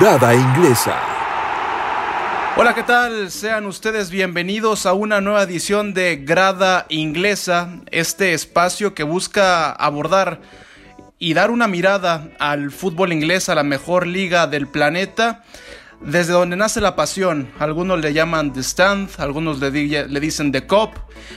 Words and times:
Grada 0.00 0.34
Inglesa. 0.34 0.98
Hola, 2.56 2.74
¿qué 2.74 2.82
tal? 2.82 3.30
Sean 3.30 3.66
ustedes 3.66 4.08
bienvenidos 4.08 4.86
a 4.86 4.94
una 4.94 5.20
nueva 5.20 5.42
edición 5.42 5.92
de 5.92 6.16
Grada 6.16 6.86
Inglesa, 6.88 7.82
este 7.90 8.32
espacio 8.32 8.94
que 8.94 9.02
busca 9.02 9.70
abordar 9.70 10.40
y 11.18 11.34
dar 11.34 11.50
una 11.50 11.68
mirada 11.68 12.30
al 12.38 12.70
fútbol 12.70 13.12
inglés, 13.12 13.50
a 13.50 13.54
la 13.54 13.62
mejor 13.62 14.06
liga 14.06 14.46
del 14.46 14.68
planeta 14.68 15.44
desde 16.00 16.32
donde 16.32 16.56
nace 16.56 16.80
la 16.80 16.96
pasión. 16.96 17.50
Algunos 17.58 18.00
le 18.00 18.14
llaman 18.14 18.54
The 18.54 18.60
Stand, 18.60 19.10
algunos 19.18 19.60
le, 19.60 19.70
le, 19.70 20.20
dicen 20.20 20.50
The 20.50 20.66
Cop, 20.66 20.94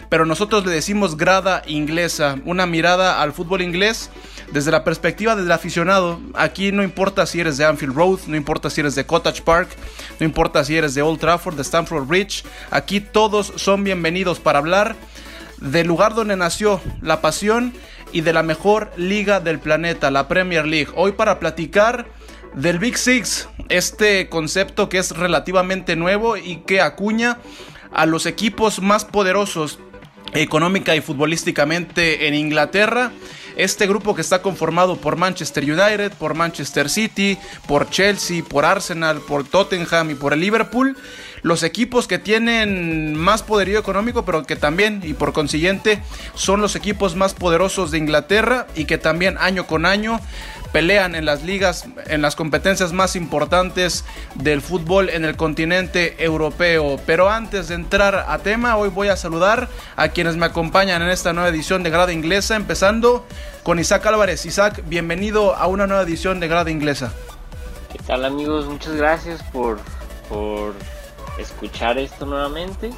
pero 0.07 0.25
nosotros 0.25 0.65
le 0.65 0.71
decimos 0.71 1.17
grada 1.17 1.63
inglesa, 1.67 2.37
una 2.45 2.65
mirada 2.65 3.21
al 3.21 3.33
fútbol 3.33 3.61
inglés 3.61 4.09
desde 4.53 4.69
la 4.69 4.83
perspectiva 4.83 5.35
del 5.35 5.51
aficionado. 5.51 6.21
Aquí 6.35 6.71
no 6.71 6.83
importa 6.83 7.25
si 7.25 7.39
eres 7.39 7.57
de 7.57 7.65
Anfield 7.65 7.95
Road, 7.95 8.19
no 8.27 8.37
importa 8.37 8.69
si 8.69 8.81
eres 8.81 8.93
de 8.93 9.05
Cottage 9.05 9.41
Park, 9.41 9.69
no 10.19 10.25
importa 10.25 10.63
si 10.63 10.77
eres 10.77 10.93
de 10.93 11.01
Old 11.01 11.19
Trafford, 11.19 11.55
de 11.55 11.63
Stamford 11.63 12.05
Bridge, 12.05 12.43
aquí 12.69 13.01
todos 13.01 13.51
son 13.55 13.83
bienvenidos 13.83 14.39
para 14.39 14.59
hablar 14.59 14.95
del 15.59 15.87
lugar 15.87 16.13
donde 16.13 16.35
nació 16.35 16.79
la 17.01 17.19
pasión 17.19 17.73
y 18.11 18.21
de 18.21 18.31
la 18.31 18.43
mejor 18.43 18.91
liga 18.95 19.39
del 19.39 19.59
planeta, 19.59 20.11
la 20.11 20.27
Premier 20.27 20.67
League. 20.67 20.91
Hoy 20.95 21.13
para 21.13 21.39
platicar 21.39 22.05
del 22.53 22.77
Big 22.77 22.99
Six, 22.99 23.49
este 23.69 24.29
concepto 24.29 24.87
que 24.87 24.99
es 24.99 25.17
relativamente 25.17 25.95
nuevo 25.95 26.37
y 26.37 26.57
que 26.57 26.79
acuña 26.79 27.39
a 27.91 28.05
los 28.05 28.27
equipos 28.27 28.81
más 28.81 29.03
poderosos 29.03 29.79
económica 30.33 30.95
y 30.95 31.01
futbolísticamente 31.01 32.27
en 32.27 32.35
Inglaterra. 32.35 33.11
Este 33.55 33.87
grupo 33.87 34.15
que 34.15 34.21
está 34.21 34.41
conformado 34.41 34.97
por 34.97 35.15
Manchester 35.15 35.63
United, 35.63 36.13
por 36.13 36.33
Manchester 36.33 36.89
City, 36.89 37.37
por 37.67 37.89
Chelsea, 37.89 38.43
por 38.43 38.65
Arsenal, 38.65 39.19
por 39.21 39.43
Tottenham 39.43 40.11
y 40.11 40.15
por 40.15 40.33
el 40.33 40.39
Liverpool. 40.39 40.97
Los 41.43 41.63
equipos 41.63 42.07
que 42.07 42.19
tienen 42.19 43.15
más 43.15 43.43
poderío 43.43 43.77
económico, 43.77 44.23
pero 44.23 44.43
que 44.43 44.55
también 44.55 45.01
y 45.03 45.13
por 45.13 45.33
consiguiente 45.33 46.01
son 46.35 46.61
los 46.61 46.77
equipos 46.77 47.17
más 47.17 47.33
poderosos 47.33 47.91
de 47.91 47.97
Inglaterra 47.97 48.65
y 48.75 48.85
que 48.85 48.97
también 48.97 49.37
año 49.37 49.67
con 49.67 49.85
año 49.85 50.21
pelean 50.71 51.15
en 51.15 51.25
las 51.25 51.43
ligas, 51.43 51.85
en 52.07 52.21
las 52.21 52.37
competencias 52.37 52.93
más 52.93 53.17
importantes 53.17 54.05
del 54.35 54.61
fútbol 54.61 55.09
en 55.09 55.25
el 55.25 55.35
continente 55.35 56.15
europeo. 56.23 56.97
Pero 57.05 57.29
antes 57.29 57.67
de 57.67 57.75
entrar 57.75 58.25
a 58.27 58.39
tema, 58.39 58.77
hoy 58.77 58.87
voy 58.87 59.09
a 59.09 59.17
saludar 59.17 59.67
a 59.97 60.07
quienes 60.09 60.37
me 60.37 60.45
acompañan 60.45 61.01
en 61.01 61.09
esta 61.09 61.33
nueva 61.33 61.49
edición 61.49 61.83
de 61.83 61.89
Grada 61.89 62.13
Inglesa, 62.13 62.55
empezando 62.55 63.25
con 63.63 63.79
Isaac 63.79 64.05
Álvarez. 64.05 64.45
Isaac, 64.45 64.81
bienvenido 64.87 65.55
a 65.55 65.67
una 65.67 65.87
nueva 65.87 66.03
edición 66.03 66.39
de 66.39 66.47
Grada 66.47 66.71
Inglesa. 66.71 67.13
¿Qué 67.91 67.99
tal 67.99 68.23
amigos? 68.23 68.65
Muchas 68.65 68.95
gracias 68.95 69.43
por, 69.51 69.79
por 70.27 70.73
escuchar 71.37 71.97
esto 71.97 72.25
nuevamente 72.25 72.91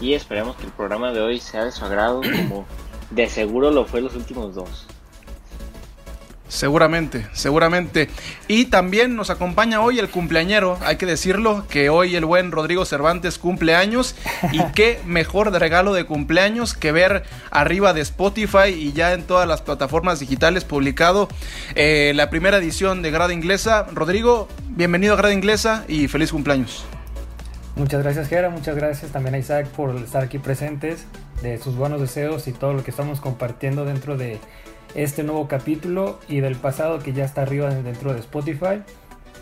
y 0.00 0.14
esperemos 0.14 0.56
que 0.56 0.66
el 0.66 0.72
programa 0.72 1.12
de 1.12 1.20
hoy 1.20 1.40
sea 1.40 1.64
de 1.64 1.72
su 1.72 1.84
agrado 1.84 2.20
como 2.22 2.66
de 3.10 3.28
seguro 3.28 3.70
lo 3.70 3.84
fue 3.84 4.00
los 4.00 4.14
últimos 4.14 4.54
dos. 4.54 4.86
Seguramente, 6.52 7.26
seguramente. 7.32 8.10
Y 8.46 8.66
también 8.66 9.16
nos 9.16 9.30
acompaña 9.30 9.80
hoy 9.80 9.98
el 9.98 10.10
cumpleañero, 10.10 10.78
hay 10.82 10.96
que 10.96 11.06
decirlo, 11.06 11.64
que 11.66 11.88
hoy 11.88 12.14
el 12.14 12.26
buen 12.26 12.52
Rodrigo 12.52 12.84
Cervantes 12.84 13.38
cumple 13.38 13.74
años. 13.74 14.14
Y 14.52 14.62
qué 14.74 15.00
mejor 15.06 15.50
de 15.50 15.58
regalo 15.58 15.94
de 15.94 16.04
cumpleaños 16.04 16.74
que 16.74 16.92
ver 16.92 17.22
arriba 17.50 17.94
de 17.94 18.02
Spotify 18.02 18.68
y 18.68 18.92
ya 18.92 19.14
en 19.14 19.22
todas 19.22 19.48
las 19.48 19.62
plataformas 19.62 20.20
digitales 20.20 20.64
publicado 20.64 21.28
eh, 21.74 22.12
la 22.14 22.28
primera 22.28 22.58
edición 22.58 23.00
de 23.00 23.10
Grada 23.10 23.32
Inglesa. 23.32 23.86
Rodrigo, 23.90 24.46
bienvenido 24.68 25.14
a 25.14 25.16
Grada 25.16 25.32
Inglesa 25.32 25.86
y 25.88 26.06
feliz 26.08 26.32
cumpleaños. 26.32 26.84
Muchas 27.74 28.02
gracias, 28.02 28.28
Gera. 28.28 28.50
Muchas 28.50 28.76
gracias 28.76 29.12
también 29.12 29.34
a 29.34 29.38
Isaac 29.38 29.66
por 29.68 29.96
estar 29.96 30.22
aquí 30.22 30.38
presentes, 30.38 31.06
de 31.42 31.58
sus 31.58 31.74
buenos 31.74 32.00
deseos 32.00 32.46
y 32.46 32.52
todo 32.52 32.74
lo 32.74 32.84
que 32.84 32.90
estamos 32.90 33.20
compartiendo 33.20 33.84
dentro 33.84 34.16
de 34.16 34.38
este 34.94 35.22
nuevo 35.22 35.48
capítulo 35.48 36.18
y 36.28 36.40
del 36.40 36.56
pasado 36.56 36.98
que 36.98 37.12
ya 37.12 37.24
está 37.24 37.42
arriba 37.42 37.70
dentro 37.70 38.12
de 38.12 38.20
Spotify. 38.20 38.82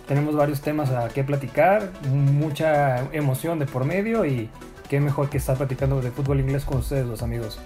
Tenemos 0.06 0.36
varios 0.36 0.60
temas 0.60 0.90
a 0.90 1.08
que 1.08 1.24
platicar, 1.24 1.90
mucha 2.08 3.00
emoción 3.12 3.58
de 3.58 3.66
por 3.66 3.84
medio 3.84 4.24
y 4.24 4.48
qué 4.88 5.00
mejor 5.00 5.28
que 5.28 5.38
estar 5.38 5.56
platicando 5.56 6.00
de 6.00 6.10
fútbol 6.10 6.40
inglés 6.40 6.64
con 6.64 6.78
ustedes, 6.78 7.06
los 7.06 7.22
amigos. 7.22 7.58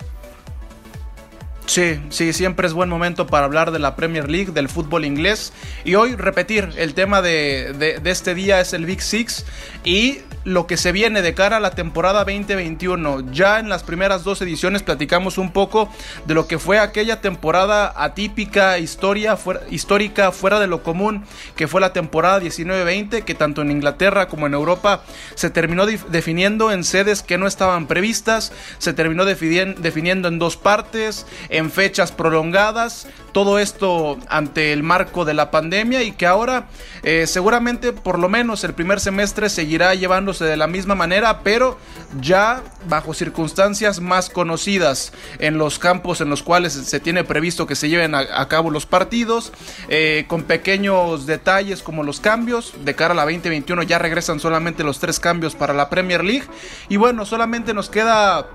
Sí, 1.67 1.99
sí, 2.11 2.35
siempre 2.35 2.67
es 2.67 2.75
buen 2.75 2.91
momento 2.91 3.27
para 3.27 3.47
hablar 3.47 3.71
de 3.71 3.79
la 3.79 3.97
Premier 3.97 4.31
League, 4.31 4.53
del 4.53 4.69
fútbol 4.69 5.05
inglés. 5.05 5.53
Y 5.85 5.95
hoy 5.95 6.15
repetir, 6.15 6.71
el 6.77 6.93
tema 6.93 7.23
de, 7.23 7.73
de, 8.03 8.11
este 8.11 8.35
día 8.35 8.61
es 8.61 8.75
el 8.75 8.85
Big 8.85 9.01
Six 9.01 9.47
y 9.83 10.19
lo 10.45 10.67
que 10.67 10.77
se 10.77 10.93
viene 10.93 11.23
de 11.23 11.35
cara 11.35 11.57
a 11.57 11.61
la 11.61 11.71
temporada 11.71 12.25
2021. 12.25 13.33
Ya 13.33 13.59
en 13.59 13.69
las 13.69 13.83
primeras 13.83 14.25
dos 14.25 14.43
ediciones 14.43 14.83
platicamos 14.83 15.39
un 15.39 15.53
poco 15.53 15.89
de 16.27 16.35
lo 16.35 16.47
que 16.47 16.59
fue 16.59 16.79
aquella 16.79 17.21
temporada 17.21 17.93
atípica, 17.97 18.79
historia, 18.79 19.39
histórica, 19.71 20.33
fuera 20.33 20.61
de 20.61 20.67
lo 20.67 20.83
común, 20.83 21.25
que 21.57 21.67
fue 21.67 21.81
la 21.81 21.93
temporada 21.93 22.41
19-20, 22.41 23.25
que 23.25 23.35
tanto 23.35 23.63
en 23.63 23.71
Inglaterra 23.71 24.29
como 24.29 24.47
en 24.47 24.55
Europa 24.55 25.03
se 25.35 25.49
terminó 25.49 25.87
definiendo 25.87 26.71
en 26.71 26.85
sedes 26.85 27.23
que 27.23 27.39
no 27.39 27.47
estaban 27.47 27.87
previstas, 27.87 28.53
se 28.79 28.93
terminó 28.93 29.25
definiendo 29.25 30.29
en 30.29 30.39
dos 30.39 30.57
partes 30.59 31.27
en 31.57 31.71
fechas 31.71 32.13
prolongadas, 32.13 33.07
todo 33.33 33.59
esto 33.59 34.19
ante 34.29 34.73
el 34.73 34.83
marco 34.83 35.25
de 35.25 35.35
la 35.35 35.51
pandemia 35.51 36.03
y 36.03 36.13
que 36.13 36.27
ahora 36.27 36.69
eh, 37.03 37.27
seguramente 37.27 37.93
por 37.93 38.19
lo 38.19 38.29
menos 38.29 38.65
el 38.65 38.75
primer 38.75 39.01
semestre 39.01 39.49
seguirá 39.49 39.95
llevándose 39.95 40.45
de 40.45 40.57
la 40.57 40.67
misma 40.67 40.95
manera, 40.95 41.41
pero 41.41 41.79
ya 42.21 42.63
bajo 42.89 43.15
circunstancias 43.15 44.01
más 44.01 44.31
conocidas 44.31 45.13
en 45.39 45.59
los 45.59 45.79
campos 45.79 46.21
en 46.21 46.31
los 46.31 46.43
cuales 46.43 46.73
se 46.73 47.01
tiene 47.01 47.25
previsto 47.25 47.67
que 47.67 47.77
se 47.77 47.89
lleven 47.89 48.15
a, 48.15 48.49
cabo 48.49 48.71
los 48.71 48.87
partidos, 48.87 49.53
eh, 49.89 50.27
con 50.29 50.43
pequeños 50.43 51.27
detalles 51.27 51.83
como 51.83 52.03
los 52.03 52.21
cambios, 52.21 52.75
de 52.85 52.95
cara 52.95 53.13
a 53.13 53.17
la 53.17 53.23
2021 53.23 53.83
ya 53.83 53.99
regresan 53.99 54.41
solamente 54.41 54.85
los 54.85 54.99
tres 54.99 55.19
cambios 55.21 55.55
para 55.55 55.75
la 55.75 55.89
Premier 55.89 56.23
League. 56.23 56.45
Y 56.89 56.97
bueno, 56.97 57.25
solamente 57.25 57.75
nos 57.75 57.89
queda 57.89 58.47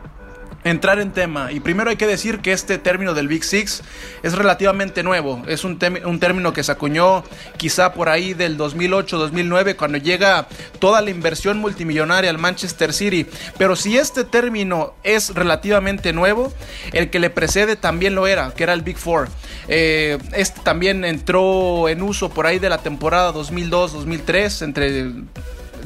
entrar 0.64 1.00
en 1.00 1.12
tema. 1.12 1.52
Y 1.52 1.60
primero 1.60 1.90
hay 1.90 1.96
que 1.96 2.08
decir 2.08 2.40
que 2.40 2.52
este 2.52 2.78
término 2.78 3.14
del 3.14 3.28
Big 3.28 3.44
Six 3.44 3.82
es 4.24 4.34
relativamente 4.34 5.04
nuevo. 5.04 5.42
Es 5.48 5.64
un, 5.64 5.80
un 6.06 6.20
término 6.20 6.54
que 6.54 6.64
se 6.64 6.72
acuñó 6.72 7.24
quizá 7.58 7.94
por 7.94 8.10
ahí 8.10 8.34
del 8.34 8.58
2008-2009 8.58 9.76
cuando 9.76 9.98
llega 9.98 10.48
toda 10.80 11.02
la 11.02 11.10
inversión 11.10 11.60
multimillonaria 11.60 12.30
al 12.30 12.38
Manchester 12.38 12.94
City. 12.94 13.26
Pero 13.58 13.76
si 13.76 13.98
este 13.98 14.24
término 14.24 14.94
es 15.04 15.34
relativamente 15.34 16.14
nuevo, 16.14 16.54
el 16.94 17.10
que 17.10 17.20
le 17.20 17.30
precede 17.30 17.76
también 17.76 18.16
lo 18.16 18.28
era, 18.28 18.52
que 18.54 18.64
era 18.64 18.74
el 18.74 18.82
Big 18.82 18.98
Four. 18.98 19.30
Eh, 19.68 20.18
este 20.34 20.60
también 20.62 21.06
entró 21.06 21.90
en 21.90 22.02
uso 22.02 22.30
por 22.30 22.48
ahí 22.48 22.60
de 22.60 22.70
la 22.70 22.80
temporada 22.80 23.34
2002-2003 23.34 24.64
entre 24.64 25.12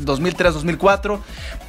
2003-2004, 0.06 1.20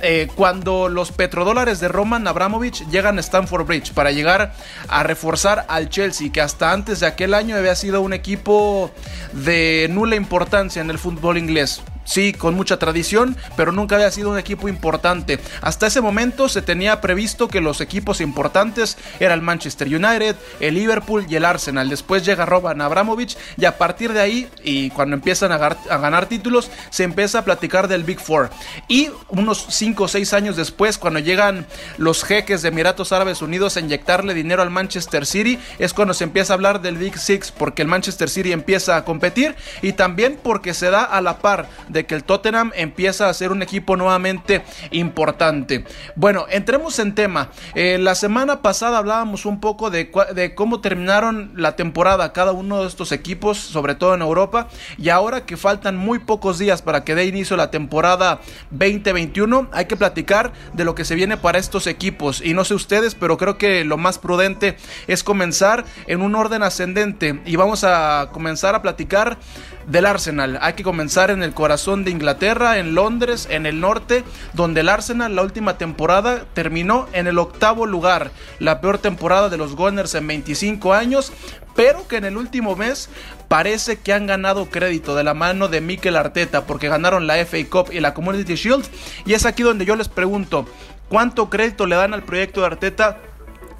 eh, 0.00 0.28
cuando 0.34 0.88
los 0.88 1.12
petrodólares 1.12 1.80
de 1.80 1.88
Roman 1.88 2.26
Abramovich 2.26 2.86
llegan 2.88 3.18
a 3.18 3.20
Stamford 3.20 3.66
Bridge 3.66 3.92
para 3.92 4.10
llegar 4.10 4.54
a 4.88 5.02
reforzar 5.02 5.66
al 5.68 5.88
Chelsea, 5.88 6.32
que 6.32 6.40
hasta 6.40 6.72
antes 6.72 7.00
de 7.00 7.06
aquel 7.06 7.34
año 7.34 7.56
había 7.56 7.74
sido 7.74 8.00
un 8.00 8.12
equipo 8.12 8.90
de 9.32 9.88
nula 9.90 10.16
importancia 10.16 10.82
en 10.82 10.90
el 10.90 10.98
fútbol 10.98 11.38
inglés 11.38 11.82
sí, 12.04 12.32
con 12.32 12.54
mucha 12.54 12.78
tradición, 12.78 13.36
pero 13.56 13.72
nunca 13.72 13.96
había 13.96 14.10
sido 14.10 14.30
un 14.30 14.38
equipo 14.38 14.68
importante. 14.68 15.38
Hasta 15.60 15.86
ese 15.86 16.00
momento 16.00 16.48
se 16.48 16.62
tenía 16.62 17.00
previsto 17.00 17.48
que 17.48 17.60
los 17.60 17.80
equipos 17.80 18.20
importantes 18.20 18.96
eran 19.20 19.38
el 19.38 19.44
Manchester 19.44 19.88
United, 19.88 20.36
el 20.60 20.74
Liverpool 20.74 21.26
y 21.28 21.36
el 21.36 21.44
Arsenal. 21.44 21.88
Después 21.88 22.24
llega 22.24 22.46
Roban 22.46 22.80
Abramovich 22.80 23.36
y 23.56 23.64
a 23.64 23.78
partir 23.78 24.12
de 24.12 24.20
ahí, 24.20 24.48
y 24.62 24.90
cuando 24.90 25.16
empiezan 25.16 25.52
a, 25.52 25.58
ganar 25.58 26.26
títulos, 26.26 26.70
se 26.90 27.04
empieza 27.04 27.40
a 27.40 27.44
platicar 27.44 27.88
del 27.88 28.04
Big 28.04 28.20
Four. 28.20 28.50
Y 28.88 29.10
unos 29.28 29.66
5 29.70 30.04
o 30.04 30.08
6 30.08 30.32
años 30.34 30.56
después, 30.56 30.98
cuando 30.98 31.20
llegan 31.20 31.66
los 31.98 32.24
jeques 32.24 32.62
de 32.62 32.68
Emiratos 32.68 33.12
Árabes 33.12 33.42
Unidos 33.42 33.76
a 33.76 33.80
inyectarle 33.80 34.34
dinero 34.34 34.62
al 34.62 34.70
Manchester 34.70 35.26
City, 35.26 35.58
es 35.78 35.92
cuando 35.92 36.14
se 36.14 36.24
empieza 36.24 36.52
a 36.52 36.56
hablar 36.56 36.80
del 36.80 36.96
Big 36.96 37.18
Six, 37.18 37.50
porque 37.50 37.82
el 37.82 37.88
Manchester 37.88 38.28
City 38.28 38.52
empieza 38.52 38.96
a 38.96 39.04
competir 39.04 39.56
y 39.82 39.92
también 39.92 40.38
porque 40.42 40.74
se 40.74 40.90
da 40.90 41.04
a 41.04 41.20
la 41.20 41.38
par 41.38 41.68
de 41.94 42.04
que 42.04 42.14
el 42.14 42.24
Tottenham 42.24 42.72
empieza 42.74 43.30
a 43.30 43.34
ser 43.34 43.52
un 43.52 43.62
equipo 43.62 43.96
nuevamente 43.96 44.62
importante. 44.90 45.84
Bueno, 46.16 46.44
entremos 46.50 46.98
en 46.98 47.14
tema. 47.14 47.50
Eh, 47.74 47.98
la 47.98 48.14
semana 48.14 48.60
pasada 48.60 48.98
hablábamos 48.98 49.46
un 49.46 49.60
poco 49.60 49.88
de, 49.88 50.10
de 50.34 50.54
cómo 50.54 50.80
terminaron 50.80 51.52
la 51.56 51.76
temporada 51.76 52.32
cada 52.32 52.52
uno 52.52 52.82
de 52.82 52.88
estos 52.88 53.12
equipos, 53.12 53.58
sobre 53.58 53.94
todo 53.94 54.14
en 54.14 54.22
Europa, 54.22 54.68
y 54.98 55.08
ahora 55.08 55.46
que 55.46 55.56
faltan 55.56 55.96
muy 55.96 56.18
pocos 56.18 56.58
días 56.58 56.82
para 56.82 57.04
que 57.04 57.14
dé 57.14 57.24
inicio 57.26 57.56
la 57.56 57.70
temporada 57.70 58.40
2021, 58.70 59.68
hay 59.72 59.84
que 59.86 59.96
platicar 59.96 60.52
de 60.72 60.84
lo 60.84 60.94
que 60.94 61.04
se 61.04 61.14
viene 61.14 61.36
para 61.36 61.58
estos 61.58 61.86
equipos. 61.86 62.42
Y 62.44 62.54
no 62.54 62.64
sé 62.64 62.74
ustedes, 62.74 63.14
pero 63.14 63.38
creo 63.38 63.56
que 63.56 63.84
lo 63.84 63.96
más 63.96 64.18
prudente 64.18 64.76
es 65.06 65.22
comenzar 65.22 65.84
en 66.08 66.22
un 66.22 66.34
orden 66.34 66.64
ascendente 66.64 67.40
y 67.46 67.54
vamos 67.54 67.84
a 67.84 68.30
comenzar 68.32 68.74
a 68.74 68.82
platicar 68.82 69.38
del 69.86 70.06
Arsenal. 70.06 70.58
Hay 70.62 70.72
que 70.72 70.82
comenzar 70.82 71.30
en 71.30 71.42
el 71.42 71.52
corazón 71.52 71.83
corazón 71.84 72.04
de 72.04 72.12
Inglaterra, 72.12 72.78
en 72.78 72.94
Londres, 72.94 73.46
en 73.50 73.66
el 73.66 73.78
norte, 73.78 74.24
donde 74.54 74.80
el 74.80 74.88
Arsenal 74.88 75.36
la 75.36 75.42
última 75.42 75.76
temporada 75.76 76.46
terminó 76.54 77.06
en 77.12 77.26
el 77.26 77.38
octavo 77.38 77.84
lugar, 77.84 78.30
la 78.58 78.80
peor 78.80 78.96
temporada 78.96 79.50
de 79.50 79.58
los 79.58 79.76
Gunners 79.76 80.14
en 80.14 80.26
25 80.26 80.94
años, 80.94 81.30
pero 81.76 82.08
que 82.08 82.16
en 82.16 82.24
el 82.24 82.38
último 82.38 82.74
mes 82.74 83.10
parece 83.48 83.98
que 83.98 84.14
han 84.14 84.26
ganado 84.26 84.70
crédito 84.70 85.14
de 85.14 85.24
la 85.24 85.34
mano 85.34 85.68
de 85.68 85.82
Mikel 85.82 86.16
Arteta 86.16 86.64
porque 86.64 86.88
ganaron 86.88 87.26
la 87.26 87.36
FA 87.44 87.58
Cup 87.68 87.92
y 87.92 88.00
la 88.00 88.14
Community 88.14 88.54
Shield 88.54 88.86
y 89.26 89.34
es 89.34 89.44
aquí 89.44 89.62
donde 89.62 89.84
yo 89.84 89.94
les 89.94 90.08
pregunto, 90.08 90.66
¿cuánto 91.10 91.50
crédito 91.50 91.86
le 91.86 91.96
dan 91.96 92.14
al 92.14 92.22
proyecto 92.22 92.60
de 92.60 92.66
Arteta? 92.66 93.18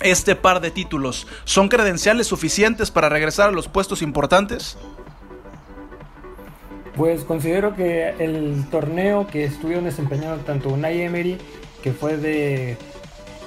Este 0.00 0.36
par 0.36 0.60
de 0.60 0.70
títulos, 0.70 1.26
¿son 1.44 1.70
credenciales 1.70 2.26
suficientes 2.26 2.90
para 2.90 3.08
regresar 3.08 3.48
a 3.48 3.52
los 3.52 3.68
puestos 3.68 4.02
importantes? 4.02 4.76
Pues 6.96 7.25
considero 7.25 7.75
que 7.75 8.14
el 8.19 8.64
torneo 8.70 9.26
que 9.26 9.44
estuvieron 9.44 9.85
desempeñando 9.85 10.44
tanto 10.44 10.69
Unai 10.69 11.00
Emery, 11.00 11.38
que 11.82 11.93
fue 11.93 12.17
de 12.17 12.76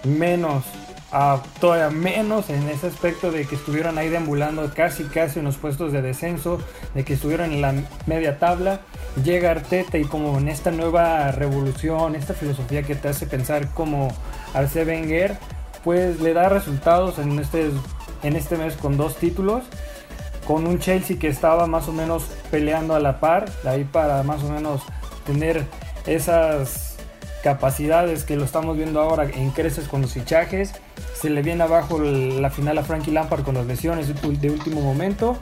menos 0.03 0.65
a 1.11 1.41
todavía 1.61 1.89
menos 1.89 2.49
en 2.49 2.67
ese 2.67 2.87
aspecto 2.87 3.31
de 3.31 3.45
que 3.45 3.55
estuvieron 3.55 3.97
ahí 3.97 4.09
deambulando 4.09 4.69
casi 4.75 5.05
casi 5.05 5.39
en 5.39 5.45
los 5.45 5.55
puestos 5.55 5.93
de 5.93 6.01
descenso, 6.01 6.59
de 6.93 7.05
que 7.05 7.13
estuvieron 7.13 7.53
en 7.53 7.61
la 7.61 7.73
media 8.05 8.39
tabla, 8.39 8.81
llega 9.23 9.51
Arteta 9.51 9.97
y 9.97 10.03
como 10.03 10.37
en 10.37 10.49
esta 10.49 10.71
nueva 10.71 11.31
revolución, 11.31 12.15
esta 12.15 12.33
filosofía 12.33 12.83
que 12.83 12.95
te 12.95 13.07
hace 13.07 13.25
pensar 13.25 13.69
como 13.73 14.09
Arsene 14.53 14.91
Wenger, 14.91 15.37
pues 15.85 16.19
le 16.19 16.33
da 16.33 16.49
resultados 16.49 17.17
en 17.19 17.39
este, 17.39 17.69
en 18.23 18.35
este 18.35 18.57
mes 18.57 18.75
con 18.75 18.97
dos 18.97 19.15
títulos 19.15 19.63
con 20.47 20.65
un 20.65 20.79
Chelsea 20.79 21.19
que 21.19 21.27
estaba 21.27 21.67
más 21.67 21.89
o 21.89 21.93
menos 21.93 22.23
peleando 22.49 22.95
a 22.95 23.01
la 23.01 23.19
par, 23.19 23.51
ahí 23.65 23.83
para 23.83 24.23
más 24.23 24.43
o 24.43 24.49
menos 24.49 24.81
tener 25.25 25.65
esas 26.05 26.95
capacidades 27.43 28.23
que 28.23 28.37
lo 28.37 28.45
estamos 28.45 28.77
viendo 28.77 29.01
ahora 29.01 29.25
en 29.25 29.51
creces 29.51 29.89
con 29.89 30.01
los 30.01 30.13
fichajes. 30.13 30.73
Se 31.13 31.29
le 31.29 31.41
viene 31.41 31.63
abajo 31.63 31.99
la 31.99 32.49
final 32.49 32.77
a 32.77 32.83
Frankie 32.83 33.11
Lampard 33.11 33.43
con 33.43 33.55
las 33.55 33.65
lesiones 33.65 34.07
de 34.07 34.49
último 34.49 34.81
momento. 34.81 35.37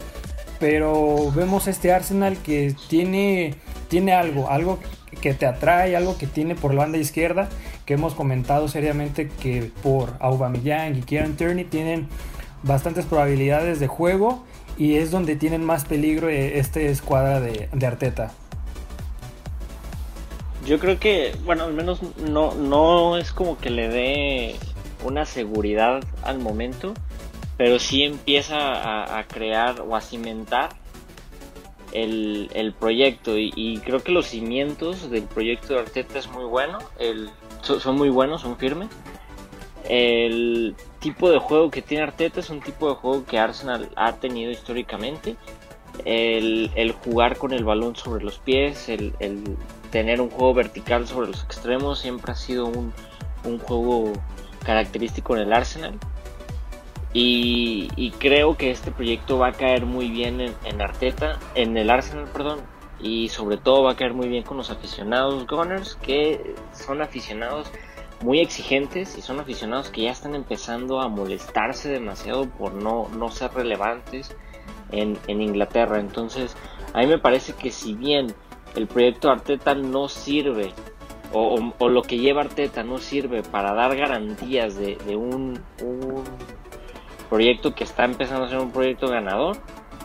Pero 0.59 1.31
vemos 1.35 1.67
este 1.67 1.93
Arsenal 1.93 2.37
que 2.37 2.75
tiene, 2.89 3.55
tiene 3.89 4.13
algo, 4.13 4.49
algo 4.49 4.79
que 5.21 5.33
te 5.33 5.45
atrae, 5.45 5.95
algo 5.95 6.17
que 6.17 6.27
tiene 6.27 6.55
por 6.55 6.73
la 6.73 6.83
banda 6.83 6.97
izquierda, 6.97 7.49
que 7.85 7.93
hemos 7.93 8.15
comentado 8.15 8.67
seriamente 8.69 9.27
que 9.27 9.71
por 9.83 10.13
Aubameyang 10.19 10.95
y 10.95 11.01
Kieran 11.01 11.35
Tierney 11.35 11.65
tienen 11.65 12.07
bastantes 12.63 13.05
probabilidades 13.05 13.79
de 13.79 13.87
juego 13.87 14.45
y 14.77 14.95
es 14.95 15.11
donde 15.11 15.35
tienen 15.35 15.63
más 15.63 15.85
peligro 15.85 16.29
eh, 16.29 16.59
este 16.59 16.89
escuadra 16.89 17.39
de, 17.39 17.69
Arteta. 17.85 18.33
Yo 20.65 20.79
creo 20.79 20.99
que, 20.99 21.35
bueno, 21.45 21.65
al 21.65 21.73
menos 21.73 21.99
no, 22.17 22.55
no 22.55 23.17
es 23.17 23.31
como 23.31 23.57
que 23.59 23.69
le 23.69 23.87
dé 23.87 24.55
una 25.03 25.25
seguridad 25.25 26.03
al 26.23 26.39
momento, 26.39 26.93
pero 27.57 27.79
sí 27.79 28.03
empieza 28.03 29.17
a, 29.17 29.23
crear 29.27 29.81
o 29.81 29.95
a 29.95 30.01
cimentar 30.01 30.69
el, 31.91 32.73
proyecto 32.77 33.37
y, 33.37 33.79
creo 33.85 34.03
que 34.03 34.11
los 34.11 34.25
cimientos 34.27 35.09
del 35.09 35.23
proyecto 35.23 35.75
de 35.75 35.79
Arteta 35.81 36.19
es 36.19 36.29
muy 36.29 36.45
bueno, 36.45 36.79
el, 36.99 37.29
son 37.61 37.95
muy 37.95 38.09
buenos, 38.09 38.41
son 38.41 38.57
firmes. 38.57 38.89
El 39.87 40.75
tipo 41.05 41.29
de 41.29 41.37
juego 41.37 41.69
que 41.69 41.83
tiene 41.83 42.03
Arteta 42.03 42.39
es 42.39 42.49
un 42.49 42.61
tipo 42.61 42.89
de 42.89 42.95
juego 42.95 43.25
que 43.25 43.37
Arsenal 43.37 43.89
ha 43.95 44.13
tenido 44.13 44.49
históricamente. 44.49 45.35
El, 46.03 46.95
jugar 47.03 47.37
con 47.37 47.53
el 47.53 47.63
balón 47.63 47.95
sobre 47.95 48.23
los 48.23 48.39
pies, 48.39 48.89
el, 48.89 49.13
tener 49.91 50.19
un 50.19 50.31
juego 50.31 50.55
vertical 50.55 51.07
sobre 51.07 51.27
los 51.27 51.43
extremos 51.43 51.99
siempre 51.99 52.31
ha 52.31 52.35
sido 52.35 52.65
un, 52.65 52.91
juego 53.59 54.13
característico 54.63 55.35
en 55.35 55.43
el 55.43 55.53
Arsenal. 55.53 55.93
Y, 57.13 58.11
creo 58.17 58.57
que 58.57 58.71
este 58.71 58.89
proyecto 58.89 59.37
va 59.37 59.49
a 59.49 59.51
caer 59.51 59.85
muy 59.85 60.09
bien 60.09 60.41
en, 60.41 60.55
en, 60.63 60.81
Arteta, 60.81 61.37
en 61.53 61.77
el 61.77 61.91
Arsenal, 61.91 62.25
perdón, 62.33 62.61
y 62.99 63.29
sobre 63.29 63.57
todo 63.57 63.83
va 63.83 63.91
a 63.91 63.95
caer 63.95 64.15
muy 64.15 64.27
bien 64.27 64.43
con 64.43 64.57
los 64.57 64.71
aficionados 64.71 65.45
Gunners, 65.45 65.99
que 66.01 66.55
son 66.73 67.03
aficionados 67.03 67.71
muy 68.21 68.39
exigentes 68.39 69.17
y 69.17 69.21
son 69.21 69.39
aficionados 69.39 69.89
que 69.89 70.03
ya 70.03 70.11
están 70.11 70.35
empezando 70.35 71.01
a 71.01 71.09
molestarse 71.09 71.89
demasiado 71.89 72.47
por 72.49 72.73
no, 72.73 73.09
no 73.09 73.29
ser 73.31 73.53
relevantes 73.53 74.35
en, 74.91 75.17
Inglaterra. 75.27 75.99
Entonces, 75.99 76.55
a 76.93 77.01
mí 77.01 77.07
me 77.07 77.19
parece 77.19 77.53
que 77.53 77.71
si 77.71 77.93
bien 77.93 78.27
el 78.75 78.87
proyecto 78.87 79.29
Arteta 79.29 79.75
no 79.75 80.07
sirve 80.07 80.73
o, 81.33 81.89
lo 81.89 82.01
que 82.01 82.17
lleva 82.17 82.41
Arteta 82.41 82.83
no 82.83 82.97
sirve 82.97 83.43
para 83.43 83.73
dar 83.73 83.95
garantías 83.97 84.77
de, 84.77 84.97
un, 85.15 85.61
un, 85.83 86.23
proyecto 87.29 87.75
que 87.75 87.83
está 87.83 88.05
empezando 88.05 88.45
a 88.45 88.49
ser 88.49 88.59
un 88.59 88.71
proyecto 88.71 89.07
ganador, 89.07 89.57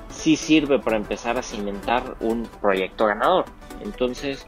sí 0.08 0.36
sirve 0.36 0.78
para 0.78 0.96
empezar 0.96 1.38
a 1.38 1.42
cimentar 1.42 2.16
un 2.20 2.48
proyecto 2.60 3.06
ganador. 3.06 3.44
Entonces, 3.82 4.46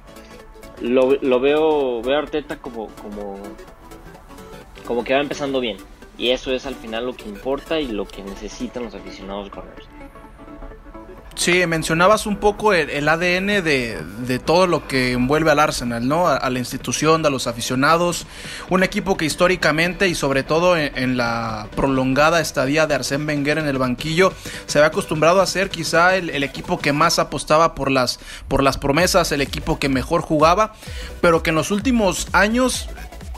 lo, 0.83 1.13
lo 1.21 1.41
veo, 1.41 2.03
veo 2.03 2.17
a 2.17 2.19
Arteta 2.19 2.57
como, 2.57 2.89
como, 2.89 3.39
como 4.87 5.05
que 5.05 5.15
va 5.15 5.21
empezando 5.21 5.61
bien. 5.61 5.79
Y 6.19 6.31
eso 6.31 6.53
es 6.53 6.67
al 6.67 6.75
final 6.75 7.07
lo 7.07 7.15
que 7.15 7.29
importa 7.29 7.81
y 7.81 7.89
lo 7.89 8.07
que 8.07 8.23
necesitan 8.23 8.85
los 8.85 8.95
aficionados 8.95 9.51
corners. 9.51 9.89
Sí, 11.35 11.67
mencionabas 11.67 12.27
un 12.27 12.37
poco 12.37 12.73
el, 12.73 13.09
ADN 13.09 13.65
de, 13.65 14.41
todo 14.45 14.67
lo 14.67 14.87
que 14.87 15.13
envuelve 15.13 15.51
al 15.51 15.59
Arsenal, 15.59 16.07
¿no? 16.07 16.29
A, 16.29 16.51
la 16.51 16.59
institución, 16.59 17.25
a 17.25 17.31
los 17.31 17.47
aficionados. 17.47 18.27
Un 18.69 18.83
equipo 18.83 19.17
que 19.17 19.25
históricamente 19.25 20.09
y 20.09 20.15
sobre 20.15 20.43
todo 20.43 20.77
en, 20.77 21.17
la 21.17 21.69
prolongada 21.75 22.41
estadía 22.41 22.87
de 22.87 22.95
Arsène 22.95 23.27
Wenger 23.27 23.59
en 23.59 23.67
el 23.67 23.79
banquillo 23.79 24.33
se 24.67 24.79
había 24.79 24.89
acostumbrado 24.89 25.41
a 25.41 25.47
ser 25.47 25.71
quizá 25.71 26.17
el, 26.17 26.43
equipo 26.43 26.79
que 26.79 26.93
más 26.93 27.19
apostaba 27.19 27.75
por 27.75 27.91
las, 27.91 28.21
por 28.49 28.63
las 28.63 28.79
promesas, 28.79 29.33
el 29.33 29.41
equipo 29.41 29.79
que 29.79 29.89
mejor 29.89 30.21
jugaba, 30.23 30.75
pero 31.21 31.43
que 31.43 31.51
en 31.51 31.57
los 31.57 31.71
últimos 31.71 32.29
años 32.33 32.89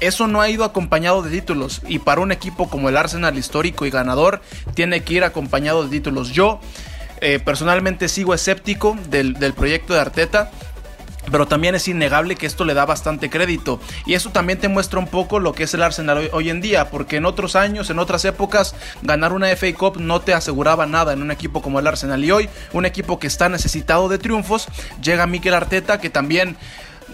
eso 0.00 0.26
no 0.26 0.40
ha 0.40 0.48
ido 0.48 0.64
acompañado 0.64 1.22
de 1.22 1.30
títulos 1.30 1.80
y 1.88 2.00
para 2.00 2.20
un 2.20 2.32
equipo 2.32 2.68
como 2.68 2.88
el 2.88 2.96
Arsenal 2.96 3.38
histórico 3.38 3.86
y 3.86 3.90
ganador 3.90 4.42
tiene 4.74 5.02
que 5.04 5.14
ir 5.14 5.24
acompañado 5.24 5.84
de 5.84 5.90
títulos. 5.90 6.30
Yo 6.30 6.60
eh, 7.20 7.38
personalmente 7.38 8.08
sigo 8.08 8.34
escéptico 8.34 8.96
del, 9.08 9.34
proyecto 9.54 9.94
de 9.94 10.00
Arteta 10.00 10.50
pero 11.30 11.46
también 11.46 11.74
es 11.74 11.88
innegable 11.88 12.36
que 12.36 12.44
esto 12.44 12.66
le 12.66 12.74
da 12.74 12.84
bastante 12.84 13.30
crédito. 13.30 13.80
Y 14.04 14.12
eso 14.12 14.28
también 14.28 14.58
te 14.58 14.68
muestra 14.68 14.98
un 14.98 15.06
poco 15.06 15.40
lo 15.40 15.54
que 15.54 15.62
es 15.62 15.72
el 15.72 15.82
Arsenal 15.82 16.28
hoy, 16.32 16.50
en 16.50 16.60
día, 16.60 16.90
porque 16.90 17.16
en 17.16 17.24
otros 17.24 17.56
años, 17.56 17.88
en 17.88 17.98
otras 17.98 18.26
épocas, 18.26 18.74
ganar 19.00 19.32
una 19.32 19.48
FA 19.56 19.72
Cup 19.74 19.96
no 19.98 20.20
te 20.20 20.34
aseguraba 20.34 20.84
nada 20.84 21.14
en 21.14 21.22
un 21.22 21.30
equipo 21.30 21.62
como 21.62 21.78
el 21.78 21.86
Arsenal. 21.86 22.22
Y 22.22 22.30
hoy, 22.30 22.50
un 22.74 22.84
equipo 22.84 23.18
que 23.18 23.26
está 23.26 23.48
necesitado 23.48 24.10
de 24.10 24.18
triunfos, 24.18 24.68
llega 25.02 25.26
Mikel 25.26 25.54
Arteta, 25.54 25.98
que 25.98 26.10
también 26.10 26.58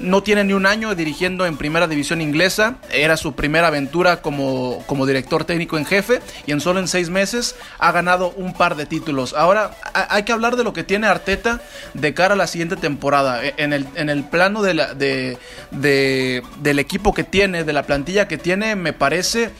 no 0.00 0.22
tiene 0.22 0.44
ni 0.44 0.52
un 0.52 0.66
año 0.66 0.94
dirigiendo 0.94 1.46
en 1.46 1.56
primera 1.56 1.86
división 1.86 2.20
inglesa. 2.20 2.76
Era 2.92 3.16
su 3.16 3.34
primera 3.34 3.68
aventura 3.68 4.22
como, 4.22 4.82
como 4.86 5.06
director 5.06 5.44
técnico 5.44 5.78
en 5.78 5.84
jefe. 5.84 6.20
Y 6.46 6.52
en 6.52 6.60
solo 6.60 6.80
en 6.80 6.88
seis 6.88 7.10
meses 7.10 7.56
ha 7.78 7.92
ganado 7.92 8.32
un 8.36 8.54
par 8.54 8.76
de 8.76 8.86
títulos. 8.86 9.34
Ahora 9.34 9.72
hay 9.92 10.22
que 10.24 10.32
hablar 10.32 10.56
de 10.56 10.64
lo 10.64 10.72
que 10.72 10.84
tiene 10.84 11.06
Arteta 11.06 11.60
de 11.94 12.14
cara 12.14 12.34
a 12.34 12.36
la 12.36 12.46
siguiente 12.46 12.76
temporada. 12.76 13.44
E, 13.44 13.54
en 13.58 13.72
el, 13.72 13.86
en 13.94 14.08
el 14.08 14.24
plano 14.24 14.62
de 14.62 14.74
la, 14.74 14.94
de, 14.94 15.38
del 15.70 16.78
equipo 16.78 17.14
que 17.14 17.24
tiene, 17.24 17.64
de 17.64 17.72
la 17.72 17.82
plantilla 17.84 18.28
que 18.28 18.38
tiene, 18.38 18.76
me 18.76 18.92
parece 18.92 19.50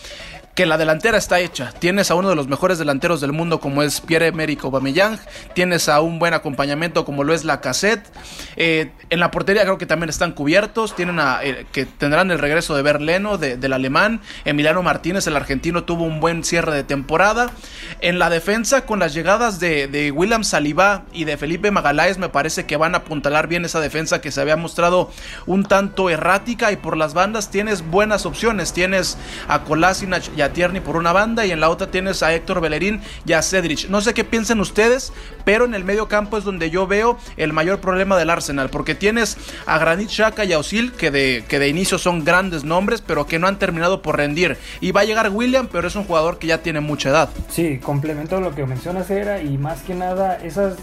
que 0.61 0.67
la 0.67 0.77
delantera 0.77 1.17
está 1.17 1.41
hecha. 1.41 1.73
Tienes 1.79 2.11
a 2.11 2.15
uno 2.15 2.29
de 2.29 2.35
los 2.35 2.47
mejores 2.47 2.79
delanteros 2.79 3.23
del 3.23 3.33
mundo 3.33 3.61
como 3.61 3.83
es 3.83 4.03
Pierre-Emerick 4.03 4.63
Aubameyang, 4.63 5.19
tienes 5.55 5.89
a 5.89 6.03
un 6.03 6.19
buen 6.19 6.35
acompañamiento 6.35 7.07
como 7.07 7.25
lo 7.25 7.33
es 7.33 7.47
la 7.47 7.63
Cassette. 7.63 8.07
Eh, 8.57 8.91
en 9.09 9.21
la 9.21 9.31
portería 9.31 9.63
creo 9.63 9.79
que 9.79 9.87
también 9.87 10.11
están 10.11 10.33
cubiertos, 10.33 10.95
tienen 10.95 11.19
eh, 11.43 11.65
que 11.73 11.87
tendrán 11.87 12.31
el 12.31 12.39
regreso 12.39 12.77
de 12.77 12.83
Berleno 12.83 13.39
del 13.39 13.73
alemán, 13.73 14.21
Emiliano 14.45 14.83
Martínez 14.83 15.27
el 15.27 15.37
argentino 15.37 15.85
tuvo 15.85 16.05
un 16.05 16.21
buen 16.21 16.45
cierre 16.45 16.75
de 16.75 16.85
temporada. 16.85 17.51
En 18.03 18.19
la 18.19 18.29
defensa 18.29 18.85
con 18.85 18.99
las 18.99 19.15
llegadas 19.15 19.61
de, 19.61 19.89
de 19.89 20.11
William 20.11 20.45
Saliba 20.45 21.05
y 21.15 21.25
de 21.25 21.39
Felipe 21.39 21.71
Magaláes 21.71 22.19
me 22.19 22.29
parece 22.29 22.67
que 22.67 22.77
van 22.77 22.95
a 22.95 22.99
apuntalar 22.99 23.47
bien 23.47 23.65
esa 23.65 23.81
defensa 23.81 24.21
que 24.21 24.31
se 24.31 24.43
había 24.43 24.59
mostrado 24.59 25.11
un 25.47 25.65
tanto 25.65 26.11
errática 26.11 26.71
y 26.71 26.77
por 26.77 26.99
las 26.99 27.15
bandas 27.15 27.51
tienes 27.51 27.81
buenas 27.81 28.27
opciones, 28.27 28.75
tienes 28.75 29.17
a 29.49 29.65
Kolasinac 29.65 30.25
y 30.37 30.43
a 30.43 30.50
Tierney 30.51 30.81
por 30.81 30.97
una 30.97 31.13
banda 31.13 31.47
y 31.47 31.51
en 31.51 31.61
la 31.61 31.71
otra 31.71 31.91
tienes 31.91 32.23
a 32.23 32.35
Héctor 32.35 32.61
Bellerín 32.61 33.01
y 33.27 33.33
a 33.33 33.43
Cedric. 33.43 33.89
No 33.89 34.01
sé 34.01 34.15
qué 34.15 34.25
piensen 34.25 34.61
ustedes, 34.61 35.13
pero 35.45 35.65
en 35.65 35.75
el 35.75 35.85
medio 35.85 36.09
campo 36.09 36.39
es 36.39 36.45
donde 36.45 36.71
yo 36.71 36.87
veo 36.87 37.19
el 37.37 37.53
mayor 37.53 37.81
problema 37.81 38.17
del 38.17 38.31
Arsenal, 38.31 38.71
porque 38.71 38.95
tienes 38.95 39.37
a 39.67 39.79
Granit 39.79 40.09
Xhaka 40.09 40.45
y 40.45 40.53
a 40.53 40.59
Osil, 40.59 40.93
que 40.93 41.11
de, 41.11 41.45
que 41.49 41.59
de 41.59 41.69
inicio 41.69 41.99
son 41.99 42.25
grandes 42.25 42.65
nombres, 42.65 43.01
pero 43.01 43.27
que 43.27 43.39
no 43.39 43.47
han 43.47 43.59
terminado 43.59 44.03
por 44.03 44.17
rendir. 44.17 44.57
Y 44.81 44.93
va 44.93 45.03
a 45.03 45.05
llegar 45.05 45.31
William, 45.31 45.69
pero 45.71 45.89
es 45.89 45.97
un 45.97 46.05
jugador 46.05 46.39
que 46.39 46.47
ya 46.47 46.59
tiene 46.59 46.81
mucha 46.81 47.11
edad. 47.11 47.29
Sí, 47.49 47.79
complemento 47.79 48.41
lo 48.41 48.55
que 48.55 48.67
mencionas, 48.67 49.11
era, 49.11 49.43
y 49.43 49.59
más 49.59 49.83
que 49.83 49.95
nada, 49.95 50.37
esas 50.37 50.75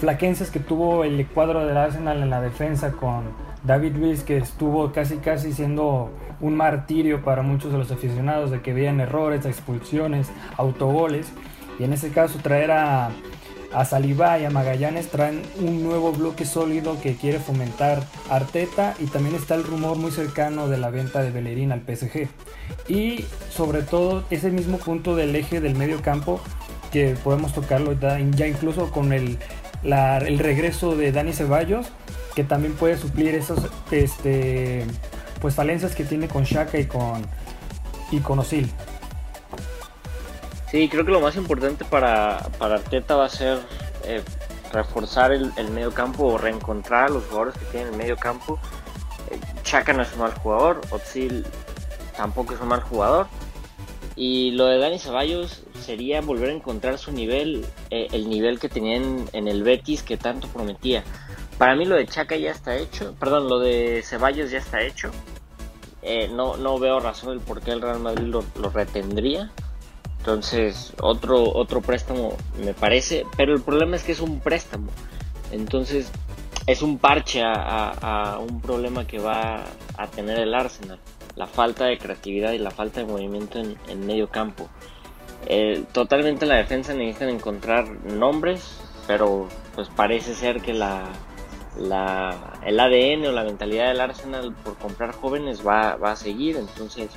flaquencias 0.00 0.50
que 0.50 0.60
tuvo 0.60 1.04
el 1.04 1.26
cuadro 1.26 1.66
del 1.66 1.76
Arsenal 1.76 2.22
en 2.22 2.30
la 2.30 2.40
defensa 2.40 2.92
con 2.92 3.24
David 3.64 3.96
Luiz, 3.96 4.22
que 4.22 4.38
estuvo 4.38 4.92
casi 4.92 5.16
casi 5.18 5.52
siendo 5.52 6.10
un 6.40 6.56
martirio 6.56 7.22
para 7.22 7.42
muchos 7.42 7.72
de 7.72 7.78
los 7.78 7.90
aficionados, 7.90 8.50
de 8.50 8.60
que 8.62 8.72
veían 8.72 9.00
errores, 9.00 9.44
expulsiones, 9.44 10.28
autogoles. 10.56 11.28
Y 11.78 11.84
en 11.84 11.92
ese 11.92 12.10
caso 12.10 12.38
traer 12.42 12.70
a, 12.70 13.10
a 13.72 13.84
Saliba 13.84 14.38
y 14.38 14.44
a 14.44 14.50
Magallanes 14.50 15.08
traen 15.08 15.42
un 15.58 15.82
nuevo 15.82 16.12
bloque 16.12 16.44
sólido 16.44 17.00
que 17.00 17.14
quiere 17.14 17.38
fomentar 17.38 18.02
Arteta 18.28 18.94
y 18.98 19.06
también 19.06 19.34
está 19.34 19.54
el 19.54 19.64
rumor 19.64 19.96
muy 19.96 20.10
cercano 20.10 20.68
de 20.68 20.78
la 20.78 20.90
venta 20.90 21.22
de 21.22 21.30
Bellerín 21.30 21.72
al 21.72 21.82
PSG. 21.82 22.28
Y 22.88 23.24
sobre 23.50 23.82
todo 23.82 24.24
ese 24.30 24.50
mismo 24.50 24.78
punto 24.78 25.16
del 25.16 25.34
eje 25.36 25.60
del 25.60 25.74
medio 25.74 26.02
campo 26.02 26.40
que 26.92 27.14
podemos 27.22 27.52
tocarlo 27.52 27.92
ya 27.92 28.46
incluso 28.48 28.90
con 28.90 29.12
el, 29.12 29.38
el 29.84 30.38
regreso 30.38 30.96
de 30.96 31.12
Dani 31.12 31.32
Ceballos 31.32 31.92
que 32.34 32.44
también 32.44 32.74
puede 32.74 32.96
suplir 32.96 33.34
esas 33.34 33.58
este, 33.90 34.84
pues 35.40 35.54
falencias 35.54 35.94
que 35.94 36.04
tiene 36.04 36.28
con 36.28 36.44
Shaka 36.44 36.78
y 36.78 36.86
con, 36.86 37.24
y 38.10 38.20
con 38.20 38.38
Osil. 38.38 38.70
Sí, 40.70 40.88
creo 40.88 41.04
que 41.04 41.10
lo 41.10 41.20
más 41.20 41.36
importante 41.36 41.84
para, 41.84 42.48
para 42.58 42.76
Arteta 42.76 43.16
va 43.16 43.24
a 43.24 43.28
ser 43.28 43.58
eh, 44.04 44.22
reforzar 44.72 45.32
el, 45.32 45.52
medio 45.70 45.92
campo 45.92 46.26
o 46.26 46.38
reencontrar 46.38 47.06
a 47.06 47.08
los 47.08 47.24
jugadores 47.24 47.54
que 47.54 47.64
tienen 47.66 47.88
el 47.88 47.96
medio 47.96 48.16
campo. 48.16 48.58
Chaka 49.64 49.92
no 49.92 50.02
es 50.02 50.12
un 50.12 50.20
mal 50.20 50.32
jugador, 50.34 50.80
Otsil 50.90 51.44
tampoco 52.16 52.54
es 52.54 52.60
un 52.60 52.68
mal 52.68 52.82
jugador. 52.82 53.26
Y 54.16 54.52
lo 54.52 54.66
de 54.66 54.78
Dani 54.78 54.98
Ceballos 54.98 55.64
sería 55.80 56.20
volver 56.20 56.50
a 56.50 56.52
encontrar 56.52 56.98
su 56.98 57.10
nivel, 57.10 57.64
eh, 57.90 58.08
el 58.12 58.28
nivel 58.28 58.58
que 58.58 58.68
tenía 58.68 58.96
en, 58.96 59.48
el 59.48 59.62
Betis 59.62 60.02
que 60.02 60.16
tanto 60.16 60.48
prometía. 60.48 61.04
Para 61.58 61.74
mí 61.74 61.84
lo 61.84 61.96
de 61.96 62.06
Chaka 62.06 62.36
ya 62.36 62.50
está 62.50 62.76
hecho, 62.76 63.14
perdón, 63.18 63.48
lo 63.48 63.58
de 63.58 64.02
Ceballos 64.04 64.50
ya 64.50 64.58
está 64.58 64.82
hecho. 64.82 65.10
Eh, 66.02 66.28
no, 66.28 66.56
no 66.56 66.78
veo 66.78 67.00
razón 67.00 67.32
el 67.32 67.40
por 67.40 67.60
qué 67.60 67.72
el 67.72 67.82
Real 67.82 68.00
Madrid 68.00 68.26
lo, 68.26 68.42
retendría. 68.70 69.50
Entonces, 70.18 70.92
otro, 71.00 71.42
otro 71.54 71.80
préstamo 71.80 72.36
me 72.62 72.74
parece, 72.74 73.24
pero 73.36 73.54
el 73.54 73.62
problema 73.62 73.96
es 73.96 74.02
que 74.02 74.12
es 74.12 74.20
un 74.20 74.40
préstamo. 74.40 74.90
Entonces, 75.50 76.10
es 76.66 76.82
un 76.82 76.98
parche 76.98 77.42
a, 77.44 78.38
un 78.40 78.60
problema 78.60 79.06
que 79.06 79.18
va 79.18 79.64
a 79.96 80.06
tener 80.08 80.38
el 80.38 80.54
Arsenal. 80.54 80.98
La 81.36 81.46
falta 81.46 81.86
de 81.86 81.98
creatividad 81.98 82.52
y 82.52 82.58
la 82.58 82.70
falta 82.70 83.00
de 83.00 83.06
movimiento 83.06 83.58
en, 83.58 84.06
medio 84.06 84.28
campo. 84.28 84.68
Eh, 85.46 85.84
totalmente 85.92 86.44
en 86.44 86.50
la 86.50 86.56
defensa 86.56 86.92
necesitan 86.92 87.30
encontrar 87.30 87.88
nombres, 88.04 88.78
pero 89.06 89.48
pues 89.74 89.88
parece 89.88 90.34
ser 90.34 90.60
que 90.60 90.74
la, 90.74 91.08
la, 91.78 92.58
el 92.64 92.78
ADN 92.78 93.26
o 93.26 93.32
la 93.32 93.44
mentalidad 93.44 93.88
del 93.88 94.00
Arsenal 94.00 94.54
por 94.64 94.76
comprar 94.76 95.12
jóvenes 95.12 95.66
va, 95.66 95.96
va 95.96 96.12
a 96.12 96.16
seguir. 96.16 96.56
Entonces, 96.56 97.10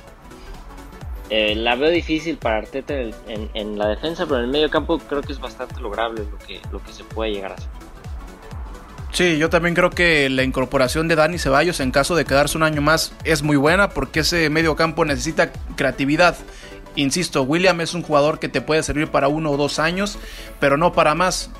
eh, 1.30 1.54
la 1.54 1.74
veo 1.74 1.90
difícil 1.90 2.36
para 2.36 2.58
Arteta 2.58 2.94
en, 2.94 3.78
la 3.78 3.88
defensa, 3.88 4.24
pero 4.26 4.38
en 4.38 4.44
el 4.44 4.50
medio 4.50 4.70
campo 4.70 4.98
creo 4.98 5.22
que 5.22 5.32
es 5.32 5.40
bastante 5.40 5.80
lograble 5.80 6.24
lo 6.30 6.38
que, 6.38 6.60
lo 6.70 6.82
que 6.82 6.92
se 6.92 7.02
puede 7.04 7.32
llegar 7.32 7.52
a 7.52 7.54
hacer. 7.54 7.68
Sí, 9.12 9.38
yo 9.38 9.48
también 9.48 9.74
creo 9.74 9.90
que 9.90 10.28
la 10.28 10.42
incorporación 10.42 11.06
de 11.06 11.14
Dani 11.14 11.38
Ceballos 11.38 11.78
en 11.78 11.92
caso 11.92 12.16
de 12.16 12.24
quedarse 12.24 12.56
un 12.56 12.64
año 12.64 12.82
más 12.82 13.14
es 13.22 13.42
muy 13.42 13.56
buena 13.56 13.90
porque 13.90 14.20
ese 14.20 14.50
medio 14.50 14.74
campo 14.76 15.04
necesita 15.04 15.52
creatividad. 15.76 16.36
Insisto, 16.96 17.42
William 17.42 17.80
es 17.80 17.94
un 17.94 18.02
jugador 18.02 18.38
que 18.38 18.48
te 18.48 18.60
puede 18.60 18.82
servir 18.82 19.08
para 19.08 19.28
uno 19.28 19.50
o 19.50 19.56
dos 19.56 19.78
años, 19.78 20.18
pero 20.60 20.76
no 20.76 20.92
para 20.92 21.14
más. 21.14 21.50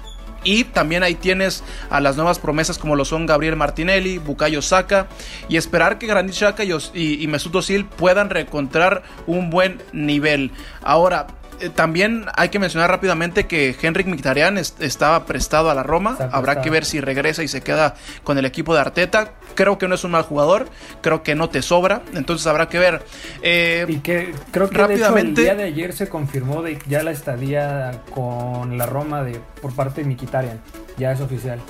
Y 0.45 0.65
también 0.65 1.03
ahí 1.03 1.15
tienes 1.15 1.65
a 1.91 2.01
las 2.01 2.17
nuevas 2.17 2.39
promesas 2.39 2.79
como 2.79 2.97
lo 2.97 3.05
son 3.05 3.27
Gabriel 3.27 3.57
Martinelli, 3.57 4.19
Bukayo 4.19 4.63
Saka 4.63 5.09
y 5.49 5.57
esperar 5.57 5.99
que 5.99 6.07
Granit 6.07 6.35
Xhaka 6.35 6.65
y, 6.65 6.73
y 6.95 7.27
Mesut 7.27 7.55
Özil 7.55 7.87
puedan 7.87 8.31
reencontrar 8.31 9.03
un 9.27 9.51
buen 9.51 9.83
nivel. 9.93 10.51
Ahora, 10.83 11.27
eh, 11.61 11.71
también 11.71 12.27
hay 12.37 12.49
que 12.49 12.59
mencionar 12.59 12.91
rápidamente 12.91 13.47
que 13.47 13.77
Henrik 13.81 14.07
Mkhitaryan 14.07 14.59
estaba 14.59 15.27
prestado 15.27 15.71
a 15.71 15.75
la 15.75 15.83
Roma. 15.83 16.17
Habrá 16.33 16.63
que 16.63 16.71
ver 16.71 16.85
si 16.85 17.01
regresa 17.01 17.43
y 17.43 17.49
se 17.49 17.61
queda 17.61 17.95
con 18.23 18.39
el 18.39 18.45
equipo 18.45 18.75
de 18.75 18.81
Arteta. 18.81 19.33
Creo 19.55 19.79
que 19.79 19.89
no 19.89 19.95
es 19.95 20.05
un 20.05 20.13
mal 20.13 20.23
jugador. 20.23 20.69
Creo 21.01 21.23
que 21.23 21.35
no 21.35 21.49
te 21.49 21.63
sobra. 21.63 22.03
Entonces 22.15 22.47
habrá 22.47 22.69
que 22.69 22.79
ver. 22.79 23.03
Eh, 23.43 23.87
y 23.89 23.99
que 23.99 24.35
creo 24.51 24.69
que 24.69 24.79
rápidamente, 24.79 25.43
el 25.43 25.47
día 25.47 25.55
de 25.55 25.65
ayer 25.65 25.93
se 25.93 26.09
confirmó 26.09 26.63
de 26.63 26.79
ya 26.87 27.03
la 27.03 27.11
estadía 27.11 28.03
con 28.11 28.77
la 28.79 28.87
Roma 28.87 29.23
de, 29.23 29.41
por 29.61 29.75
parte 29.75 30.03
de 30.03 30.11
Mkhitaryan. 30.11 30.61
Ya 30.97 31.13
es 31.13 31.21
oficial. 31.21 31.61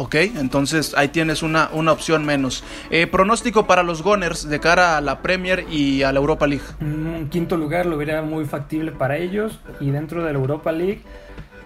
Ok, 0.00 0.14
entonces 0.14 0.94
ahí 0.96 1.08
tienes 1.08 1.42
una, 1.42 1.70
una 1.72 1.90
opción 1.90 2.24
menos. 2.24 2.62
Eh, 2.90 3.08
pronóstico 3.08 3.66
para 3.66 3.82
los 3.82 4.02
Gunners 4.02 4.48
de 4.48 4.60
cara 4.60 4.96
a 4.96 5.00
la 5.00 5.22
Premier 5.22 5.66
y 5.68 6.04
a 6.04 6.12
la 6.12 6.20
Europa 6.20 6.46
League. 6.46 6.64
Un 6.80 7.24
mm, 7.24 7.28
quinto 7.30 7.56
lugar 7.56 7.84
lo 7.84 7.96
vería 7.96 8.22
muy 8.22 8.44
factible 8.44 8.92
para 8.92 9.16
ellos 9.16 9.58
y 9.80 9.90
dentro 9.90 10.24
de 10.24 10.32
la 10.32 10.38
Europa 10.38 10.70
League 10.70 11.02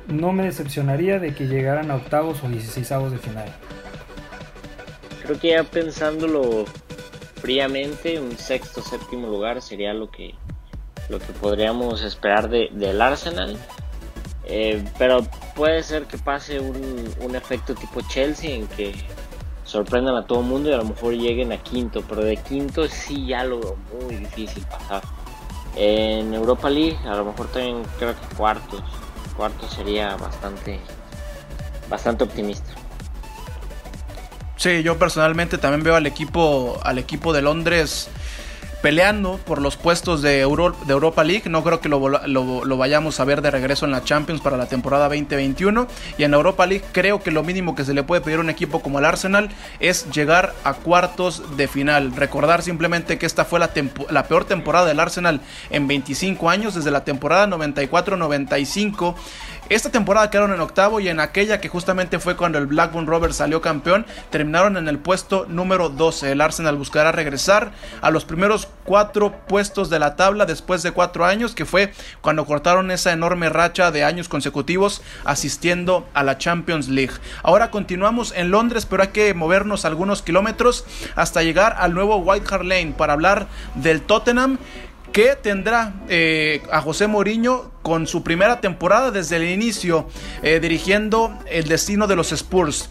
no 0.08 0.32
me 0.32 0.44
decepcionaría 0.44 1.18
de 1.18 1.34
que 1.34 1.46
llegaran 1.46 1.90
a 1.90 1.96
octavos 1.96 2.42
o 2.42 2.48
dieciséisavos 2.48 3.12
de 3.12 3.18
final. 3.18 3.54
Creo 5.22 5.38
que 5.38 5.50
ya 5.50 5.64
pensándolo 5.64 6.64
fríamente, 7.42 8.18
un 8.18 8.38
sexto 8.38 8.80
séptimo 8.80 9.28
lugar 9.28 9.60
sería 9.60 9.92
lo 9.92 10.10
que 10.10 10.34
lo 11.10 11.18
que 11.18 11.34
podríamos 11.34 12.02
esperar 12.02 12.48
de, 12.48 12.70
del 12.72 13.02
Arsenal. 13.02 13.58
Eh, 14.46 14.82
pero 14.98 15.26
puede 15.54 15.82
ser 15.82 16.04
que 16.04 16.18
pase 16.18 16.60
un, 16.60 17.34
efecto 17.34 17.74
tipo 17.74 18.00
Chelsea 18.08 18.50
en 18.50 18.66
que 18.68 18.94
sorprendan 19.64 20.16
a 20.16 20.26
todo 20.26 20.40
el 20.40 20.46
mundo 20.46 20.68
y 20.70 20.72
a 20.72 20.76
lo 20.76 20.84
mejor 20.84 21.14
lleguen 21.14 21.52
a 21.52 21.58
quinto, 21.58 22.02
pero 22.08 22.22
de 22.22 22.36
quinto 22.36 22.86
sí 22.88 23.26
ya 23.26 23.44
lo 23.44 23.60
veo 23.60 23.76
muy 24.02 24.16
difícil 24.16 24.64
pasar. 24.66 25.02
En 25.76 26.34
Europa 26.34 26.68
League 26.68 26.98
a 27.06 27.14
lo 27.14 27.24
mejor 27.24 27.46
también 27.48 27.82
creo 27.98 28.14
que 28.14 28.36
cuartos, 28.36 28.82
cuartos 29.36 29.72
sería 29.72 30.16
bastante, 30.16 30.78
bastante 31.88 32.24
optimista. 32.24 32.72
Sí, 34.56 34.82
yo 34.82 34.98
personalmente 34.98 35.58
también 35.58 35.82
veo 35.82 35.96
al 35.96 36.06
equipo, 36.06 36.78
al 36.84 36.98
equipo 36.98 37.32
de 37.32 37.42
Londres 37.42 38.08
peleando 38.82 39.38
por 39.38 39.62
los 39.62 39.76
puestos 39.76 40.20
de, 40.20 40.30
de 40.30 40.40
Europa 40.40 41.24
League. 41.24 41.48
No 41.48 41.62
creo 41.62 41.80
que 41.80 41.88
lo, 41.88 42.08
lo, 42.26 42.76
vayamos 42.76 43.20
a 43.20 43.24
ver 43.24 43.40
de 43.40 43.50
regreso 43.50 43.86
en 43.86 43.92
la 43.92 44.04
Champions 44.04 44.40
para 44.40 44.56
la 44.56 44.66
temporada 44.66 45.08
2021. 45.08 45.86
Y 46.18 46.24
en 46.24 46.34
Europa 46.34 46.66
League 46.66 46.84
creo 46.92 47.22
que 47.22 47.30
lo 47.30 47.42
mínimo 47.44 47.74
que 47.74 47.84
se 47.84 47.94
le 47.94 48.02
puede 48.02 48.20
pedir 48.20 48.38
a 48.38 48.40
un 48.40 48.50
equipo 48.50 48.82
como 48.82 48.98
el 48.98 49.04
Arsenal 49.04 49.48
es 49.78 50.10
llegar 50.10 50.52
a 50.64 50.74
cuartos 50.74 51.56
de 51.56 51.68
final. 51.68 52.14
Recordar 52.16 52.62
simplemente 52.62 53.18
que 53.18 53.26
esta 53.26 53.44
fue 53.44 53.60
la, 53.60 53.70
la 54.10 54.24
peor 54.24 54.44
temporada 54.44 54.86
del 54.86 54.98
Arsenal 55.00 55.40
en 55.70 55.86
25 55.86 56.50
años, 56.50 56.74
desde 56.74 56.90
la 56.90 57.04
temporada 57.04 57.46
94-95. 57.46 59.14
Esta 59.68 59.90
temporada 59.90 60.28
quedaron 60.28 60.52
en 60.52 60.60
octavo 60.60 61.00
y 61.00 61.08
en 61.08 61.20
aquella 61.20 61.60
que 61.60 61.68
justamente 61.68 62.18
fue 62.18 62.36
cuando 62.36 62.58
el 62.58 62.66
Blackburn 62.66 63.06
Rovers 63.06 63.36
salió 63.36 63.60
campeón, 63.62 64.04
terminaron 64.28 64.76
en 64.76 64.88
el 64.88 64.98
puesto 64.98 65.46
número 65.48 65.88
12. 65.88 66.32
El 66.32 66.40
Arsenal 66.40 66.76
buscará 66.76 67.12
regresar 67.12 67.70
a 68.02 68.10
los 68.10 68.24
primeros 68.24 68.68
cuatro 68.84 69.32
puestos 69.46 69.88
de 69.88 69.98
la 69.98 70.16
tabla 70.16 70.46
después 70.46 70.82
de 70.82 70.90
cuatro 70.90 71.24
años, 71.24 71.54
que 71.54 71.64
fue 71.64 71.92
cuando 72.20 72.44
cortaron 72.44 72.90
esa 72.90 73.12
enorme 73.12 73.48
racha 73.48 73.90
de 73.92 74.04
años 74.04 74.28
consecutivos 74.28 75.00
asistiendo 75.24 76.06
a 76.12 76.22
la 76.22 76.38
Champions 76.38 76.88
League. 76.88 77.14
Ahora 77.42 77.70
continuamos 77.70 78.34
en 78.36 78.50
Londres, 78.50 78.84
pero 78.84 79.04
hay 79.04 79.08
que 79.08 79.32
movernos 79.32 79.84
algunos 79.84 80.22
kilómetros 80.22 80.84
hasta 81.14 81.42
llegar 81.42 81.76
al 81.78 81.94
nuevo 81.94 82.16
White 82.16 82.46
Hart 82.52 82.64
Lane 82.64 82.94
para 82.98 83.12
hablar 83.12 83.46
del 83.76 84.02
Tottenham 84.02 84.58
que 85.12 85.36
tendrá 85.36 85.92
eh, 86.08 86.62
a 86.70 86.80
José 86.80 87.06
Mourinho 87.06 87.70
con 87.82 88.06
su 88.06 88.22
primera 88.22 88.60
temporada 88.60 89.10
desde 89.10 89.36
el 89.36 89.44
inicio 89.44 90.08
eh, 90.42 90.58
dirigiendo 90.58 91.38
el 91.50 91.68
destino 91.68 92.06
de 92.06 92.16
los 92.16 92.32
Spurs. 92.32 92.88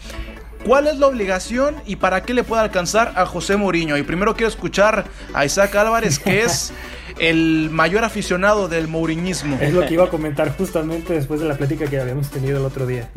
¿Cuál 0.64 0.88
es 0.88 1.00
la 1.00 1.08
obligación 1.08 1.76
y 1.88 1.96
para 1.96 2.22
qué 2.22 2.36
le 2.36 2.44
puede 2.44 2.62
alcanzar 2.62 3.14
a 3.16 3.26
José 3.26 3.58
Mourinho? 3.58 3.98
Y 3.98 4.04
primero 4.04 4.36
quiero 4.36 4.50
escuchar 4.50 5.06
a 5.34 5.44
Isaac 5.44 5.76
Álvarez, 5.76 6.20
que 6.20 6.44
es 6.44 6.72
el 7.20 7.70
mayor 7.72 8.04
aficionado 8.04 8.68
del 8.68 8.88
mouriñismo. 8.88 9.58
Es 9.60 9.74
lo 9.74 9.82
que 9.88 9.96
iba 9.96 10.06
a 10.06 10.10
comentar 10.10 10.56
justamente 10.56 11.14
después 11.14 11.40
de 11.40 11.48
la 11.48 11.58
plática 11.58 11.88
que 11.88 12.00
habíamos 12.00 12.30
tenido 12.30 12.60
el 12.60 12.66
otro 12.66 12.86
día. 12.86 13.10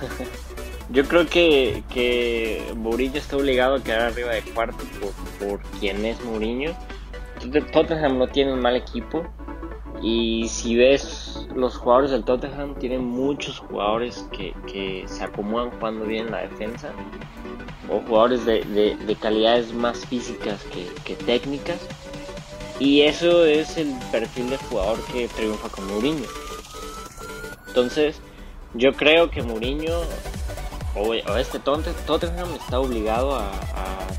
Yo 0.90 1.06
creo 1.06 1.26
que, 1.26 1.82
que 1.88 2.62
Mourinho 2.76 3.16
está 3.16 3.38
obligado 3.38 3.76
a 3.76 3.82
quedar 3.82 4.02
arriba 4.02 4.32
de 4.32 4.42
cuarto 4.42 4.84
por, 5.00 5.48
por 5.48 5.62
quien 5.80 6.04
es 6.04 6.22
Mourinho 6.22 6.76
Tottenham 7.72 8.18
no 8.18 8.28
tiene 8.28 8.52
un 8.52 8.60
mal 8.60 8.76
equipo. 8.76 9.24
Y 10.02 10.48
si 10.48 10.74
ves 10.74 11.46
los 11.54 11.76
jugadores 11.76 12.10
del 12.10 12.24
Tottenham, 12.24 12.74
tienen 12.74 13.04
muchos 13.04 13.60
jugadores 13.60 14.26
que, 14.32 15.04
se 15.06 15.24
acomodan 15.24 15.70
jugando 15.70 16.04
bien 16.04 16.26
en 16.26 16.32
la 16.32 16.42
defensa. 16.42 16.92
O 17.88 18.00
jugadores 18.00 18.44
de, 18.44 19.16
calidades 19.20 19.72
más 19.72 20.04
físicas 20.06 20.64
que, 21.04 21.14
técnicas. 21.14 21.78
Y 22.80 23.02
eso 23.02 23.44
es 23.44 23.76
el 23.76 23.94
perfil 24.10 24.50
de 24.50 24.56
jugador 24.56 24.98
que 25.12 25.28
triunfa 25.28 25.68
con 25.68 25.86
Mourinho. 25.86 26.26
Entonces, 27.68 28.20
Yo 28.74 28.94
creo 28.94 29.30
que 29.30 29.42
Mourinho 29.42 30.00
o, 30.94 31.14
este 31.14 31.58
Tottenham 31.58 32.54
está 32.54 32.80
obligado 32.80 33.34
a, 33.34 33.50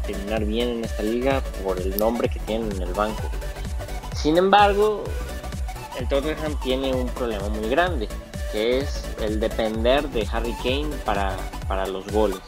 terminar 0.06 0.46
bien 0.46 0.70
en 0.70 0.86
esta 0.86 1.04
liga 1.04 1.42
por 1.64 1.80
el 1.80 1.98
nombre 1.98 2.30
que 2.30 2.40
tienen 2.40 2.72
en 2.74 2.82
el 2.82 2.94
banco. 2.94 3.24
Sin 4.16 4.38
embargo, 4.38 5.04
el 6.00 6.08
Tottenham 6.08 6.60
tiene 6.62 6.94
un 6.94 7.08
problema 7.10 7.50
muy 7.50 7.70
grande, 7.70 8.08
que 8.52 8.80
es 8.80 9.04
el 9.22 9.40
depender 9.40 10.08
de 10.10 10.28
Harry 10.32 10.56
Kane 10.64 10.90
para, 11.06 11.36
para 11.68 11.88
los 11.88 12.06
goles 12.12 12.40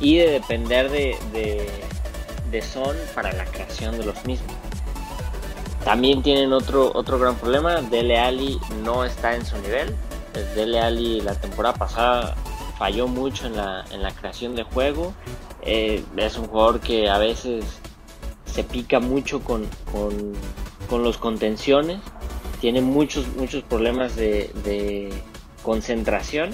y 0.00 0.18
de 0.18 0.30
depender 0.30 0.90
de, 0.90 1.16
de, 1.32 1.70
de 2.50 2.62
Son 2.62 2.96
para 3.14 3.32
la 3.32 3.44
creación 3.44 3.96
de 3.98 4.04
los 4.04 4.24
mismos. 4.24 4.52
También 5.84 6.22
tienen 6.22 6.52
otro, 6.52 6.90
otro 6.94 7.18
gran 7.18 7.36
problema, 7.36 7.82
Dele 7.82 8.18
Alli 8.18 8.58
no 8.82 9.04
está 9.04 9.34
en 9.34 9.44
su 9.44 9.56
nivel. 9.58 9.94
Dele 10.54 10.80
Alli 10.80 11.20
la 11.20 11.34
temporada 11.34 11.74
pasada 11.74 12.34
falló 12.78 13.08
mucho 13.08 13.46
en 13.46 13.56
la, 13.56 13.84
en 13.90 14.02
la 14.02 14.12
creación 14.12 14.54
de 14.54 14.62
juego. 14.64 15.14
Eh, 15.62 16.02
es 16.16 16.36
un 16.36 16.46
jugador 16.46 16.80
que 16.80 17.08
a 17.08 17.18
veces 17.18 17.64
se 18.44 18.64
pica 18.64 19.00
mucho 19.00 19.40
con, 19.40 19.66
con, 20.88 21.02
los 21.02 21.18
contenciones. 21.18 21.98
Tiene 22.60 22.80
muchos, 22.80 23.26
muchos 23.36 23.62
problemas 23.62 24.16
de, 24.16 24.50
de 24.64 25.12
concentración. 25.62 26.50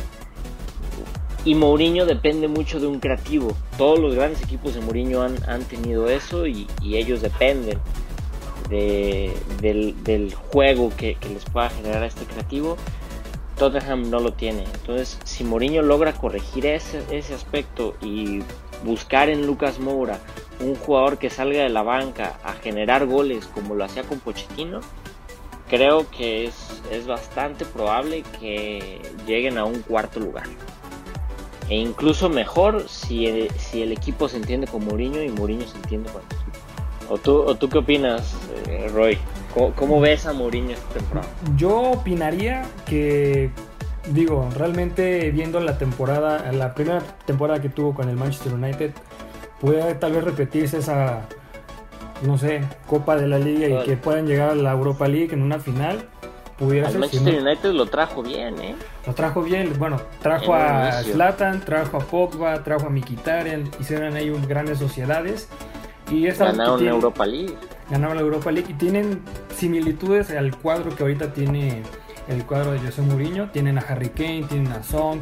Y 1.44 1.54
Mourinho 1.54 2.06
depende 2.06 2.48
mucho 2.48 2.80
de 2.80 2.86
un 2.86 3.00
creativo. 3.00 3.56
Todos 3.78 3.98
los 3.98 4.14
grandes 4.14 4.42
equipos 4.42 4.74
de 4.74 4.80
Mourinho 4.80 5.22
han, 5.22 5.36
han 5.48 5.64
tenido 5.64 6.08
eso 6.08 6.46
y, 6.46 6.66
y 6.82 6.96
ellos 6.96 7.22
dependen 7.22 7.78
del, 8.70 10.34
juego 10.34 10.92
que, 10.96 11.16
les 11.32 11.44
pueda 11.44 11.70
generar 11.70 12.04
este 12.04 12.24
creativo, 12.24 12.76
Tottenham 13.60 14.08
no 14.08 14.20
lo 14.20 14.32
tiene. 14.32 14.64
Entonces, 14.64 15.18
si 15.24 15.44
Mourinho 15.44 15.82
logra 15.82 16.14
corregir 16.14 16.64
ese, 16.64 17.04
ese 17.10 17.34
aspecto 17.34 17.94
y 18.00 18.42
buscar 18.86 19.28
en 19.28 19.46
Lucas 19.46 19.78
Moura 19.78 20.18
un 20.60 20.76
jugador 20.76 21.18
que 21.18 21.28
salga 21.28 21.62
de 21.62 21.68
la 21.68 21.82
banca 21.82 22.38
a 22.42 22.54
generar 22.54 23.04
goles 23.04 23.46
como 23.52 23.74
lo 23.74 23.84
hacía 23.84 24.02
con 24.02 24.18
Pochettino, 24.18 24.80
creo 25.68 26.10
que 26.10 26.46
es, 26.46 26.80
es 26.90 27.06
bastante 27.06 27.66
probable 27.66 28.24
que 28.40 28.98
lleguen 29.26 29.58
a 29.58 29.66
un 29.66 29.82
cuarto 29.82 30.20
lugar. 30.20 30.46
E 31.68 31.76
incluso 31.76 32.30
mejor 32.30 32.88
si 32.88 33.46
si 33.58 33.82
el 33.82 33.92
equipo 33.92 34.26
se 34.30 34.38
entiende 34.38 34.68
con 34.68 34.86
Mourinho 34.86 35.22
y 35.22 35.28
Mourinho 35.28 35.68
se 35.68 35.76
entiende 35.76 36.10
con 36.10 36.22
el 36.22 36.36
equipo. 36.38 36.58
¿O 37.10 37.18
tú, 37.18 37.54
tú 37.56 37.68
qué 37.68 37.76
opinas, 37.76 38.34
eh, 38.68 38.88
Roy? 38.88 39.18
¿Cómo, 39.54 40.00
ves 40.00 40.26
a 40.26 40.32
Mourinho 40.32 40.72
esta 40.72 40.94
temporada? 40.94 41.28
Yo 41.56 41.92
opinaría 41.92 42.62
que, 42.86 43.50
digo, 44.12 44.48
realmente 44.56 45.30
viendo 45.32 45.60
la 45.60 45.76
temporada, 45.76 46.50
la 46.52 46.74
primera 46.74 47.00
temporada 47.26 47.60
que 47.60 47.68
tuvo 47.68 47.94
con 47.94 48.08
el 48.08 48.16
Manchester 48.16 48.54
United, 48.54 48.92
puede 49.60 49.94
tal 49.94 50.12
vez 50.12 50.24
repetirse 50.24 50.78
esa, 50.78 51.22
no 52.22 52.38
sé, 52.38 52.62
Copa 52.86 53.16
de 53.16 53.26
la 53.26 53.38
Liga 53.38 53.68
y 53.68 53.84
que 53.84 53.96
puedan 53.96 54.26
llegar 54.26 54.50
a 54.50 54.54
la 54.54 54.72
Europa 54.72 55.08
League 55.08 55.32
en 55.32 55.42
una 55.42 55.58
final. 55.58 56.08
Pudiera 56.56 56.90
ser, 56.90 57.00
Manchester 57.00 57.42
United 57.42 57.70
lo 57.72 57.86
trajo 57.86 58.22
bien, 58.22 58.60
¿eh? 58.60 58.74
Lo 59.06 59.14
trajo 59.14 59.42
bien, 59.42 59.72
bueno, 59.78 59.98
trajo 60.20 60.54
a 60.54 61.02
Zlatan, 61.02 61.64
trajo 61.64 61.96
a 61.96 62.00
Pogba, 62.00 62.62
trajo 62.62 62.86
a 62.86 62.90
Mkhitaryan, 62.90 63.70
hicieron 63.80 64.14
ahí 64.14 64.30
grandes 64.46 64.78
sociedades 64.78 65.48
y 66.10 66.26
ganaron 66.26 66.84
la 66.84 66.90
Europa 66.90 67.24
League. 67.24 67.56
Ganaron 67.90 68.16
la 68.16 68.22
Europa 68.22 68.50
League 68.52 68.70
y 68.70 68.74
tienen 68.74 69.20
similitudes 69.56 70.30
al 70.30 70.56
cuadro 70.56 70.94
que 70.94 71.02
ahorita 71.02 71.32
tiene 71.32 71.82
el 72.28 72.44
cuadro 72.44 72.72
de 72.72 72.78
José 72.78 73.02
Mourinho. 73.02 73.50
Tienen 73.50 73.78
a 73.78 73.80
Harry 73.80 74.10
Kane, 74.10 74.44
tienen 74.48 74.72
a 74.72 74.82
Song, 74.82 75.20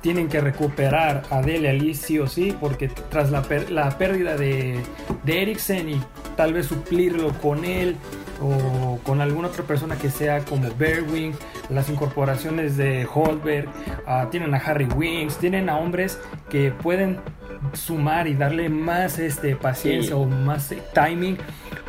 tienen 0.00 0.28
que 0.28 0.40
recuperar 0.40 1.22
a 1.30 1.42
Dele 1.42 1.70
Ali 1.70 1.94
sí 1.94 2.18
o 2.18 2.26
sí, 2.26 2.56
porque 2.60 2.88
tras 2.88 3.30
la, 3.30 3.42
pérdida 3.42 4.36
de, 4.36 4.80
de 5.24 5.42
Eriksen 5.42 5.88
y 5.88 6.00
tal 6.36 6.52
vez 6.52 6.66
suplirlo 6.66 7.32
con 7.40 7.64
él 7.64 7.96
o 8.40 8.98
con 9.04 9.20
alguna 9.20 9.48
otra 9.48 9.64
persona 9.64 9.96
que 9.96 10.10
sea 10.10 10.40
como 10.40 10.68
Berwing, 10.76 11.32
las 11.70 11.88
incorporaciones 11.88 12.76
de 12.76 13.06
Holberg, 13.12 13.68
ah, 14.06 14.28
tienen 14.30 14.54
a 14.54 14.58
Harry 14.58 14.86
Wings, 14.86 15.38
tienen 15.38 15.68
a 15.68 15.78
hombres 15.78 16.18
que 16.50 16.70
pueden 16.70 17.18
sumar 17.72 18.26
y 18.26 18.34
darle 18.34 18.68
más 18.68 19.18
este, 19.18 19.56
paciencia 19.56 20.16
o 20.16 20.26
más 20.26 20.74
timing 20.92 21.38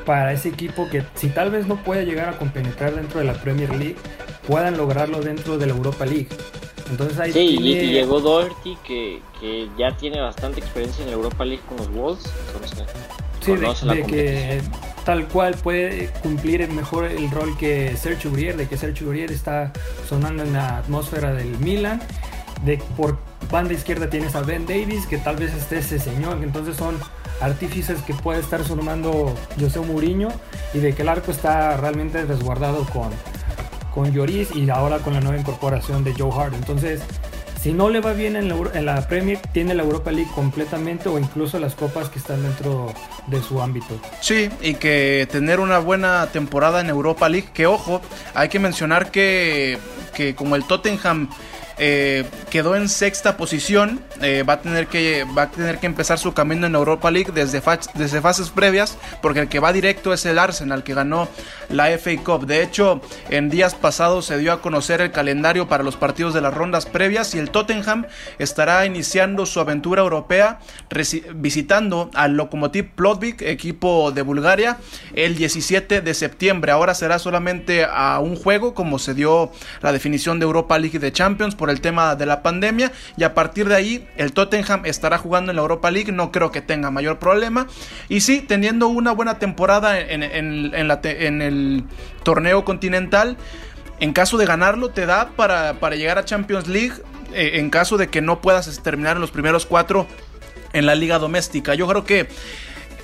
para 0.06 0.34
ese 0.34 0.50
equipo 0.50 0.88
que 0.90 1.04
si 1.16 1.30
tal 1.30 1.52
vez 1.52 1.68
no 1.68 1.84
puede 1.84 2.06
llegar 2.06 2.30
a 2.30 2.38
compenetrar 2.38 2.96
dentro 2.96 3.20
de 3.20 3.26
la 3.26 3.34
Premier 3.34 3.70
League, 3.70 3.96
puedan 4.48 4.78
lograrlo 4.78 5.22
dentro 5.22 5.58
de 5.58 5.66
la 5.66 5.74
Europa 5.74 6.06
League. 6.06 6.30
Entonces 6.90 7.20
ahí 7.20 7.32
sí, 7.34 7.58
y 7.60 7.92
llegó 7.92 8.20
Doherty 8.22 8.78
que, 8.86 9.22
que, 9.40 9.68
ya 9.78 9.98
tiene 9.98 10.22
bastante 10.22 10.60
experiencia 10.60 11.04
en 11.04 11.10
la 11.10 11.18
Europa 11.18 11.44
League 11.44 11.64
con 11.68 11.78
los 11.78 11.92
Wolves, 11.92 12.32
entonces 12.48 12.86
sí, 13.42 13.54
de, 13.88 14.04
que 14.04 14.62
tal 15.04 15.28
cual 15.28 15.56
puede 15.56 16.10
cumplir 16.22 16.68
mejor 16.70 17.06
el 17.06 17.30
rol 17.32 17.58
que 17.58 17.98
Sergio 17.98 18.30
Urier, 18.32 18.56
de 18.56 18.68
que 18.68 18.78
Sergio 18.78 19.10
Urier 19.10 19.32
está 19.32 19.74
sonando 20.08 20.44
en 20.44 20.54
la 20.54 20.78
atmósfera 20.78 21.34
del 21.34 21.58
Milan, 21.58 22.02
de 22.64 22.78
por 22.96 23.18
banda 23.52 23.74
izquierda 23.74 24.10
tienes 24.10 24.36
a 24.36 24.42
Ben 24.42 24.68
Davis, 24.68 25.08
que 25.08 25.18
tal 25.18 25.38
vez 25.38 25.54
esté 25.56 25.80
ese 25.80 25.98
señor, 25.98 26.40
entonces 26.44 26.78
son 26.78 27.00
artífices 27.42 28.02
que 28.02 28.14
puede 28.14 28.40
estar 28.40 28.64
sumando 28.64 29.34
José 29.60 29.80
Mourinho 29.80 30.30
y 30.74 30.80
de 30.80 30.94
que 30.94 31.02
el 31.02 31.10
arco 31.10 31.32
está 31.32 31.78
realmente 31.78 32.24
resguardado 32.26 32.86
con, 32.86 33.10
con 33.94 34.12
Lloris 34.12 34.56
y 34.56 34.70
ahora 34.70 35.00
con 35.00 35.14
la 35.14 35.22
nueva 35.22 35.38
incorporación 35.38 36.04
de 36.04 36.14
Joe 36.14 36.32
Hart. 36.32 36.54
Entonces, 36.54 37.02
si 37.66 37.74
no 37.74 37.90
le 37.90 38.00
va 38.00 38.14
bien 38.14 38.36
en 38.36 38.48
la, 38.48 38.56
en 38.76 38.86
la, 38.86 39.08
Premier, 39.08 39.40
tiene 39.52 39.74
la 39.74 39.82
Europa 39.82 40.12
League 40.12 40.30
completamente 40.36 41.10
o 41.10 41.18
incluso 41.18 41.58
las 41.58 41.74
copas 41.74 42.10
que 42.10 42.20
están 42.20 42.44
dentro 42.44 42.94
de 43.26 43.42
su 43.42 43.60
ámbito. 43.60 44.00
Sí, 44.22 44.50
y 44.62 44.76
que 44.76 45.28
tener 45.32 45.60
una 45.60 45.80
buena 45.80 46.28
temporada 46.28 46.80
en 46.80 46.90
Europa 46.90 47.28
League, 47.28 47.50
que 47.56 47.66
ojo, 47.66 48.02
hay 48.36 48.50
que 48.50 48.60
mencionar 48.60 49.10
que, 49.10 49.80
que 50.14 50.36
como 50.36 50.56
el 50.56 50.64
Tottenham 50.66 51.28
eh, 51.78 52.26
quedó 52.50 52.76
en 52.76 52.90
sexta 52.90 53.38
posición. 53.38 54.00
Eh, 54.22 54.44
va, 54.44 54.54
a 54.54 54.62
tener 54.62 54.88
que, 54.88 55.26
va 55.38 55.44
a 55.44 55.52
tener 55.52 55.80
que 55.80 55.86
empezar 55.86 56.18
su 56.18 56.34
camino 56.34 56.68
en 56.68 56.76
Europa 56.76 57.12
League 57.12 57.32
desde, 57.34 57.62
desde 57.96 58.22
fases 58.22 58.50
previas, 58.50 58.98
porque 59.22 59.42
el 59.42 59.50
que 59.50 59.60
va 59.60 59.74
directo 59.74 60.14
es 60.14 60.26
el 60.26 60.40
Arsenal, 60.40 60.84
que 60.84 60.94
ganó 60.94 61.28
la 61.70 61.88
FA 61.98 62.12
Cup. 62.24 62.46
De 62.46 62.64
hecho, 62.64 63.02
en 63.30 63.50
días 63.50 63.76
pasados 63.76 64.26
se 64.26 64.38
dio 64.38 64.54
a 64.54 64.62
conocer 64.62 65.02
el 65.02 65.12
calendario 65.12 65.68
para 65.68 65.84
los 65.84 65.96
partidos 65.96 66.34
de 66.34 66.42
las 66.42 66.54
rondas 66.54 66.86
previas 66.86 67.36
y 67.36 67.40
el 67.40 67.50
Tottenham 67.50 68.06
estará 68.40 68.86
iniciando 68.86 69.46
su 69.46 69.60
aventura 69.60 70.02
europea 70.02 70.60
visitando 71.36 72.10
al 72.14 72.38
Lokomotiv 72.38 72.92
Plovdiv, 72.96 73.38
equipo 73.40 74.12
de 74.12 74.22
Bulgaria, 74.22 74.78
el 75.14 75.36
17 75.36 76.02
de 76.02 76.14
septiembre. 76.14 76.72
Ahora 76.72 76.94
será 76.94 77.20
solamente 77.20 77.86
a 77.86 78.20
un 78.20 78.36
juego, 78.36 78.74
como 78.74 79.00
se 79.00 79.14
dio 79.14 79.52
la 79.82 79.92
definición 79.92 80.40
de 80.40 80.46
Europa 80.46 80.78
League 80.78 80.98
y 80.98 81.00
de 81.00 81.12
Champions 81.12 81.56
el 81.70 81.82
tema 81.82 82.16
de 82.16 82.26
la 82.26 82.42
pandemia 82.42 82.92
y 83.18 83.24
a 83.24 83.34
partir 83.34 83.68
de 83.68 83.76
ahí 83.76 84.08
el 84.18 84.34
Tottenham 84.34 84.86
estará 84.86 85.18
jugando 85.18 85.52
en 85.52 85.58
la 85.58 85.62
Europa 85.62 85.92
League, 85.92 86.12
no 86.12 86.32
creo 86.32 86.52
que 86.52 86.62
tenga 86.62 86.92
mayor 86.92 87.20
problema 87.20 87.68
y 88.10 88.22
sí, 88.22 88.42
teniendo 88.42 88.88
una 88.88 89.12
buena 89.12 89.40
temporada 89.40 90.00
en, 90.00 90.24
el 90.24 91.84
torneo 92.24 92.66
continental, 92.66 93.38
en 94.00 94.14
caso 94.14 94.38
de 94.38 94.46
ganarlo 94.46 94.90
te 94.90 95.06
da 95.06 95.30
para, 95.36 95.74
llegar 95.96 96.18
a 96.18 96.26
Champions 96.26 96.68
League, 96.68 96.94
eh, 97.34 97.52
en 97.56 97.70
caso 97.70 97.98
de 97.98 98.08
que 98.08 98.22
no 98.22 98.42
puedas 98.42 98.82
terminar 98.84 99.18
en 99.18 99.22
los 99.22 99.32
primeros 99.32 99.66
cuatro 99.66 100.08
en 100.74 100.86
la 100.86 100.96
liga 100.96 101.20
doméstica. 101.20 101.74
Yo 101.74 101.88
creo 101.88 102.04
que 102.04 102.28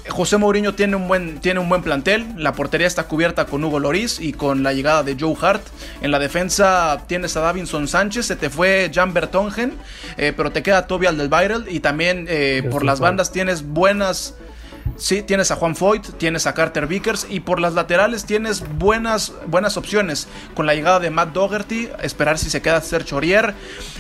José 0.10 0.38
Mourinho 0.38 0.74
tiene 0.74 0.96
un, 0.96 1.08
buen, 1.08 1.40
tiene 1.40 1.60
un 1.60 1.70
buen 1.70 1.84
plantel. 1.84 2.26
La 2.38 2.54
portería 2.54 2.88
está 2.88 3.04
cubierta 3.04 3.46
con 3.46 3.64
Hugo 3.64 3.80
Loris 3.80 4.20
y 4.20 4.34
con 4.34 4.64
la 4.64 4.74
llegada 4.74 5.04
de 5.04 5.16
Joe 5.20 5.36
Hart. 5.42 5.62
En 6.02 6.12
la 6.12 6.20
defensa 6.20 7.04
tienes 7.08 7.38
a 7.38 7.42
Davinson 7.42 7.88
Sánchez. 7.88 8.26
Se 8.26 8.36
te 8.36 8.50
fue 8.50 8.92
Jan 8.94 9.14
Bertongen. 9.14 9.74
Eh, 10.18 10.34
pero 10.36 10.52
te 10.52 10.64
queda 10.64 10.88
Toby 10.88 11.08
Alderweireld. 11.08 11.70
Y 11.70 11.80
también 11.80 12.26
eh, 12.30 12.68
por 12.70 12.84
las 12.84 13.00
bandas 13.00 13.32
tienes 13.32 13.64
buenas. 13.64 14.36
Sí, 14.98 15.22
tienes 15.22 15.52
a 15.52 15.56
Juan 15.56 15.76
Foyt, 15.76 16.18
tienes 16.18 16.48
a 16.48 16.54
Carter 16.54 16.86
Vickers 16.86 17.26
y 17.30 17.40
por 17.40 17.60
las 17.60 17.74
laterales 17.74 18.26
tienes 18.26 18.64
buenas, 18.78 19.34
buenas 19.48 19.78
opciones. 19.78 20.28
Con 20.54 20.66
la 20.66 20.76
llegada 20.76 21.00
de 21.00 21.10
Matt 21.10 21.34
Dougherty, 21.34 21.90
esperar 22.02 22.38
si 22.38 22.50
se 22.50 22.62
queda 22.62 22.82
Sergio 22.82 23.18
Aurier. 23.18 23.54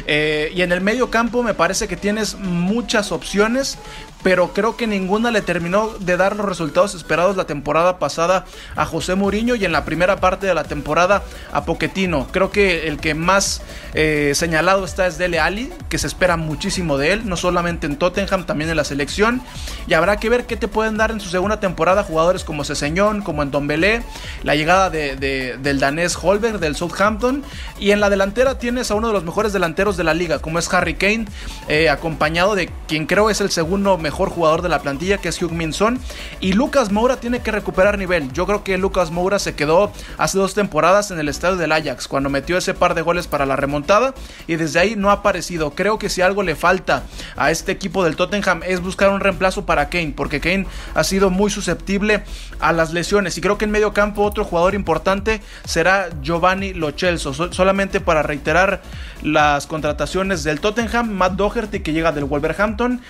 Eh, 0.05 0.51
y 0.53 0.61
en 0.61 0.71
el 0.71 0.81
medio 0.81 1.09
campo 1.09 1.43
me 1.43 1.53
parece 1.53 1.87
que 1.87 1.97
tienes 1.97 2.35
muchas 2.35 3.11
opciones, 3.11 3.77
pero 4.23 4.53
creo 4.53 4.77
que 4.77 4.87
ninguna 4.87 5.31
le 5.31 5.41
terminó 5.41 5.91
de 5.99 6.17
dar 6.17 6.35
los 6.35 6.45
resultados 6.45 6.95
esperados 6.95 7.35
la 7.35 7.45
temporada 7.45 7.99
pasada 7.99 8.45
a 8.75 8.85
José 8.85 9.15
Mourinho 9.15 9.55
y 9.55 9.65
en 9.65 9.71
la 9.71 9.85
primera 9.85 10.17
parte 10.17 10.47
de 10.47 10.53
la 10.53 10.63
temporada 10.63 11.23
a 11.51 11.65
Poquetino. 11.65 12.27
Creo 12.31 12.51
que 12.51 12.87
el 12.87 12.97
que 12.97 13.13
más 13.13 13.61
eh, 13.93 14.33
señalado 14.35 14.85
está 14.85 15.07
es 15.07 15.17
Dele 15.17 15.39
Ali, 15.39 15.71
que 15.89 15.97
se 15.97 16.07
espera 16.07 16.37
muchísimo 16.37 16.97
de 16.97 17.13
él, 17.13 17.27
no 17.27 17.37
solamente 17.37 17.87
en 17.87 17.97
Tottenham, 17.97 18.45
también 18.45 18.69
en 18.69 18.77
la 18.77 18.83
selección. 18.83 19.41
Y 19.87 19.93
habrá 19.93 20.17
que 20.17 20.29
ver 20.29 20.45
qué 20.45 20.57
te 20.57 20.67
puede 20.67 20.89
andar 20.89 21.11
en 21.11 21.19
su 21.19 21.29
segunda 21.29 21.59
temporada 21.59 22.03
jugadores 22.03 22.43
como 22.43 22.63
Ceseñón, 22.63 23.21
como 23.21 23.43
Endombelé, 23.43 24.03
la 24.43 24.55
llegada 24.55 24.89
de, 24.89 25.15
del 25.61 25.79
danés 25.79 26.17
Holberg 26.21 26.59
del 26.59 26.75
Southampton 26.75 27.43
y 27.79 27.91
en 27.91 27.99
la 27.99 28.09
delantera 28.09 28.59
tienes 28.59 28.91
a 28.91 28.95
uno 28.95 29.07
de 29.07 29.13
los 29.13 29.23
mejores 29.23 29.53
delanteros 29.53 29.97
de 29.97 30.03
la 30.03 30.13
liga 30.13 30.39
como 30.39 30.59
es 30.59 30.71
Harry 30.73 30.95
Kane, 30.95 31.25
eh, 31.67 31.89
acompañado 31.89 32.55
de 32.55 32.69
quien 32.87 33.07
creo 33.07 33.29
es 33.29 33.41
el 33.41 33.51
segundo 33.51 33.97
mejor 33.97 34.10
jugador 34.11 34.61
de 34.61 34.69
la 34.69 34.81
plantilla 34.81 35.17
que 35.17 35.29
es 35.29 35.41
Hugh 35.41 35.51
Minson 35.51 35.99
y 36.39 36.53
Lucas 36.53 36.91
Moura 36.91 37.19
tiene 37.19 37.41
que 37.41 37.51
recuperar 37.51 37.97
nivel. 37.97 38.31
Yo 38.33 38.45
creo 38.45 38.63
que 38.63 38.77
Lucas 38.77 39.11
Moura 39.11 39.39
se 39.39 39.55
quedó 39.55 39.91
hace 40.17 40.37
dos 40.37 40.53
temporadas 40.53 41.11
en 41.11 41.19
el 41.19 41.29
estadio 41.29 41.57
del 41.57 41.71
Ajax 41.71 42.07
cuando 42.07 42.29
metió 42.29 42.57
ese 42.57 42.73
par 42.73 42.95
de 42.95 43.01
goles 43.01 43.27
para 43.27 43.45
la 43.45 43.55
remontada 43.55 44.13
y 44.47 44.55
desde 44.55 44.79
ahí 44.79 44.95
no 44.95 45.09
ha 45.09 45.13
aparecido. 45.13 45.71
Creo 45.71 45.97
que 45.99 46.09
si 46.09 46.21
algo 46.21 46.43
le 46.43 46.55
falta 46.55 47.03
a 47.35 47.51
este 47.51 47.71
equipo 47.71 48.03
del 48.03 48.15
Tottenham 48.15 48.61
es 48.65 48.81
buscar 48.81 49.09
un 49.09 49.19
reemplazo 49.19 49.65
para 49.65 49.89
Kane, 49.89 50.13
porque 50.15 50.39
Kane 50.39 50.67
ha 50.93 51.03
sido 51.03 51.29
muy 51.29 51.49
susceptible 51.49 52.23
a 52.59 52.71
las 52.71 52.93
lesiones. 52.93 53.37
Y 53.37 53.41
creo 53.41 53.57
que 53.57 53.65
en 53.65 53.71
medio 53.71 53.93
campo 53.93 54.23
otro 54.23 54.43
jugador 54.43 54.75
importante 54.75 55.41
será 55.65 56.09
Giovanni 56.21 56.73
Lochelso. 56.73 57.33
solamente 57.33 58.01
para 58.01 58.23
reiterar 58.23 58.81
las 59.21 59.67
contrataciones 59.67 60.43
del 60.43 60.59
Tottenham, 60.59 61.11
Matt 61.11 61.33
Doherty 61.33 61.81
que 61.81 61.93
llega 61.93 62.11
del 62.11 62.25
Wolverhampton, 62.25 63.01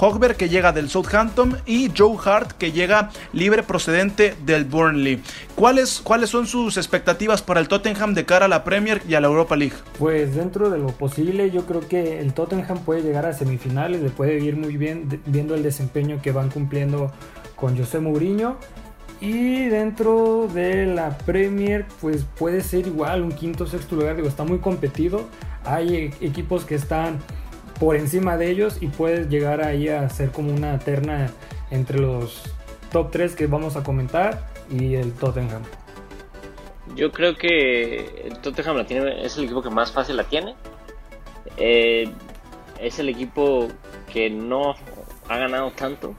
Hogberg 0.00 0.36
que 0.36 0.48
llega 0.48 0.72
del 0.72 0.88
Southampton 0.88 1.58
y 1.66 1.90
Joe 1.94 2.16
Hart 2.24 2.52
que 2.52 2.72
llega 2.72 3.10
libre 3.34 3.62
procedente 3.62 4.34
del 4.46 4.64
Burnley. 4.64 5.22
¿Cuáles, 5.54 6.00
¿Cuáles 6.00 6.30
son 6.30 6.46
sus 6.46 6.78
expectativas 6.78 7.42
para 7.42 7.60
el 7.60 7.68
Tottenham 7.68 8.14
de 8.14 8.24
cara 8.24 8.46
a 8.46 8.48
la 8.48 8.64
Premier 8.64 9.02
y 9.06 9.14
a 9.14 9.20
la 9.20 9.26
Europa 9.26 9.56
League? 9.56 9.76
Pues 9.98 10.34
dentro 10.34 10.70
de 10.70 10.78
lo 10.78 10.88
posible 10.88 11.50
yo 11.50 11.66
creo 11.66 11.86
que 11.86 12.18
el 12.20 12.32
Tottenham 12.32 12.78
puede 12.78 13.02
llegar 13.02 13.26
a 13.26 13.34
semifinales, 13.34 14.00
le 14.00 14.08
puede 14.08 14.38
ir 14.42 14.56
muy 14.56 14.78
bien 14.78 15.20
viendo 15.26 15.54
el 15.54 15.62
desempeño 15.62 16.22
que 16.22 16.32
van 16.32 16.48
cumpliendo 16.48 17.12
con 17.54 17.76
José 17.76 18.00
Mourinho. 18.00 18.56
Y 19.20 19.66
dentro 19.66 20.48
de 20.54 20.86
la 20.86 21.18
Premier, 21.18 21.84
pues 22.00 22.24
puede 22.38 22.62
ser 22.62 22.86
igual, 22.86 23.22
un 23.22 23.32
quinto 23.32 23.66
sexto 23.66 23.96
lugar, 23.96 24.16
digo, 24.16 24.28
está 24.28 24.44
muy 24.44 24.60
competido. 24.60 25.28
Hay 25.62 25.94
e-, 25.94 26.26
equipos 26.26 26.64
que 26.64 26.74
están 26.74 27.18
por 27.80 27.96
encima 27.96 28.36
de 28.36 28.50
ellos 28.50 28.76
y 28.82 28.88
puedes 28.88 29.30
llegar 29.30 29.62
ahí 29.62 29.88
a 29.88 30.08
ser 30.10 30.30
como 30.30 30.52
una 30.52 30.78
terna 30.78 31.30
entre 31.70 31.98
los 31.98 32.42
top 32.92 33.10
3 33.10 33.34
que 33.34 33.46
vamos 33.46 33.74
a 33.76 33.82
comentar 33.82 34.46
y 34.70 34.94
el 34.94 35.12
Tottenham. 35.14 35.62
Yo 36.94 37.10
creo 37.10 37.36
que 37.36 38.26
el 38.26 38.38
Tottenham 38.38 38.76
la 38.76 38.86
tiene, 38.86 39.24
es 39.24 39.38
el 39.38 39.44
equipo 39.44 39.62
que 39.62 39.70
más 39.70 39.90
fácil 39.90 40.18
la 40.18 40.24
tiene. 40.24 40.54
Eh, 41.56 42.12
es 42.78 42.98
el 42.98 43.08
equipo 43.08 43.68
que 44.12 44.28
no 44.28 44.74
ha 45.28 45.38
ganado 45.38 45.70
tanto. 45.70 46.14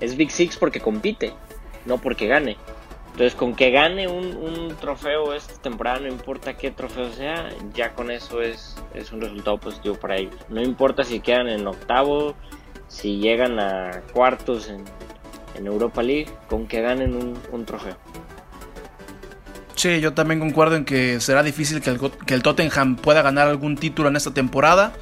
Es 0.00 0.16
Big 0.16 0.30
Six 0.30 0.58
porque 0.58 0.80
compite, 0.80 1.32
no 1.86 1.96
porque 1.98 2.26
gane. 2.26 2.58
Entonces, 3.12 3.34
con 3.34 3.54
que 3.54 3.70
gane 3.70 4.08
un, 4.08 4.74
trofeo 4.80 5.34
esta 5.34 5.54
temporada, 5.60 6.00
no 6.00 6.08
importa 6.08 6.54
qué 6.54 6.70
trofeo 6.70 7.12
sea, 7.12 7.50
ya 7.74 7.92
con 7.92 8.10
eso 8.10 8.40
es, 8.40 8.74
es 8.94 9.12
un 9.12 9.20
resultado 9.20 9.58
positivo 9.58 9.96
para 9.96 10.16
ellos. 10.16 10.34
No 10.48 10.62
importa 10.62 11.04
si 11.04 11.20
quedan 11.20 11.48
en 11.48 11.66
octavo, 11.66 12.34
si 12.88 13.18
llegan 13.18 13.60
a 13.60 14.00
cuartos 14.14 14.70
en, 14.70 14.84
en 15.54 15.66
Europa 15.66 16.02
League, 16.02 16.30
con 16.48 16.66
que 16.66 16.80
ganen 16.80 17.14
un, 17.14 17.38
un, 17.52 17.66
trofeo. 17.66 17.96
Sí, 19.74 20.00
yo 20.00 20.14
también 20.14 20.40
concuerdo 20.40 20.76
en 20.76 20.86
que 20.86 21.20
será 21.20 21.42
difícil 21.42 21.82
que 21.82 21.90
el, 21.90 22.00
que 22.26 22.32
el 22.32 22.42
Tottenham 22.42 22.96
pueda 22.96 23.20
ganar 23.20 23.46
algún 23.46 23.76
título 23.76 24.08
en 24.08 24.16
esta 24.16 24.32
temporada 24.32 24.94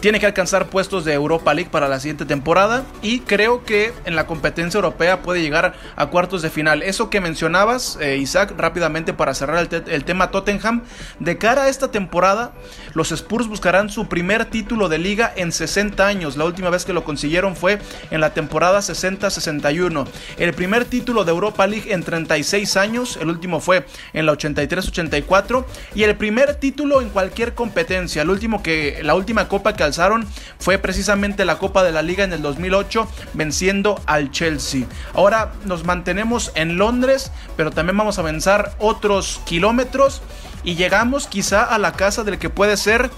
tiene 0.00 0.20
que 0.20 0.26
alcanzar 0.26 0.66
puestos 0.66 1.04
de 1.04 1.14
Europa 1.14 1.54
League 1.54 1.70
para 1.70 1.88
la 1.88 2.00
siguiente 2.00 2.26
temporada 2.26 2.84
y 3.02 3.20
creo 3.20 3.64
que 3.64 3.92
en 4.04 4.14
la 4.14 4.26
competencia 4.26 4.78
europea 4.78 5.22
puede 5.22 5.40
llegar 5.40 5.74
a 5.96 6.06
cuartos 6.06 6.42
de 6.42 6.50
final. 6.50 6.82
Eso 6.82 7.08
que 7.08 7.20
mencionabas, 7.20 7.98
eh, 8.00 8.16
Isaac, 8.18 8.52
rápidamente 8.56 9.14
para 9.14 9.34
cerrar 9.34 9.68
el, 9.70 10.04
tema 10.04 10.30
Tottenham, 10.30 10.82
de 11.18 11.38
cara 11.38 11.64
a 11.64 11.68
esta 11.68 11.90
temporada, 11.90 12.52
los 12.92 13.10
Spurs 13.10 13.48
buscarán 13.48 13.88
su 13.88 14.06
primer 14.08 14.44
título 14.44 14.88
de 14.88 14.98
liga 14.98 15.32
en 15.34 15.50
60 15.50 16.06
años. 16.06 16.36
La 16.36 16.44
última 16.44 16.70
vez 16.70 16.84
que 16.84 16.92
lo 16.92 17.04
consiguieron 17.04 17.56
fue 17.56 17.78
en 18.10 18.20
la 18.20 18.34
temporada 18.34 18.80
60-61. 18.80 20.06
El 20.36 20.52
primer 20.54 20.84
título 20.84 21.24
de 21.24 21.30
Europa 21.30 21.66
League 21.66 21.92
en 21.92 22.02
36 22.02 22.76
años, 22.76 23.18
el 23.20 23.28
último 23.28 23.60
fue 23.60 23.86
en 24.12 24.26
la 24.26 24.32
83-84 24.32 25.64
y 25.94 26.02
el 26.02 26.16
primer 26.16 26.54
título 26.56 27.00
en 27.00 27.08
cualquier 27.08 27.54
competencia, 27.54 28.22
el 28.22 28.30
último 28.30 28.62
que 28.62 29.00
la 29.02 29.14
última 29.14 29.48
copa 29.48 29.74
que 29.74 29.85
alzaron 29.86 30.26
fue 30.58 30.78
precisamente 30.78 31.44
la 31.44 31.58
Copa 31.58 31.82
de 31.82 31.92
la 31.92 32.02
Liga 32.02 32.24
en 32.24 32.32
el 32.32 32.42
2008 32.42 33.08
venciendo 33.34 34.00
al 34.06 34.30
Chelsea. 34.30 34.86
Ahora 35.14 35.52
nos 35.64 35.84
mantenemos 35.84 36.52
en 36.54 36.76
Londres, 36.76 37.32
pero 37.56 37.70
también 37.70 37.96
vamos 37.96 38.18
a 38.18 38.20
avanzar 38.20 38.74
otros 38.78 39.40
kilómetros 39.46 40.22
y 40.64 40.74
llegamos 40.74 41.26
quizá 41.28 41.62
a 41.62 41.78
la 41.78 41.92
casa 41.92 42.24
del 42.24 42.38
que 42.38 42.50
puede 42.50 42.76
ser 42.76 43.10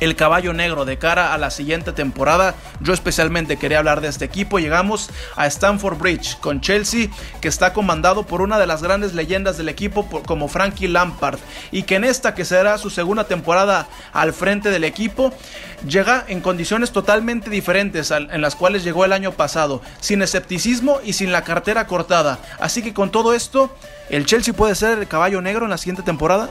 el 0.00 0.16
caballo 0.16 0.52
negro 0.52 0.84
de 0.84 0.98
cara 0.98 1.34
a 1.34 1.38
la 1.38 1.50
siguiente 1.50 1.92
temporada. 1.92 2.54
Yo 2.80 2.92
especialmente 2.92 3.56
quería 3.56 3.78
hablar 3.78 4.00
de 4.00 4.08
este 4.08 4.24
equipo. 4.24 4.58
Llegamos 4.58 5.10
a 5.36 5.46
Stamford 5.46 5.98
Bridge 5.98 6.38
con 6.38 6.60
Chelsea, 6.60 7.08
que 7.40 7.48
está 7.48 7.72
comandado 7.72 8.24
por 8.24 8.42
una 8.42 8.58
de 8.58 8.66
las 8.66 8.82
grandes 8.82 9.14
leyendas 9.14 9.56
del 9.58 9.68
equipo 9.68 10.08
como 10.26 10.48
Frankie 10.48 10.88
Lampard, 10.88 11.38
y 11.70 11.82
que 11.82 11.96
en 11.96 12.04
esta 12.04 12.34
que 12.34 12.44
será 12.44 12.78
su 12.78 12.90
segunda 12.90 13.24
temporada 13.24 13.88
al 14.12 14.32
frente 14.32 14.70
del 14.70 14.84
equipo, 14.84 15.32
llega 15.86 16.24
en 16.28 16.40
condiciones 16.40 16.92
totalmente 16.92 17.50
diferentes 17.50 18.10
en 18.10 18.40
las 18.40 18.56
cuales 18.56 18.84
llegó 18.84 19.04
el 19.04 19.12
año 19.12 19.32
pasado, 19.32 19.82
sin 20.00 20.22
escepticismo 20.22 21.00
y 21.04 21.12
sin 21.12 21.32
la 21.32 21.44
cartera 21.44 21.86
cortada. 21.86 22.38
Así 22.60 22.82
que 22.82 22.94
con 22.94 23.10
todo 23.10 23.34
esto, 23.34 23.74
¿el 24.10 24.26
Chelsea 24.26 24.54
puede 24.54 24.74
ser 24.74 24.98
el 24.98 25.08
caballo 25.08 25.40
negro 25.40 25.64
en 25.64 25.70
la 25.70 25.78
siguiente 25.78 26.02
temporada? 26.02 26.50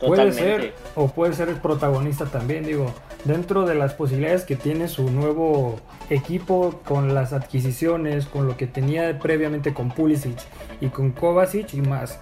Puede 0.00 0.32
ser, 0.32 0.74
o 0.94 1.08
puede 1.08 1.32
ser 1.34 1.48
el 1.48 1.56
protagonista 1.56 2.26
también, 2.26 2.64
digo, 2.64 2.92
dentro 3.24 3.64
de 3.64 3.74
las 3.74 3.94
posibilidades 3.94 4.44
que 4.44 4.56
tiene 4.56 4.88
su 4.88 5.10
nuevo 5.10 5.80
equipo 6.10 6.80
con 6.84 7.14
las 7.14 7.32
adquisiciones, 7.32 8.26
con 8.26 8.46
lo 8.46 8.56
que 8.56 8.66
tenía 8.66 9.18
previamente 9.18 9.72
con 9.72 9.90
Pulisic 9.90 10.38
y 10.80 10.88
con 10.88 11.12
Kovacic 11.12 11.72
y 11.74 11.80
más 11.80 12.20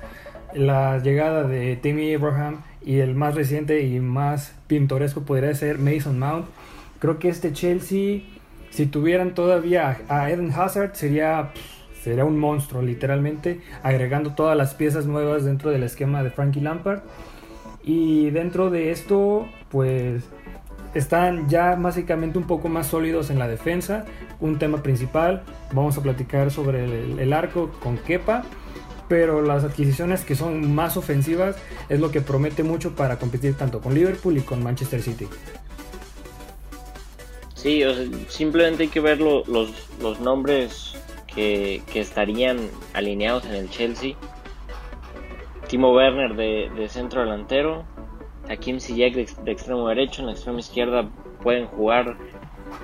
la 0.54 0.98
llegada 0.98 1.44
de 1.44 1.76
Timmy 1.76 2.14
Abraham 2.14 2.62
y 2.84 2.98
el 2.98 3.14
más 3.14 3.34
reciente 3.34 3.82
y 3.82 4.00
más 4.00 4.54
pintoresco 4.66 5.22
podría 5.22 5.54
ser 5.54 5.78
Mason 5.78 6.18
Mount. 6.18 6.46
Creo 6.98 7.18
que 7.18 7.28
este 7.28 7.52
Chelsea, 7.52 8.22
si 8.70 8.86
tuvieran 8.86 9.34
todavía 9.34 10.00
a 10.08 10.30
Eden 10.30 10.52
Hazard, 10.52 10.94
sería, 10.94 11.50
sería 12.02 12.24
un 12.24 12.38
monstruo, 12.38 12.82
literalmente, 12.82 13.60
agregando 13.82 14.34
todas 14.34 14.56
las 14.56 14.74
piezas 14.74 15.06
nuevas 15.06 15.44
dentro 15.44 15.70
del 15.70 15.82
esquema 15.82 16.22
de 16.22 16.30
Frankie 16.30 16.60
Lampard. 16.60 17.00
Y 17.82 18.30
dentro 18.30 18.70
de 18.70 18.92
esto, 18.92 19.48
pues 19.70 20.22
están 20.94 21.48
ya 21.48 21.74
básicamente 21.74 22.38
un 22.38 22.46
poco 22.46 22.68
más 22.68 22.88
sólidos 22.88 23.30
en 23.30 23.38
la 23.38 23.48
defensa. 23.48 24.04
Un 24.40 24.58
tema 24.58 24.82
principal, 24.82 25.42
vamos 25.72 25.96
a 25.98 26.02
platicar 26.02 26.50
sobre 26.50 26.84
el, 26.84 27.32
arco 27.32 27.70
con 27.82 27.98
Kepa. 27.98 28.44
Pero 29.08 29.42
las 29.42 29.64
adquisiciones 29.64 30.22
que 30.22 30.34
son 30.34 30.74
más 30.74 30.96
ofensivas 30.96 31.56
es 31.88 32.00
lo 32.00 32.10
que 32.10 32.20
promete 32.20 32.62
mucho 32.62 32.94
para 32.94 33.18
competir 33.18 33.54
tanto 33.54 33.80
con 33.80 33.94
Liverpool 33.94 34.38
y 34.38 34.40
con 34.40 34.62
Manchester 34.62 35.02
City. 35.02 35.26
Sí, 37.54 37.82
simplemente 38.28 38.84
hay 38.84 38.88
que 38.88 39.00
ver 39.00 39.20
los, 39.20 39.46
los, 39.48 40.20
nombres 40.20 40.94
que, 41.32 41.82
que 41.92 42.00
estarían 42.00 42.58
alineados 42.94 43.44
en 43.44 43.52
el 43.52 43.70
Chelsea 43.70 44.16
Timo 45.72 45.90
Werner 45.94 46.36
de, 46.36 46.86
centro 46.90 47.22
delantero, 47.22 47.86
Hakim 48.46 48.78
Ziyech 48.78 49.14
de, 49.14 49.52
extremo 49.52 49.88
derecho, 49.88 50.20
en 50.20 50.26
la 50.26 50.32
extrema 50.32 50.60
izquierda 50.60 51.08
pueden 51.42 51.66
jugar 51.66 52.18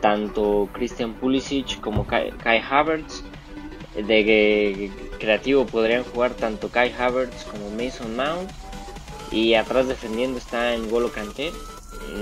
tanto 0.00 0.70
Christian 0.72 1.12
Pulisic 1.12 1.82
como 1.82 2.06
Kai, 2.06 2.32
Havertz. 2.70 3.22
De 3.94 4.90
creativo 5.18 5.66
podrían 5.66 6.02
jugar 6.02 6.32
tanto 6.32 6.70
Kai 6.70 6.90
Havertz 6.90 7.44
como 7.44 7.68
Mason 7.72 8.16
Mount. 8.16 8.50
Y 9.30 9.52
atrás 9.52 9.86
defendiendo 9.86 10.38
está 10.38 10.72
en 10.72 10.88
Golo 10.88 11.12
Kanté. 11.12 11.50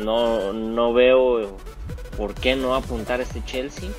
No, 0.03 0.53
no 0.53 0.93
veo 0.93 1.59
por 2.17 2.35
qué 2.35 2.57
no 2.57 2.75
apuntar 2.75 3.21
a 3.21 3.23
este 3.23 3.41
Chelsea 3.45 3.91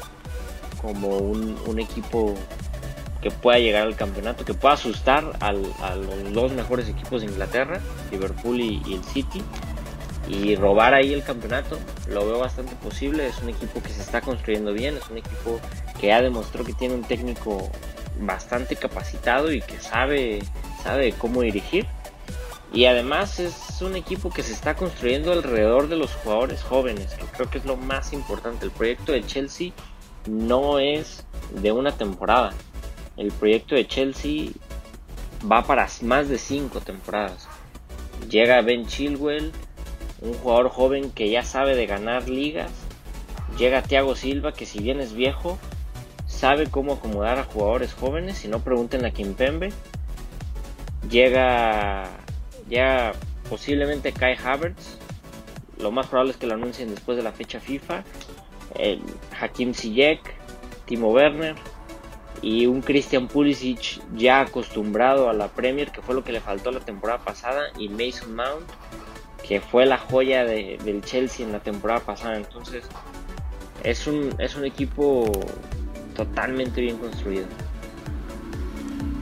como 0.82 1.18
un 1.18 1.80
equipo 1.80 2.36
que 3.22 3.32
pueda 3.32 3.60
llegar 3.60 3.84
al 3.84 3.96
campeonato, 3.96 4.46
que 4.46 4.54
pueda 4.54 4.76
asustar 4.76 5.34
a 5.40 5.52
los 5.52 6.34
dos 6.34 6.52
mejores 6.52 6.88
equipos 6.88 7.22
de 7.22 7.28
Inglaterra, 7.28 7.80
Liverpool 8.12 8.60
y, 8.60 8.94
el 8.94 9.04
City, 9.04 9.42
y 10.28 10.56
robar 10.56 10.94
ahí 10.94 11.14
el 11.14 11.24
campeonato. 11.24 11.80
Lo 12.08 12.26
veo 12.26 12.40
bastante 12.40 12.76
posible. 12.76 13.28
Es 13.28 13.42
un 13.42 13.50
equipo 13.50 13.82
que 13.82 13.90
se 13.90 14.02
está 14.02 14.22
construyendo 14.22 14.74
bien, 14.74 14.98
es 14.98 15.10
un 15.10 15.18
equipo 15.18 15.60
que 16.00 16.08
ya 16.08 16.22
demostró 16.22 16.64
que 16.64 16.74
tiene 16.74 16.96
un 16.96 17.04
técnico 17.04 17.70
bastante 18.20 18.76
capacitado 18.76 19.52
y 19.52 19.62
que 19.62 19.80
sabe, 19.80 20.40
sabe 20.84 21.14
cómo 21.14 21.42
dirigir. 21.42 21.88
Y 22.74 22.86
además 22.86 23.40
es 23.40 23.82
un 23.82 23.96
equipo 23.96 24.30
que 24.30 24.44
se 24.44 24.52
está 24.52 24.76
construyendo 24.76 25.32
alrededor 25.32 25.88
de 25.88 25.96
los 25.96 26.14
jugadores 26.16 26.62
jóvenes, 26.64 27.14
que 27.14 27.26
creo 27.26 27.50
que 27.50 27.60
es 27.60 27.66
lo 27.66 27.78
más 27.78 28.12
importante. 28.12 28.66
El 28.66 28.72
proyecto 28.72 29.14
de 29.14 29.26
Chelsea 29.26 29.72
no 30.28 30.80
es 30.80 31.26
de 31.52 31.72
una 31.72 31.94
temporada. 31.94 32.54
El 33.18 33.32
proyecto 33.32 33.74
de 33.74 33.88
Chelsea 33.88 34.52
va 35.52 35.64
para 35.64 35.88
más 36.04 36.30
de 36.30 36.38
cinco 36.38 36.82
temporadas. 36.82 37.48
Llega 38.30 38.62
Ben 38.62 38.86
Chilwell, 38.86 39.52
un 40.22 40.34
jugador 40.36 40.70
joven 40.70 41.12
que 41.12 41.30
ya 41.30 41.44
sabe 41.44 41.76
de 41.76 41.88
ganar 41.88 42.30
ligas. 42.30 42.72
Llega 43.58 43.82
Thiago 43.82 44.16
Silva, 44.16 44.54
que 44.54 44.68
si 44.68 44.80
bien 44.80 45.00
es 45.00 45.14
viejo, 45.14 45.58
sabe 46.28 46.68
cómo 46.68 46.94
acomodar 46.94 47.40
a 47.40 47.44
jugadores 47.44 47.94
jóvenes. 47.94 48.38
Si 48.38 48.48
no, 48.48 48.60
pregunten 48.60 49.04
a 49.06 49.12
Kimpembe. 49.12 49.74
Llega, 51.10 52.10
ya 52.70 53.14
posiblemente 53.50 54.12
Kai 54.12 54.36
Havertz. 54.36 55.00
Lo 55.80 55.92
más 55.92 56.08
probable 56.08 56.32
es 56.34 56.38
que 56.38 56.48
lo 56.48 56.54
anuncien 56.54 56.90
después 56.90 57.18
de 57.18 57.24
la 57.24 57.32
fecha 57.32 57.60
FIFA. 57.60 58.04
El 58.76 59.02
Hakim 59.40 59.74
Ziyech, 59.74 60.22
Timo 60.86 61.12
Werner 61.12 61.56
y 62.42 62.66
un 62.68 62.82
Christian 62.82 63.28
Pulisic 63.28 64.02
ya 64.16 64.42
acostumbrado 64.42 65.30
a 65.30 65.34
la 65.34 65.48
Premier, 65.48 65.92
que 65.92 66.02
fue 66.02 66.16
lo 66.16 66.24
que 66.24 66.32
le 66.32 66.42
faltó 66.42 66.72
la 66.72 66.80
temporada 66.80 67.20
pasada, 67.20 67.64
y 67.78 67.90
Mason 67.90 68.36
Mount, 68.36 68.68
que 69.48 69.62
fue 69.62 69.86
la 69.86 69.98
joya 69.98 70.44
del 70.44 71.02
Chelsea 71.04 71.46
en 71.46 71.52
la 71.52 71.60
temporada 71.60 72.02
pasada. 72.02 72.38
Entonces, 72.38 72.84
es 73.84 74.08
un, 74.08 74.34
es 74.40 74.56
un 74.56 74.66
equipo 74.66 75.32
totalmente 76.16 76.82
bien 76.82 76.98
construido. 76.98 77.46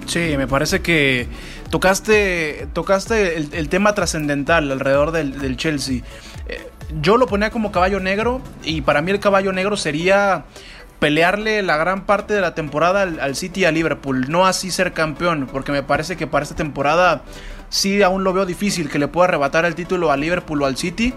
Sí, 0.07 0.35
me 0.37 0.47
parece 0.47 0.81
que 0.81 1.27
tocaste, 1.69 2.67
tocaste 2.73 3.37
el, 3.37 3.69
tema 3.69 3.93
trascendental 3.95 4.71
alrededor 4.71 5.11
del, 5.11 5.57
Chelsea. 5.57 6.01
Eh, 6.47 6.67
yo 7.01 7.17
lo 7.17 7.27
ponía 7.27 7.49
como 7.49 7.71
caballo 7.71 7.99
negro 7.99 8.41
y 8.63 8.81
para 8.81 9.01
mí 9.01 9.11
el 9.11 9.19
caballo 9.19 9.51
negro 9.51 9.75
sería 9.75 10.45
pelearle 11.05 11.61
la 11.61 11.77
gran 11.77 12.07
parte 12.07 12.33
de 12.33 12.41
la 12.41 12.55
temporada 12.55 13.03
al, 13.03 13.35
City 13.35 13.59
y 13.59 13.65
a 13.65 13.71
Liverpool, 13.71 14.25
no 14.27 14.47
así 14.47 14.71
ser 14.71 14.91
campeón, 14.91 15.47
porque 15.53 15.71
me 15.71 15.83
parece 15.83 16.17
que 16.17 16.25
para 16.25 16.41
esta 16.41 16.55
temporada 16.55 17.21
sí 17.69 18.01
aún 18.01 18.23
lo 18.23 18.33
veo 18.33 18.47
difícil 18.47 18.89
que 18.89 18.97
le 18.97 19.07
pueda 19.07 19.27
arrebatar 19.27 19.65
el 19.65 19.75
título 19.75 20.11
a 20.11 20.17
Liverpool 20.17 20.63
o 20.63 20.65
al 20.65 20.77
City, 20.77 21.13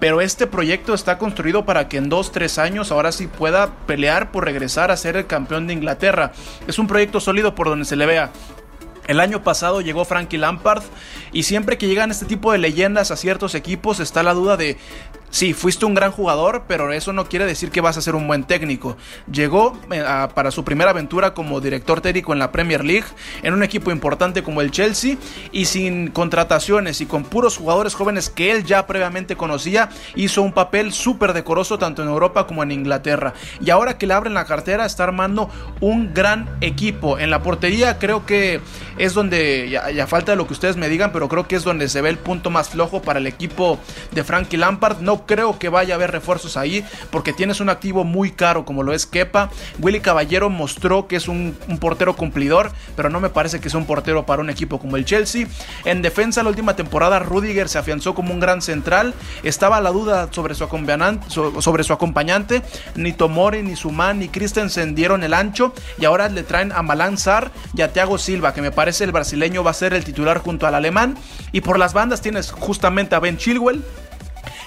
pero 0.00 0.20
este 0.20 0.48
proyecto 0.48 0.92
está 0.92 1.18
construido 1.18 1.64
para 1.64 1.88
que 1.88 1.98
en 1.98 2.10
2-3 2.10 2.58
años 2.58 2.90
ahora 2.90 3.12
sí 3.12 3.28
pueda 3.28 3.76
pelear 3.86 4.32
por 4.32 4.44
regresar 4.44 4.90
a 4.90 4.96
ser 4.96 5.16
el 5.16 5.28
campeón 5.28 5.68
de 5.68 5.74
Inglaterra. 5.74 6.32
Es 6.66 6.80
un 6.80 6.88
proyecto 6.88 7.20
sólido 7.20 7.54
por 7.54 7.68
donde 7.68 7.84
se 7.84 7.94
le 7.94 8.06
vea. 8.06 8.32
El 9.06 9.20
año 9.20 9.44
pasado 9.44 9.80
llegó 9.80 10.04
Frankie 10.04 10.36
Lampard 10.36 10.82
y 11.32 11.44
siempre 11.44 11.78
que 11.78 11.86
llegan 11.86 12.10
este 12.10 12.26
tipo 12.26 12.50
de 12.50 12.58
leyendas 12.58 13.12
a 13.12 13.16
ciertos 13.16 13.54
equipos 13.54 14.00
está 14.00 14.24
la 14.24 14.34
duda 14.34 14.56
de 14.56 14.76
Sí, 15.30 15.52
fuiste 15.52 15.84
un 15.84 15.94
gran 15.94 16.10
jugador, 16.10 16.64
pero 16.66 16.92
eso 16.92 17.12
no 17.12 17.28
quiere 17.28 17.44
decir 17.44 17.70
que 17.70 17.80
vas 17.80 17.96
a 17.96 18.02
ser 18.02 18.14
un 18.14 18.26
buen 18.26 18.44
técnico. 18.44 18.96
Llegó 19.30 19.78
eh, 19.90 20.02
para 20.34 20.50
su 20.50 20.64
primera 20.64 20.90
aventura 20.90 21.34
como 21.34 21.60
director 21.60 22.00
técnico 22.00 22.32
en 22.32 22.38
la 22.38 22.50
Premier 22.50 22.84
League, 22.84 23.06
en 23.42 23.52
un 23.52 23.62
equipo 23.62 23.90
importante 23.90 24.42
como 24.42 24.62
el 24.62 24.70
Chelsea, 24.70 25.16
y 25.52 25.66
sin 25.66 26.08
contrataciones 26.08 27.00
y 27.00 27.06
con 27.06 27.24
puros 27.24 27.56
jugadores 27.56 27.94
jóvenes 27.94 28.30
que 28.30 28.52
él 28.52 28.64
ya 28.64 28.86
previamente 28.86 29.36
conocía, 29.36 29.90
hizo 30.14 30.42
un 30.42 30.52
papel 30.52 30.92
súper 30.92 31.32
decoroso 31.34 31.78
tanto 31.78 32.02
en 32.02 32.08
Europa 32.08 32.46
como 32.46 32.62
en 32.62 32.72
Inglaterra. 32.72 33.34
Y 33.60 33.70
ahora 33.70 33.98
que 33.98 34.06
le 34.06 34.14
abren 34.14 34.34
la 34.34 34.46
cartera, 34.46 34.86
está 34.86 35.04
armando 35.04 35.50
un 35.80 36.14
gran 36.14 36.48
equipo. 36.60 37.18
En 37.18 37.30
la 37.30 37.42
portería 37.42 37.98
creo 37.98 38.24
que 38.24 38.60
es 38.96 39.14
donde, 39.14 39.68
ya, 39.70 40.06
falta 40.06 40.34
lo 40.34 40.46
que 40.46 40.54
ustedes 40.54 40.76
me 40.76 40.88
digan, 40.88 41.12
pero 41.12 41.28
creo 41.28 41.46
que 41.46 41.56
es 41.56 41.64
donde 41.64 41.88
se 41.88 42.00
ve 42.00 42.08
el 42.08 42.18
punto 42.18 42.50
más 42.50 42.70
flojo 42.70 43.02
para 43.02 43.18
el 43.18 43.26
equipo 43.26 43.78
de 44.12 44.24
Frankie 44.24 44.56
Lampard. 44.56 45.00
No 45.00 45.17
creo 45.26 45.58
que 45.58 45.68
vaya 45.68 45.94
a 45.94 45.96
haber 45.96 46.10
refuerzos 46.10 46.56
ahí 46.56 46.84
porque 47.10 47.32
tienes 47.32 47.60
un 47.60 47.68
activo 47.68 48.04
muy 48.04 48.30
caro 48.30 48.64
como 48.64 48.82
lo 48.82 48.92
es 48.92 49.06
Kepa. 49.06 49.50
Willy 49.80 50.00
Caballero 50.00 50.50
mostró 50.50 51.06
que 51.06 51.16
es 51.16 51.28
un, 51.28 51.56
portero 51.80 52.16
cumplidor, 52.16 52.72
pero 52.96 53.10
no 53.10 53.20
me 53.20 53.28
parece 53.28 53.60
que 53.60 53.70
sea 53.70 53.78
un 53.78 53.86
portero 53.86 54.26
para 54.26 54.42
un 54.42 54.50
equipo 54.50 54.78
como 54.78 54.96
el 54.96 55.04
Chelsea. 55.04 55.46
En 55.84 56.02
defensa, 56.02 56.42
la 56.42 56.50
última 56.50 56.76
temporada, 56.76 57.18
Rudiger 57.18 57.68
se 57.68 57.78
afianzó 57.78 58.14
como 58.14 58.32
un 58.32 58.40
gran 58.40 58.62
central. 58.62 59.14
Estaba 59.42 59.80
la 59.80 59.90
duda 59.90 60.28
sobre 60.30 60.54
su 60.54 60.64
acompañante, 60.64 61.28
sobre 61.30 61.84
su 61.84 61.92
acompañante. 61.92 62.62
Ni 62.94 63.12
Tomori, 63.12 63.62
ni 63.62 63.76
Suman, 63.76 64.18
ni 64.18 64.28
Christensen 64.28 64.94
dieron 64.94 65.22
el 65.22 65.34
ancho 65.34 65.72
y 65.98 66.04
ahora 66.04 66.28
le 66.28 66.42
traen 66.42 66.72
a 66.72 66.82
Malan 66.82 67.18
Sar 67.18 67.50
y 67.74 67.82
a 67.82 67.92
Thiago 67.92 68.18
Silva, 68.18 68.52
que 68.52 68.62
me 68.62 68.70
parece 68.70 69.04
el 69.04 69.12
brasileño 69.12 69.62
va 69.62 69.70
a 69.70 69.74
ser 69.74 69.94
el 69.94 70.04
titular 70.04 70.38
junto 70.38 70.66
al 70.66 70.74
alemán. 70.74 71.16
Y 71.52 71.60
por 71.60 71.78
las 71.78 71.94
bandas 71.94 72.20
tienes 72.20 72.50
justamente 72.50 73.14
a 73.14 73.20
Ben 73.20 73.36
Chilwell, 73.36 73.84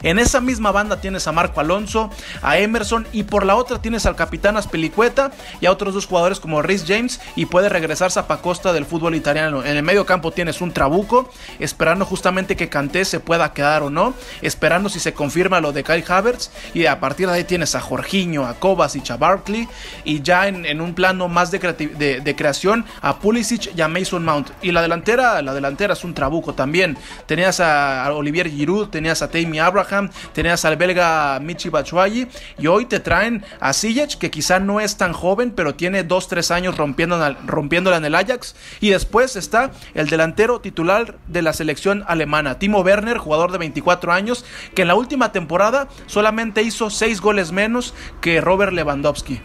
en 0.04 0.20
esa 0.20 0.42
misma 0.42 0.72
banda 0.72 1.02
tienes 1.02 1.28
a 1.28 1.32
Marco 1.32 1.60
Alonso, 1.60 2.10
a 2.42 2.58
Emerson 2.58 3.08
y 3.12 3.24
por 3.24 3.46
la 3.46 3.56
otra 3.56 3.82
tienes 3.82 4.06
al 4.06 4.16
capitán 4.16 4.58
Aspilicueta 4.58 5.32
y 5.60 5.66
a 5.66 5.72
otros 5.72 5.94
dos 5.94 6.06
jugadores 6.06 6.40
como 6.40 6.62
Rhys 6.62 6.86
James 6.88 7.20
y 7.36 7.46
puede 7.46 7.70
regresar 7.70 8.12
Zapacosta 8.12 8.74
del 8.74 8.86
fútbol 8.86 9.16
italiano. 9.16 9.64
En 9.64 9.78
el 9.78 9.84
medio 9.84 10.06
campo 10.06 10.32
tienes 10.32 10.62
un 10.62 10.72
Trabuco, 10.72 11.30
esperando 11.60 12.06
justamente 12.06 12.56
que 12.56 12.70
Canté 12.70 13.06
se 13.06 13.20
pueda 13.20 13.54
quedar 13.54 13.84
o 13.84 13.90
no, 13.90 14.14
esperando 14.42 14.90
si 14.90 15.00
se 15.00 15.14
confirma 15.14 15.62
lo 15.62 15.72
de 15.72 15.84
Kai 15.84 16.04
Havertz 16.08 16.50
y 16.74 16.86
a 16.86 17.00
partir 17.00 17.28
de 17.28 17.34
ahí 17.34 17.44
tienes 17.44 17.76
a 17.76 17.82
Jorginho, 17.82 18.46
a 18.46 18.56
Kovacic, 18.56 19.12
a 19.12 19.18
Barkley 19.18 19.68
y 20.04 20.22
ya 20.22 20.48
en, 20.48 20.82
un 20.82 20.94
plano 20.94 21.28
más 21.28 21.52
de, 21.52 21.60
creación 21.60 22.86
a 23.02 23.20
Pulisic 23.20 23.76
y 23.76 23.82
a 23.82 23.88
Mason 23.88 24.24
Mount. 24.24 24.50
Y 24.62 24.72
la 24.72 24.82
delantera, 24.82 25.42
la 25.42 25.54
delantera 25.54 25.94
es 25.94 26.04
un 26.04 26.14
Trabuco 26.14 26.54
también. 26.54 26.98
Tenías 27.26 27.60
a, 27.60 28.12
Olivier 28.14 28.50
Giroud, 28.50 28.90
tenías 28.90 29.22
a 29.22 29.30
Tammy 29.30 29.60
Abraham, 29.60 29.90
tenías 30.34 30.65
al 30.65 30.77
belga 30.77 31.39
Michi 31.41 31.69
Batshuayi 31.69 32.27
y 32.58 32.67
hoy 32.67 32.86
te 32.86 32.99
traen 32.99 33.43
a 33.60 33.73
Ziyech 33.73 34.17
que 34.17 34.32
quizá 34.32 34.60
no 34.60 34.80
es 34.80 34.97
tan 34.97 35.13
joven 35.13 35.51
pero 35.51 35.75
tiene 35.75 36.08
2-3 36.08 36.51
años 36.51 36.77
rompiéndola 36.77 37.97
en 37.97 38.06
el 38.06 38.15
Ajax 38.15 38.56
y 38.80 38.89
después 38.89 39.36
está 39.36 39.71
el 39.93 40.08
delantero 40.08 40.62
titular 40.62 41.17
de 41.27 41.41
la 41.41 41.54
selección 41.54 42.04
alemana, 42.08 42.60
Timo 42.60 42.82
Werner, 42.82 43.17
jugador 43.17 43.51
de 43.51 43.58
24 43.58 44.12
años 44.12 44.45
que 44.75 44.84
en 44.84 44.88
la 44.88 44.95
última 44.95 45.32
temporada 45.32 45.88
solamente 46.06 46.62
hizo 46.62 46.89
6 46.89 47.21
goles 47.21 47.51
menos 47.51 47.93
que 48.21 48.41
Robert 48.41 48.73
Lewandowski. 48.73 49.41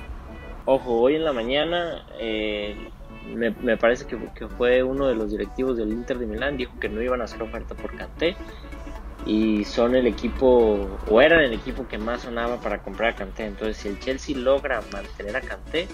Ojo, 0.65 1.01
hoy 1.01 1.15
en 1.15 1.25
la 1.25 1.33
mañana 1.33 2.07
eh, 2.19 2.77
me, 3.35 3.77
parece 3.77 4.07
que, 4.07 4.19
que, 4.35 4.49
fue 4.49 4.83
uno 4.83 5.07
de 5.07 5.15
los 5.15 5.31
directivos 5.31 5.77
del 5.77 5.91
Inter 5.93 6.19
de 6.19 6.27
Milán, 6.27 6.57
dijo 6.57 6.79
que 6.81 6.89
no 6.89 7.01
iban 7.03 7.21
a 7.21 7.25
hacer 7.25 7.43
oferta 7.43 7.75
por 7.75 7.97
Kanté 7.97 8.37
y 9.27 9.65
son 9.65 9.97
el 9.97 10.07
equipo 10.07 10.89
o 11.11 11.21
eran 11.21 11.41
el 11.41 11.53
equipo 11.53 11.89
que 11.89 11.99
más 11.99 12.23
sonaba 12.23 12.61
para 12.61 12.83
comprar 12.83 13.11
a 13.11 13.17
Kanté. 13.17 13.47
Entonces, 13.47 13.77
si 13.77 13.89
el 13.89 13.99
Chelsea 13.99 14.37
logra 14.37 14.83
mantener 14.93 15.37
a 15.37 15.41
Kanté, 15.41 15.89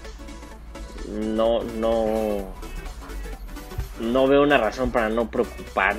no 1.08 1.62
no 1.64 2.52
no 4.00 4.26
veo 4.26 4.42
una 4.42 4.58
razón 4.58 4.90
para 4.90 5.08
no 5.08 5.30
preocupar 5.30 5.96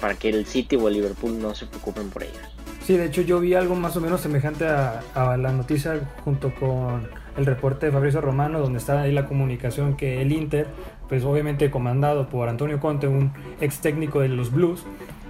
para 0.00 0.14
que 0.14 0.30
el 0.30 0.46
City 0.46 0.76
o 0.76 0.88
el 0.88 0.94
Liverpool 0.94 1.40
no 1.40 1.54
se 1.54 1.66
preocupen 1.66 2.08
por 2.10 2.22
ellos. 2.22 2.38
Sí, 2.82 2.96
de 2.96 3.04
hecho 3.04 3.20
yo 3.22 3.38
vi 3.40 3.54
algo 3.54 3.74
más 3.74 3.96
o 3.96 4.00
menos 4.00 4.22
semejante 4.22 4.66
a, 4.66 5.02
la 5.14 5.52
noticia 5.52 6.00
junto 6.24 6.54
con 6.54 7.08
el 7.36 7.46
reporte 7.46 7.86
de 7.86 7.92
Fabrizio 7.92 8.20
Romano, 8.20 8.58
donde 8.58 8.78
está 8.78 9.02
ahí 9.02 9.12
la 9.12 9.26
comunicación 9.26 9.96
que 9.96 10.22
el 10.22 10.32
Inter, 10.32 10.66
pues 11.08 11.24
obviamente 11.24 11.70
comandado 11.70 12.28
por 12.28 12.48
Antonio 12.48 12.80
Conte, 12.80 13.06
un 13.06 13.32
ex 13.60 13.80
técnico 13.80 14.20
de 14.20 14.28
los 14.28 14.50
Blues, 14.50 14.82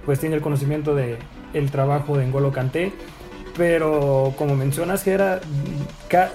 pues 0.05 0.19
tiene 0.19 0.35
el 0.35 0.41
conocimiento 0.41 0.95
de 0.95 1.17
el 1.53 1.71
trabajo 1.71 2.17
de 2.17 2.25
N'Golo 2.25 2.51
Kanté. 2.51 2.93
Pero 3.57 4.33
como 4.37 4.55
mencionas, 4.55 5.05
era 5.07 5.41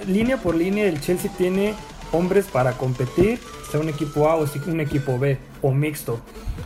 línea 0.05 0.37
por 0.37 0.55
línea, 0.55 0.85
el 0.85 1.01
Chelsea 1.01 1.31
tiene 1.35 1.73
hombres 2.11 2.45
para 2.45 2.73
competir, 2.73 3.39
sea 3.71 3.79
un 3.79 3.89
equipo 3.89 4.29
A 4.29 4.35
o 4.35 4.45
un 4.67 4.79
equipo 4.79 5.17
B 5.17 5.37
o 5.61 5.71
mixto. 5.71 6.19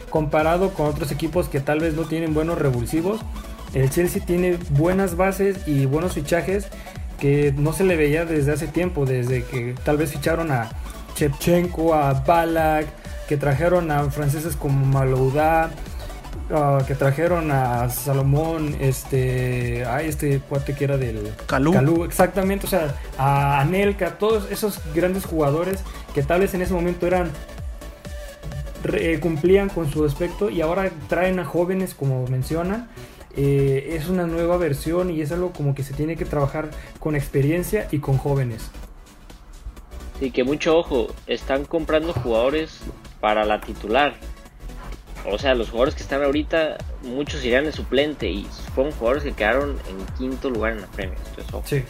Comparado 0.09 0.73
con 0.73 0.87
otros 0.87 1.11
equipos 1.11 1.47
que 1.47 1.61
tal 1.61 1.79
vez 1.79 1.95
no 1.95 2.03
tienen 2.03 2.33
buenos 2.33 2.57
revulsivos, 2.57 3.21
el 3.73 3.89
Chelsea 3.89 4.23
tiene 4.25 4.57
buenas 4.71 5.15
bases 5.15 5.67
y 5.67 5.85
buenos 5.85 6.13
fichajes 6.13 6.67
que 7.19 7.53
no 7.55 7.71
se 7.71 7.85
le 7.85 7.95
veía 7.95 8.25
desde 8.25 8.51
hace 8.51 8.67
tiempo, 8.67 9.05
desde 9.05 9.43
que 9.45 9.75
tal 9.85 9.97
vez 9.97 10.11
ficharon 10.11 10.51
a 10.51 10.69
Chepchenko, 11.15 11.93
a 11.93 12.13
Balak, 12.13 12.87
que 13.27 13.37
trajeron 13.37 13.91
a 13.91 14.09
franceses 14.09 14.55
como 14.55 14.85
Malouda, 14.85 15.71
Ah, 16.53 16.83
que 16.85 16.95
trajeron 16.95 17.49
a 17.49 17.89
Salomón, 17.89 18.75
este, 18.81 19.85
a 19.85 20.01
este 20.01 20.39
cuate 20.39 20.73
que 20.75 20.83
era 20.83 20.97
del 20.97 21.31
Calú. 21.45 22.03
exactamente, 22.03 22.65
o 22.65 22.69
sea, 22.69 22.93
a 23.17 23.61
Anelka, 23.61 24.17
todos 24.17 24.51
esos 24.51 24.81
grandes 24.93 25.25
jugadores 25.25 25.81
que 26.13 26.23
tal 26.23 26.41
vez 26.41 26.53
en 26.53 26.61
ese 26.61 26.73
momento 26.73 27.07
eran 27.07 27.31
eh, 28.83 29.19
cumplían 29.21 29.69
con 29.69 29.89
su 29.89 30.03
aspecto 30.03 30.49
y 30.49 30.59
ahora 30.59 30.91
traen 31.07 31.39
a 31.39 31.45
jóvenes 31.45 31.93
como 31.93 32.27
mencionan. 32.27 32.89
Eh, 33.37 33.95
es 33.97 34.09
una 34.09 34.27
nueva 34.27 34.57
versión 34.57 35.09
y 35.09 35.21
es 35.21 35.31
algo 35.31 35.53
como 35.53 35.73
que 35.73 35.83
se 35.83 35.93
tiene 35.93 36.17
que 36.17 36.25
trabajar 36.25 36.69
con 36.99 37.15
experiencia 37.15 37.87
y 37.91 37.99
con 37.99 38.17
jóvenes. 38.17 38.69
Y 40.19 40.31
que 40.31 40.43
mucho 40.43 40.77
ojo, 40.77 41.07
están 41.27 41.63
comprando 41.63 42.11
jugadores 42.11 42.81
para 43.21 43.45
la 43.45 43.61
titular, 43.61 44.15
o 45.29 45.37
sea, 45.37 45.55
los 45.55 45.69
jugadores 45.69 45.95
que 45.95 46.03
están 46.03 46.23
ahorita, 46.23 46.77
muchos 47.03 47.43
irían 47.43 47.65
de 47.65 47.71
suplente 47.71 48.29
y 48.29 48.47
fueron 48.75 48.93
jugadores 48.93 49.23
que 49.23 49.33
quedaron 49.33 49.77
en 49.89 50.05
quinto 50.17 50.49
lugar 50.49 50.73
en 50.73 50.81
la 50.81 50.87
Premier. 50.87 51.17
Sí. 51.65 51.83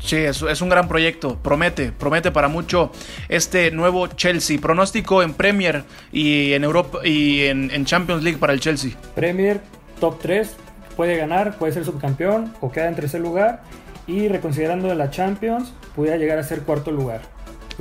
Sí, 0.00 0.16
es, 0.16 0.42
es, 0.42 0.60
un 0.60 0.68
gran 0.68 0.86
proyecto, 0.86 1.38
promete, 1.38 1.90
promete 1.90 2.30
para 2.30 2.48
mucho 2.48 2.92
este 3.30 3.70
nuevo 3.70 4.06
Chelsea. 4.08 4.60
Pronóstico 4.60 5.22
en 5.22 5.32
Premier 5.32 5.84
y 6.12 6.52
en 6.52 6.62
Europa 6.62 6.98
y 7.02 7.44
en, 7.44 7.70
en 7.70 7.86
Champions 7.86 8.22
League 8.22 8.38
para 8.38 8.52
el 8.52 8.60
Chelsea. 8.60 8.92
Premier, 9.14 9.62
top 10.00 10.18
3, 10.20 10.56
puede 10.94 11.16
ganar, 11.16 11.56
puede 11.56 11.72
ser 11.72 11.86
subcampeón 11.86 12.52
o 12.60 12.70
queda 12.70 12.88
en 12.88 12.96
tercer 12.96 13.22
lugar. 13.22 13.62
Y 14.06 14.28
reconsiderando 14.28 14.94
la 14.94 15.10
Champions, 15.10 15.72
pudiera 15.96 16.18
llegar 16.18 16.38
a 16.38 16.42
ser 16.42 16.60
cuarto 16.60 16.90
lugar. 16.90 17.22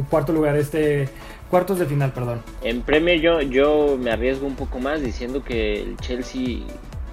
Cuarto 0.09 0.31
lugar, 0.31 0.55
este. 0.55 1.09
Cuartos 1.53 1.77
de 1.77 1.85
final, 1.85 2.11
perdón. 2.13 2.41
En 2.63 2.81
Premier 2.81 3.21
yo, 3.21 3.39
yo 3.39 3.95
me 4.01 4.09
arriesgo 4.09 4.47
un 4.47 4.55
poco 4.55 4.79
más 4.79 5.03
diciendo 5.03 5.43
que 5.43 5.83
el 5.83 5.97
Chelsea 5.97 6.61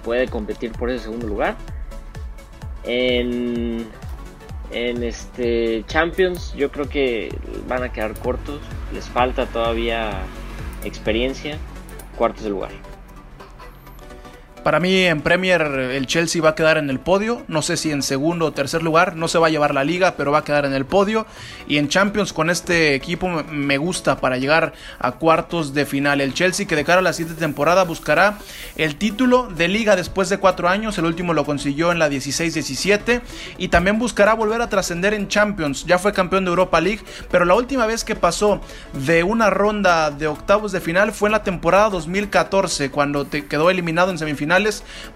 puede 0.03 0.27
competir 0.29 0.71
por 0.71 0.89
ese 0.89 1.03
segundo 1.03 1.27
lugar. 1.27 1.57
En, 2.83 3.85
en 4.71 5.03
este 5.03 5.83
Champions 5.85 6.55
yo 6.55 6.71
creo 6.71 6.89
que 6.89 7.29
van 7.67 7.83
a 7.83 7.93
quedar 7.93 8.17
cortos. 8.17 8.61
Les 8.91 9.07
falta 9.07 9.45
todavía 9.45 10.23
experiencia. 10.83 11.59
Cuartos 12.17 12.43
de 12.43 12.49
lugar. 12.49 12.71
Para 14.63 14.79
mí 14.79 15.05
en 15.05 15.21
Premier 15.21 15.61
el 15.61 16.05
Chelsea 16.05 16.39
va 16.39 16.49
a 16.49 16.55
quedar 16.55 16.77
en 16.77 16.91
el 16.91 16.99
podio, 16.99 17.43
no 17.47 17.63
sé 17.63 17.77
si 17.77 17.91
en 17.91 18.03
segundo 18.03 18.45
o 18.45 18.51
tercer 18.51 18.83
lugar, 18.83 19.15
no 19.15 19.27
se 19.27 19.39
va 19.39 19.47
a 19.47 19.49
llevar 19.49 19.73
la 19.73 19.83
liga, 19.83 20.13
pero 20.15 20.31
va 20.31 20.39
a 20.39 20.43
quedar 20.43 20.65
en 20.65 20.73
el 20.73 20.85
podio. 20.85 21.25
Y 21.67 21.77
en 21.77 21.89
Champions 21.89 22.31
con 22.31 22.51
este 22.51 22.93
equipo 22.93 23.27
me 23.27 23.77
gusta 23.79 24.17
para 24.17 24.37
llegar 24.37 24.73
a 24.99 25.13
cuartos 25.13 25.73
de 25.73 25.87
final. 25.87 26.21
El 26.21 26.35
Chelsea 26.35 26.67
que 26.67 26.75
de 26.75 26.85
cara 26.85 26.99
a 26.99 27.01
la 27.01 27.13
siguiente 27.13 27.39
temporada 27.39 27.83
buscará 27.85 28.37
el 28.75 28.97
título 28.97 29.47
de 29.47 29.67
liga 29.67 29.95
después 29.95 30.29
de 30.29 30.37
cuatro 30.37 30.69
años, 30.69 30.97
el 30.99 31.05
último 31.05 31.33
lo 31.33 31.43
consiguió 31.43 31.91
en 31.91 31.97
la 31.97 32.07
16-17 32.09 33.21
y 33.57 33.69
también 33.69 33.97
buscará 33.97 34.35
volver 34.35 34.61
a 34.61 34.69
trascender 34.69 35.15
en 35.15 35.27
Champions. 35.27 35.85
Ya 35.85 35.97
fue 35.97 36.13
campeón 36.13 36.45
de 36.45 36.49
Europa 36.49 36.79
League, 36.81 37.01
pero 37.31 37.45
la 37.45 37.55
última 37.55 37.87
vez 37.87 38.03
que 38.03 38.15
pasó 38.15 38.61
de 38.93 39.23
una 39.23 39.49
ronda 39.49 40.11
de 40.11 40.27
octavos 40.27 40.71
de 40.71 40.81
final 40.81 41.13
fue 41.13 41.29
en 41.29 41.33
la 41.33 41.43
temporada 41.43 41.89
2014 41.89 42.91
cuando 42.91 43.25
te 43.25 43.47
quedó 43.47 43.71
eliminado 43.71 44.11
en 44.11 44.19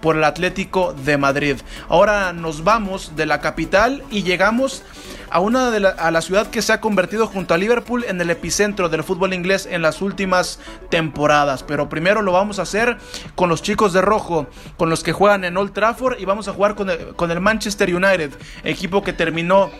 por 0.00 0.16
el 0.16 0.24
Atlético 0.24 0.94
de 0.94 1.18
Madrid. 1.18 1.56
Ahora 1.88 2.32
nos 2.32 2.64
vamos 2.64 3.16
de 3.16 3.26
la 3.26 3.40
capital 3.40 4.02
y 4.10 4.22
llegamos 4.22 4.82
a 5.28 5.40
una 5.40 5.70
de 5.70 5.80
la, 5.80 5.90
a 5.90 6.10
la 6.10 6.22
ciudad 6.22 6.46
que 6.48 6.62
se 6.62 6.72
ha 6.72 6.80
convertido 6.80 7.26
junto 7.26 7.52
a 7.52 7.58
Liverpool 7.58 8.04
en 8.08 8.20
el 8.20 8.30
epicentro 8.30 8.88
del 8.88 9.04
fútbol 9.04 9.34
inglés 9.34 9.68
en 9.70 9.82
las 9.82 10.00
últimas 10.00 10.60
temporadas. 10.88 11.62
Pero 11.62 11.88
primero 11.88 12.22
lo 12.22 12.32
vamos 12.32 12.58
a 12.58 12.62
hacer 12.62 12.96
con 13.34 13.48
los 13.48 13.62
chicos 13.62 13.92
de 13.92 14.00
rojo, 14.00 14.46
con 14.76 14.88
los 14.88 15.02
que 15.02 15.12
juegan 15.12 15.44
en 15.44 15.56
Old 15.56 15.72
Trafford 15.72 16.18
y 16.18 16.24
vamos 16.24 16.48
a 16.48 16.52
jugar 16.52 16.74
con 16.74 17.30
el 17.30 17.40
Manchester 17.40 17.94
United, 17.94 18.30
equipo 18.64 19.02
que 19.02 19.12
terminó 19.12 19.70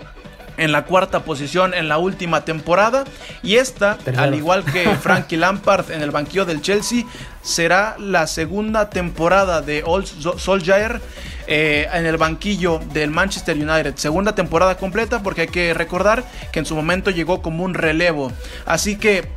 en 0.57 0.73
la 0.73 0.85
cuarta 0.85 1.25
posición 1.25 1.75
en 1.75 1.89
la 1.89 1.99
última 1.99 2.45
temporada. 2.45 3.05
Y 3.43 3.57
esta, 3.57 3.99
al 4.17 4.35
igual 4.35 4.65
que 4.65 4.89
Frankie 5.01 5.37
Lampard 5.37 5.91
en 5.91 6.03
el 6.03 6.11
banquillo 6.11 6.45
del 6.45 6.63
Chelsea, 6.63 7.05
será 7.43 7.97
la 7.99 8.27
segunda 8.27 8.91
temporada 8.91 9.63
de 9.63 9.83
Old 9.85 10.07
Solskjaer 10.39 11.01
eh, 11.47 11.89
en 11.93 12.07
el 12.07 12.17
banquillo 12.17 12.81
del 12.93 13.11
Manchester 13.11 13.57
United. 13.57 13.95
Segunda 13.97 14.35
temporada 14.35 14.77
completa 14.77 15.23
porque 15.23 15.43
hay 15.43 15.49
que 15.49 15.75
recordar 15.75 16.25
que 16.53 16.59
en 16.59 16.67
su 16.67 16.75
momento 16.75 17.11
llegó 17.11 17.43
como 17.43 17.65
un 17.65 17.75
relevo. 17.75 18.33
Así 18.65 18.97
que 18.97 19.29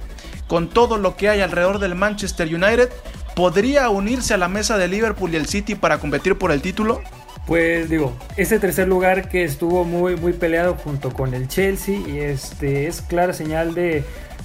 con 0.48 0.68
todo 0.68 0.98
lo 0.98 1.16
que 1.16 1.30
hay 1.30 1.42
alrededor 1.42 1.78
del 1.78 1.94
Manchester 1.94 2.48
United, 2.48 2.90
¿podría 3.36 3.90
unirse 3.90 4.34
a 4.34 4.38
la 4.38 4.48
mesa 4.48 4.78
de 4.78 4.88
Liverpool 4.88 5.32
y 5.32 5.36
el 5.36 5.46
City 5.46 5.76
para 5.76 6.00
competir 6.00 6.36
por 6.36 6.52
el 6.52 6.62
título? 6.62 7.04
Pues 7.50 7.90
digo, 7.90 8.14
ese 8.38 8.60
tercer 8.60 8.88
lugar 8.88 9.28
que 9.28 9.44
estuvo 9.44 9.84
muy, 9.84 10.16
muy 10.16 10.34
peleado 10.34 10.76
junto 10.76 11.12
con 11.12 11.34
el 11.34 11.48
Chelsea 11.48 11.98
y 11.98 12.20
este 12.20 12.86
es 12.86 13.02
clara 13.02 13.34
señal 13.34 13.74
de 13.74 14.04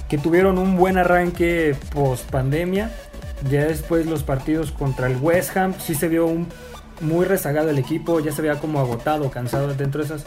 que 0.08 0.16
tuvieron 0.16 0.56
un 0.56 0.78
buen 0.78 0.96
arranque 0.96 1.76
post 1.92 2.30
pandemia. 2.30 2.90
Ya 3.50 3.66
después 3.66 4.06
los 4.06 4.22
partidos 4.22 4.72
contra 4.72 5.06
el 5.06 5.18
West 5.18 5.54
Ham 5.54 5.74
sí 5.78 5.94
se 5.94 6.08
vio 6.08 6.24
un 6.24 6.48
muy 7.02 7.26
rezagado 7.26 7.68
el 7.68 7.76
equipo, 7.76 8.20
ya 8.20 8.32
se 8.32 8.40
veía 8.40 8.58
como 8.58 8.80
agotado, 8.80 9.30
cansado 9.30 9.74
dentro 9.74 10.00
de 10.00 10.06
esas 10.06 10.24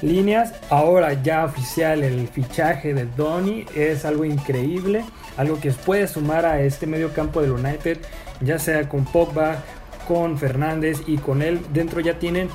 líneas. 0.00 0.54
Ahora 0.70 1.12
ya 1.22 1.44
oficial 1.44 2.02
el 2.02 2.26
fichaje 2.28 2.94
de 2.94 3.04
Donny 3.04 3.66
es 3.74 4.06
algo 4.06 4.24
increíble, 4.24 5.04
algo 5.36 5.60
que 5.60 5.72
puede 5.72 6.08
sumar 6.08 6.46
a 6.46 6.62
este 6.62 6.86
medio 6.86 7.12
campo 7.12 7.42
del 7.42 7.50
United, 7.50 7.98
ya 8.40 8.58
sea 8.58 8.88
con 8.88 9.04
Pogba, 9.04 9.58
con 10.06 10.38
Fernández 10.38 11.02
y 11.06 11.18
con 11.18 11.42
él 11.42 11.60
dentro 11.72 12.00
ya 12.00 12.18
tienen, 12.18 12.48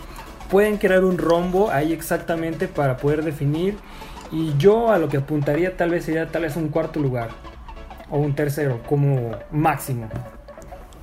pueden 0.49 0.77
crear 0.77 1.03
un 1.03 1.17
rombo 1.17 1.71
ahí 1.71 1.93
exactamente 1.93 2.67
para 2.67 2.97
poder 2.97 3.23
definir. 3.23 3.75
Y 4.31 4.53
yo 4.57 4.91
a 4.91 4.99
lo 4.99 5.09
que 5.09 5.17
apuntaría 5.17 5.75
tal 5.75 5.89
vez 5.89 6.05
sería 6.05 6.27
tal 6.27 6.43
vez 6.43 6.55
un 6.55 6.69
cuarto 6.69 6.99
lugar 6.99 7.29
o 8.09 8.17
un 8.17 8.35
tercero 8.35 8.81
como 8.87 9.31
máximo. 9.51 10.09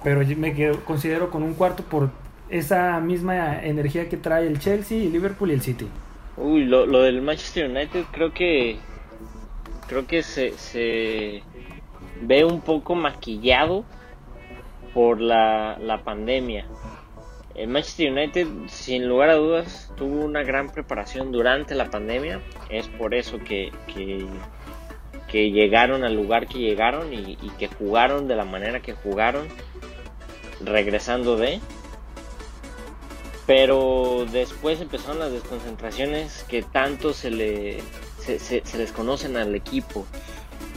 Pero 0.05 0.21
me 0.37 0.73
considero 0.85 1.31
con 1.31 1.43
un 1.43 1.55
cuarto 1.55 1.83
por 1.83 2.11
esa 2.49 3.01
misma 3.01 3.61
energía 3.65 4.09
que 4.09 4.17
trae 4.17 4.47
el 4.47 4.61
Chelsea, 4.61 4.99
el 4.99 5.13
Liverpool 5.13 5.51
y 5.51 5.55
el 5.55 5.63
City. 5.63 5.89
Uy, 6.37 6.65
lo, 6.65 6.87
lo 6.87 7.03
del 7.03 7.23
Manchester 7.23 7.69
United 7.71 8.05
creo 8.13 8.33
que 8.33 8.79
creo 9.89 10.07
que 10.07 10.23
se, 10.23 10.53
se 10.59 11.43
ve 12.23 12.45
un 12.45 12.61
poco 12.61 12.95
maquillado 12.95 13.85
por 14.97 15.21
la, 15.21 15.77
la 15.79 16.03
pandemia. 16.05 16.65
El 17.55 17.69
Manchester 17.69 18.13
United, 18.13 18.47
sin 18.69 19.07
lugar 19.07 19.29
a 19.29 19.35
dudas, 19.35 19.93
tuvo 19.95 20.25
una 20.25 20.43
gran 20.43 20.71
preparación 20.71 21.33
durante 21.33 21.75
la 21.75 21.91
pandemia. 21.91 22.41
Es 22.71 22.89
por 22.89 23.15
eso 23.15 23.39
que, 23.39 23.73
que, 23.93 25.51
llegaron 25.51 26.03
al 26.03 26.15
lugar 26.15 26.47
que 26.47 26.61
llegaron 26.61 27.13
y, 27.13 27.37
y, 27.43 27.51
que 27.59 27.69
jugaron 27.69 28.27
de 28.27 28.37
la 28.37 28.47
manera 28.47 28.81
que 28.81 28.95
jugaron, 28.95 29.49
regresando 30.65 31.37
de. 31.37 31.61
Pero 33.47 34.25
después 34.33 34.81
empezaron 34.81 35.19
las 35.19 35.31
desconcentraciones 35.31 36.43
que 36.49 36.63
tanto 36.63 37.13
se, 37.13 37.31
le, 37.31 37.83
se, 38.19 38.39
se, 38.39 38.65
se 38.65 38.79
les 38.79 38.93
conocen 38.93 39.37
al 39.37 39.55
equipo. 39.55 40.07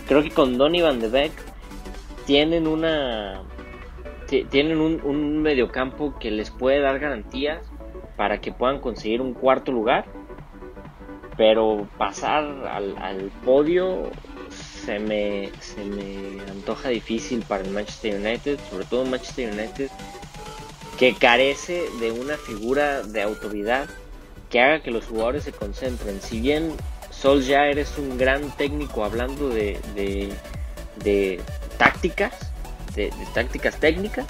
Creo 0.09 0.21
que 0.21 0.31
con 0.31 0.57
Donny 0.57 0.81
Van 0.81 0.99
de 0.99 1.07
Beek 1.07 1.31
tienen 2.25 2.67
una 2.67 3.43
tienen 4.49 4.79
un, 4.79 5.01
un 5.03 5.41
mediocampo 5.41 6.17
que 6.19 6.31
les 6.31 6.51
puede 6.51 6.79
dar 6.79 6.99
garantías 6.99 7.65
para 8.15 8.41
que 8.41 8.51
puedan 8.51 8.79
conseguir 8.79 9.21
un 9.21 9.33
cuarto 9.33 9.71
lugar. 9.71 10.05
Pero 11.37 11.87
pasar 11.97 12.43
al, 12.67 13.31
podio 13.45 14.11
se 14.49 14.99
me, 14.99 15.49
se 15.61 15.85
me 15.85 16.41
antoja 16.51 16.89
difícil 16.89 17.43
para 17.47 17.63
el 17.63 17.71
Manchester 17.71 18.19
United, 18.19 18.59
sobre 18.69 18.83
todo 18.83 19.05
Manchester 19.05 19.53
United, 19.53 19.89
que 20.97 21.13
carece 21.13 21.85
de 22.01 22.11
una 22.11 22.35
figura 22.35 23.03
de 23.03 23.21
autoridad 23.21 23.87
que 24.49 24.59
haga 24.59 24.81
que 24.81 24.91
los 24.91 25.05
jugadores 25.05 25.43
se 25.43 25.53
concentren. 25.53 26.19
Si 26.21 26.41
bien 26.41 26.73
Sol 27.11 27.41
ya 27.41 27.67
eres 27.67 27.97
un 27.97 28.17
gran 28.17 28.49
técnico 28.57 29.05
hablando 29.05 29.47
de, 29.47 29.79
de, 29.95 30.29
de 31.03 31.39
tácticas, 31.77 32.48
de, 32.95 33.11
tácticas 33.33 33.79
técnicas. 33.79 34.25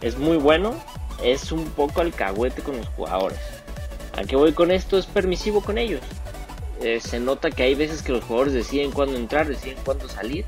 Es 0.00 0.18
muy 0.18 0.36
bueno. 0.36 0.74
Es 1.22 1.50
un 1.50 1.64
poco 1.70 2.00
alcahuete 2.00 2.62
con 2.62 2.76
los 2.76 2.86
jugadores. 2.88 3.38
¿A 4.16 4.22
qué 4.22 4.36
voy 4.36 4.52
con 4.52 4.70
esto? 4.70 4.98
Es 4.98 5.06
permisivo 5.06 5.60
con 5.60 5.78
ellos. 5.78 6.00
Eh, 6.80 7.00
se 7.00 7.18
nota 7.18 7.50
que 7.50 7.64
hay 7.64 7.74
veces 7.74 8.02
que 8.02 8.12
los 8.12 8.22
jugadores 8.22 8.52
deciden 8.52 8.92
cuándo 8.92 9.16
entrar, 9.16 9.48
deciden 9.48 9.78
cuándo 9.84 10.08
salir. 10.08 10.44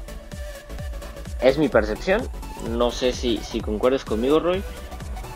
Es 1.41 1.59
mi 1.59 1.69
percepción. 1.69 2.29
No 2.69 2.91
sé 2.91 3.13
si, 3.13 3.39
si 3.39 3.61
concuerdas 3.61 4.05
conmigo, 4.05 4.39
Roy. 4.39 4.63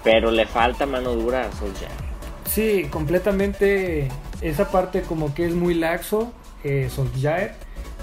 Pero 0.05 0.31
le 0.31 0.47
falta 0.47 0.87
mano 0.87 1.15
dura 1.15 1.49
a 1.49 1.53
Solskjaer. 1.53 1.91
Sí, 2.49 2.87
completamente. 2.91 4.09
Esa 4.41 4.71
parte 4.71 5.03
como 5.03 5.35
que 5.35 5.47
es 5.47 5.55
muy 5.55 5.75
laxo, 5.75 6.33
eh, 6.63 6.91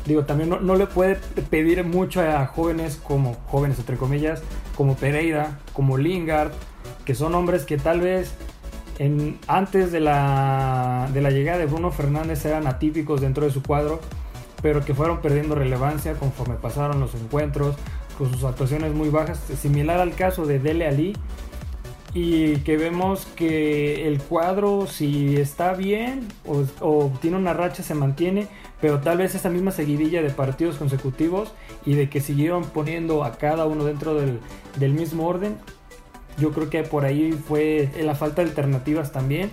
digo, 0.05 0.25
también 0.25 0.49
no, 0.49 0.75
le 0.75 0.87
puede 0.87 1.15
pedir 1.49 1.83
mucho 1.83 2.21
a 2.21 2.45
jóvenes 2.47 2.99
como 3.01 3.35
jóvenes 3.47 3.79
entre 3.79 3.97
comillas, 3.97 4.41
como 4.75 4.95
Pereira, 4.95 5.59
como 5.73 5.97
Lingard, 5.97 6.51
que 7.05 7.15
son 7.15 7.35
hombres 7.35 7.65
que 7.65 7.77
tal 7.77 8.01
vez 8.01 8.33
antes 9.47 9.91
de 9.91 9.99
la, 9.99 11.09
de 11.13 11.21
la 11.21 11.31
llegada 11.31 11.57
de 11.57 11.65
Bruno 11.65 11.91
Fernández 11.91 12.45
eran 12.45 12.67
atípicos 12.67 13.21
dentro 13.21 13.45
de 13.45 13.51
su 13.51 13.63
cuadro, 13.63 13.99
pero 14.61 14.85
que 14.85 14.93
fueron 14.93 15.21
perdiendo 15.21 15.55
relevancia 15.55 16.13
conforme 16.13 16.55
pasaron 16.55 16.99
los 16.99 17.15
encuentros, 17.15 17.75
con 18.17 18.31
sus 18.31 18.43
actuaciones 18.43 18.93
muy 18.93 19.09
bajas, 19.09 19.39
similar 19.59 19.99
al 19.99 20.13
caso 20.13 20.45
de 20.45 20.59
Dele 20.59 20.87
Ali, 20.87 21.15
y 22.13 22.57
que 22.57 22.77
vemos 22.77 23.25
que 23.35 24.07
el 24.07 24.19
cuadro 24.19 24.85
si 24.85 25.37
está 25.37 25.73
bien 25.73 26.27
o, 26.45 26.65
o, 26.81 27.11
tiene 27.21 27.37
una 27.37 27.53
racha 27.53 27.83
se 27.83 27.95
mantiene, 27.95 28.47
pero 28.81 28.99
tal 28.99 29.19
vez 29.19 29.35
esa 29.35 29.49
misma 29.49 29.71
seguidilla 29.71 30.21
de 30.23 30.31
partidos 30.31 30.75
consecutivos 30.75 31.53
y 31.85 31.93
de 31.93 32.09
que 32.09 32.19
siguieron 32.19 32.63
poniendo 32.65 33.23
a 33.23 33.33
cada 33.33 33.65
uno 33.65 33.85
dentro 33.85 34.15
del, 34.15 34.93
mismo 34.93 35.27
orden, 35.27 35.55
yo 36.37 36.51
creo 36.51 36.69
que 36.69 36.83
por 36.83 37.05
ahí 37.05 37.31
fue 37.31 37.89
la 38.01 38.15
falta 38.15 38.41
de 38.41 38.49
alternativas 38.49 39.11
también. 39.11 39.51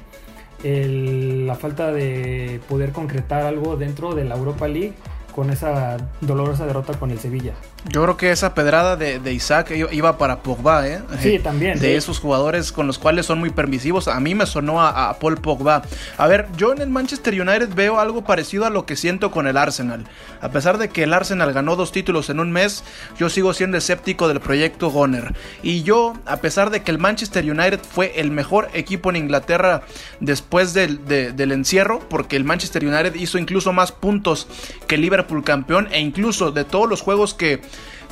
la 0.65 1.55
falta 1.55 1.93
de 1.93 2.61
poder 2.69 2.93
concretar 2.93 3.43
algo 3.43 3.77
dentro 3.77 4.15
de 4.15 4.25
la 4.25 4.37
Europa 4.37 4.67
League 4.67 4.95
con 5.35 5.51
esa 5.51 5.99
dolorosa 6.21 6.67
derrota 6.67 6.99
con 6.99 7.11
el 7.11 7.19
Sevilla. 7.19 7.55
Yo 7.87 8.03
creo 8.03 8.17
que 8.17 8.33
esa 8.33 8.55
pedrada 8.55 8.97
de, 8.97 9.33
Isaac 9.33 9.73
iba 9.93 10.19
para 10.19 10.43
Pogba, 10.43 10.87
¿eh? 10.87 11.01
Sí, 11.21 11.39
también. 11.39 11.79
De 11.79 11.97
esos 11.97 12.19
jugadores 12.19 12.73
con 12.73 12.87
los 12.87 12.99
cuales 12.99 13.25
son 13.25 13.39
muy 13.39 13.51
permisivos. 13.51 14.09
A 14.09 14.19
mí 14.21 14.35
me 14.35 14.47
sonó 14.47 14.83
a, 14.83 15.17
Paul 15.19 15.37
Pogba. 15.37 15.83
A 16.17 16.27
ver, 16.27 16.49
yo 16.57 16.73
en 16.73 16.81
el 16.81 16.91
Manchester 16.91 17.41
United 17.41 17.71
veo 17.75 18.01
algo 18.01 18.25
parecido 18.25 18.67
a 18.67 18.71
lo 18.71 18.85
que 18.85 18.97
siento 18.97 19.31
con 19.31 19.47
el 19.47 19.57
Arsenal. 19.57 20.05
A 20.41 20.51
pesar 20.51 20.79
de 20.79 20.89
que 20.89 21.05
el 21.05 21.15
Arsenal 21.15 21.53
ganó 21.53 21.77
dos 21.77 21.93
títulos 21.93 22.31
en 22.31 22.41
un 22.41 22.51
mes, 22.53 22.85
yo 23.17 23.31
sigo 23.31 23.55
siendo 23.55 23.79
escéptico 23.79 24.29
del 24.29 24.41
proyecto 24.41 24.91
Goner. 24.91 25.35
Y 25.63 25.83
yo, 25.83 26.15
a 26.27 26.39
pesar 26.39 26.71
de 26.71 26.83
que 26.83 26.91
el 26.91 26.99
Manchester 26.99 27.45
United 27.49 27.81
fue 27.89 28.21
el 28.21 28.31
mejor 28.33 28.69
equipo 28.75 29.09
en 29.11 29.17
Inglaterra 29.17 29.83
después 30.21 30.75
del, 30.75 31.07
del 31.07 31.53
encierro, 31.53 32.01
porque 32.11 32.37
el 32.37 32.45
Manchester 32.45 32.85
United 32.85 33.15
hizo 33.15 33.39
incluso 33.39 33.73
más 33.73 33.93
puntos 33.93 34.49
que 34.87 34.97
el 34.97 35.01
Liverpool 35.01 35.45
campeón, 35.45 35.89
e 35.93 36.01
incluso 36.01 36.51
de 36.51 36.65
todos 36.65 36.89
los 36.89 37.03
juegos 37.03 37.35
que 37.35 37.61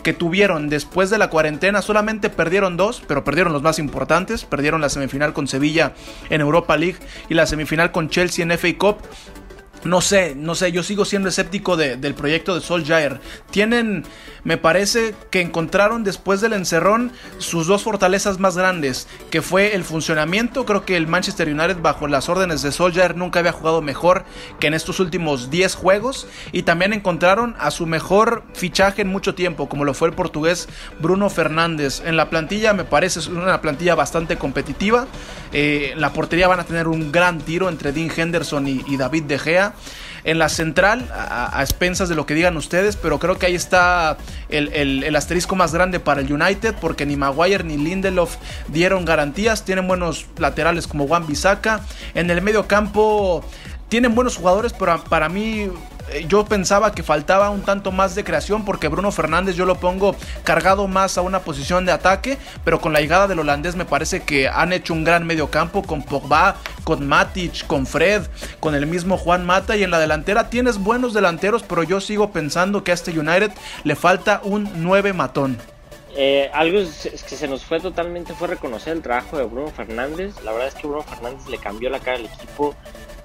que 0.02 0.12
tuvieron 0.12 0.68
después 0.68 1.10
de 1.10 1.18
la 1.18 1.30
cuarentena 1.30 1.82
solamente 1.82 2.30
perdieron 2.30 2.76
dos, 2.76 3.02
pero 3.06 3.24
perdieron 3.24 3.52
los 3.52 3.62
más 3.62 3.78
importantes. 3.78 4.44
Perdieron 4.44 4.80
la 4.80 4.88
semifinal 4.88 5.32
con 5.32 5.48
Sevilla 5.48 5.94
en 6.30 6.40
Europa 6.40 6.76
League 6.76 6.98
y 7.28 7.34
la 7.34 7.46
semifinal 7.46 7.92
con 7.92 8.08
Chelsea 8.08 8.44
en 8.44 8.56
FA 8.56 8.68
Cup. 8.78 8.98
No 9.84 10.00
sé, 10.00 10.34
no 10.34 10.54
sé, 10.54 10.72
yo 10.72 10.82
sigo 10.82 11.04
siendo 11.04 11.28
escéptico 11.28 11.76
del 11.76 12.14
proyecto 12.14 12.54
de 12.54 12.60
Solskjaer. 12.60 13.20
Tienen, 13.50 14.04
me 14.42 14.56
parece 14.56 15.14
que 15.30 15.40
encontraron 15.40 16.02
después 16.02 16.40
del 16.40 16.54
encerrón 16.54 17.12
sus 17.38 17.66
dos 17.68 17.84
fortalezas 17.84 18.40
más 18.40 18.56
grandes, 18.56 19.06
que 19.30 19.42
fue 19.42 19.76
el 19.76 19.84
funcionamiento. 19.84 20.64
Creo 20.66 20.84
que 20.84 20.96
el 20.96 21.06
Manchester 21.06 21.48
United 21.48 21.78
bajo 21.80 22.08
las 22.08 22.28
órdenes 22.28 22.62
de 22.62 22.72
Solskjaer 22.72 23.16
nunca 23.16 23.38
había 23.38 23.52
jugado 23.52 23.80
mejor 23.80 24.24
que 24.58 24.66
en 24.66 24.74
estos 24.74 24.98
últimos 24.98 25.50
10 25.50 25.74
juegos. 25.76 26.26
Y 26.50 26.62
también 26.62 26.92
encontraron 26.92 27.54
a 27.58 27.70
su 27.70 27.86
mejor 27.86 28.42
fichaje 28.54 29.02
en 29.02 29.08
mucho 29.08 29.34
tiempo, 29.36 29.68
como 29.68 29.84
lo 29.84 29.94
fue 29.94 30.08
el 30.08 30.14
portugués 30.14 30.68
Bruno 31.00 31.30
Fernández. 31.30 32.02
En 32.04 32.16
la 32.16 32.28
plantilla 32.28 32.72
me 32.72 32.84
parece 32.84 33.20
es 33.20 33.28
una 33.28 33.60
plantilla 33.60 33.94
bastante 33.94 34.36
competitiva. 34.36 35.06
Eh, 35.52 35.94
la 35.96 36.12
portería 36.12 36.48
van 36.48 36.60
a 36.60 36.64
tener 36.64 36.88
un 36.88 37.12
gran 37.12 37.38
tiro 37.38 37.68
entre 37.68 37.92
Dean 37.92 38.10
Henderson 38.14 38.66
y 38.66 38.96
David 38.96 39.24
De 39.24 39.38
Gea 39.38 39.65
en 40.24 40.38
la 40.38 40.48
central, 40.48 41.08
a, 41.12 41.60
expensas 41.60 42.08
de 42.08 42.16
lo 42.16 42.26
que 42.26 42.34
digan 42.34 42.56
ustedes, 42.56 42.96
pero 42.96 43.18
creo 43.18 43.38
que 43.38 43.46
ahí 43.46 43.54
está 43.54 44.16
el, 44.48 45.14
asterisco 45.14 45.54
más 45.54 45.72
grande 45.72 46.00
para 46.00 46.20
el 46.20 46.32
United, 46.32 46.74
porque 46.80 47.06
ni 47.06 47.16
Maguire 47.16 47.62
ni 47.62 47.76
Lindelof 47.76 48.36
dieron 48.68 49.04
garantías, 49.04 49.64
tienen 49.64 49.86
buenos 49.86 50.26
laterales 50.36 50.86
como 50.86 51.06
Juan 51.06 51.26
Bisaca, 51.26 51.80
en 52.14 52.28
el 52.30 52.42
medio 52.42 52.66
campo 52.66 53.44
tienen 53.88 54.14
buenos 54.14 54.36
jugadores, 54.36 54.72
pero 54.72 55.02
para 55.04 55.28
mí 55.28 55.70
eh, 56.10 56.24
yo 56.28 56.44
pensaba 56.44 56.92
que 56.92 57.02
faltaba 57.02 57.50
un 57.50 57.62
tanto 57.62 57.90
más 57.90 58.14
de 58.14 58.24
creación 58.24 58.64
porque 58.64 58.88
Bruno 58.88 59.10
Fernández 59.10 59.56
yo 59.56 59.66
lo 59.66 59.76
pongo 59.76 60.14
cargado 60.44 60.86
más 60.86 61.18
a 61.18 61.22
una 61.22 61.40
posición 61.40 61.84
de 61.84 61.92
ataque, 61.92 62.38
pero 62.64 62.80
con 62.80 62.92
la 62.92 63.00
llegada 63.00 63.26
del 63.26 63.40
holandés 63.40 63.74
me 63.74 63.84
parece 63.84 64.22
que 64.22 64.48
han 64.48 64.72
hecho 64.72 64.92
un 64.92 65.04
gran 65.04 65.26
medio 65.26 65.50
campo 65.50 65.82
con 65.82 66.02
Pogba, 66.02 66.56
con 66.84 67.06
Matic, 67.06 67.66
con 67.66 67.86
Fred, 67.86 68.22
con 68.60 68.74
el 68.74 68.86
mismo 68.86 69.18
Juan 69.18 69.44
Mata 69.44 69.76
y 69.76 69.82
en 69.82 69.90
la 69.90 69.98
delantera 69.98 70.48
tienes 70.48 70.78
buenos 70.78 71.12
delanteros, 71.12 71.62
pero 71.62 71.82
yo 71.82 72.00
sigo 72.00 72.30
pensando 72.30 72.84
que 72.84 72.92
a 72.92 72.94
este 72.94 73.18
United 73.18 73.50
le 73.84 73.96
falta 73.96 74.40
un 74.44 74.70
9 74.76 75.12
matón. 75.12 75.58
Eh, 76.18 76.50
algo 76.54 76.78
que 76.78 77.36
se 77.36 77.46
nos 77.46 77.62
fue 77.62 77.78
totalmente 77.78 78.32
fue 78.32 78.48
reconocer 78.48 78.94
el 78.94 79.02
trabajo 79.02 79.36
de 79.36 79.44
Bruno 79.44 79.68
Fernández. 79.68 80.34
La 80.44 80.52
verdad 80.52 80.68
es 80.68 80.74
que 80.74 80.86
Bruno 80.86 81.02
Fernández 81.02 81.46
le 81.48 81.58
cambió 81.58 81.90
la 81.90 82.00
cara 82.00 82.16
al 82.16 82.24
equipo 82.24 82.74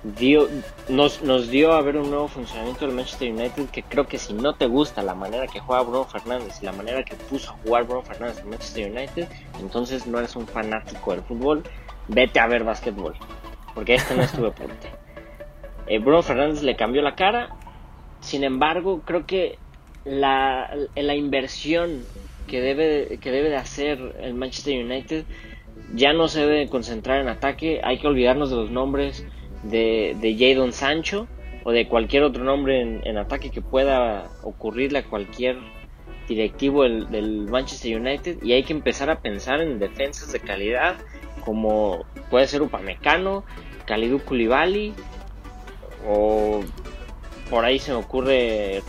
dio, 0.03 0.47
nos, 0.89 1.21
nos 1.21 1.49
dio 1.49 1.73
a 1.73 1.81
ver 1.81 1.97
un 1.97 2.09
nuevo 2.09 2.27
funcionamiento 2.27 2.85
del 2.85 2.95
Manchester 2.95 3.31
United 3.31 3.69
que 3.69 3.83
creo 3.83 4.07
que 4.07 4.17
si 4.17 4.33
no 4.33 4.53
te 4.53 4.65
gusta 4.65 5.03
la 5.03 5.13
manera 5.13 5.47
que 5.47 5.59
juega 5.59 5.83
Bruno 5.83 6.05
Fernández 6.05 6.57
y 6.61 6.65
la 6.65 6.71
manera 6.71 7.03
que 7.03 7.15
puso 7.15 7.51
a 7.51 7.57
jugar 7.57 7.83
Bruno 7.85 8.01
Fernández 8.01 8.39
en 8.39 8.49
Manchester 8.49 8.91
United, 8.91 9.27
entonces 9.59 10.07
no 10.07 10.17
eres 10.17 10.35
un 10.35 10.47
fanático 10.47 11.11
del 11.11 11.21
fútbol, 11.21 11.63
vete 12.07 12.39
a 12.39 12.47
ver 12.47 12.63
básquetbol, 12.63 13.13
porque 13.75 13.95
este 13.95 14.15
no 14.15 14.23
es 14.23 14.31
tu 14.31 14.43
deporte. 14.43 14.89
Eh, 15.87 15.97
Bruno 15.97 16.21
Fernández 16.21 16.61
le 16.61 16.77
cambió 16.77 17.01
la 17.01 17.15
cara, 17.15 17.49
sin 18.21 18.45
embargo 18.45 19.01
creo 19.03 19.25
que 19.25 19.57
la, 20.05 20.71
la 20.95 21.15
inversión 21.15 22.03
que 22.47 22.61
debe, 22.61 23.17
que 23.19 23.31
debe 23.31 23.49
de 23.49 23.57
hacer 23.57 24.15
el 24.21 24.35
Manchester 24.35 24.85
United 24.85 25.25
ya 25.93 26.13
no 26.13 26.27
se 26.29 26.41
debe 26.41 26.69
concentrar 26.69 27.19
en 27.19 27.27
ataque, 27.27 27.81
hay 27.83 27.97
que 27.97 28.07
olvidarnos 28.07 28.51
de 28.51 28.55
los 28.55 28.71
nombres 28.71 29.25
de, 29.63 30.15
de 30.19 30.35
Jadon 30.37 30.73
Sancho 30.73 31.27
o 31.63 31.71
de 31.71 31.87
cualquier 31.87 32.23
otro 32.23 32.43
nombre 32.43 32.81
en, 32.81 33.17
ataque 33.17 33.51
que 33.51 33.61
pueda 33.61 34.29
ocurrirle 34.43 34.99
a 34.99 35.03
cualquier 35.03 35.57
directivo 36.27 36.83
del, 36.83 37.47
Manchester 37.49 37.99
United 37.99 38.41
y 38.41 38.53
hay 38.53 38.63
que 38.63 38.73
empezar 38.73 39.09
a 39.09 39.19
pensar 39.19 39.61
en 39.61 39.79
defensas 39.79 40.31
de 40.31 40.39
calidad 40.39 40.95
como 41.45 42.05
puede 42.29 42.47
ser 42.47 42.61
Upamecano, 42.61 43.43
Kalidou 43.85 44.19
Koulibaly 44.19 44.93
o 46.07 46.61
por 47.49 47.65
ahí 47.65 47.79
se 47.79 47.91
me 47.91 47.97
ocurre 47.97 48.81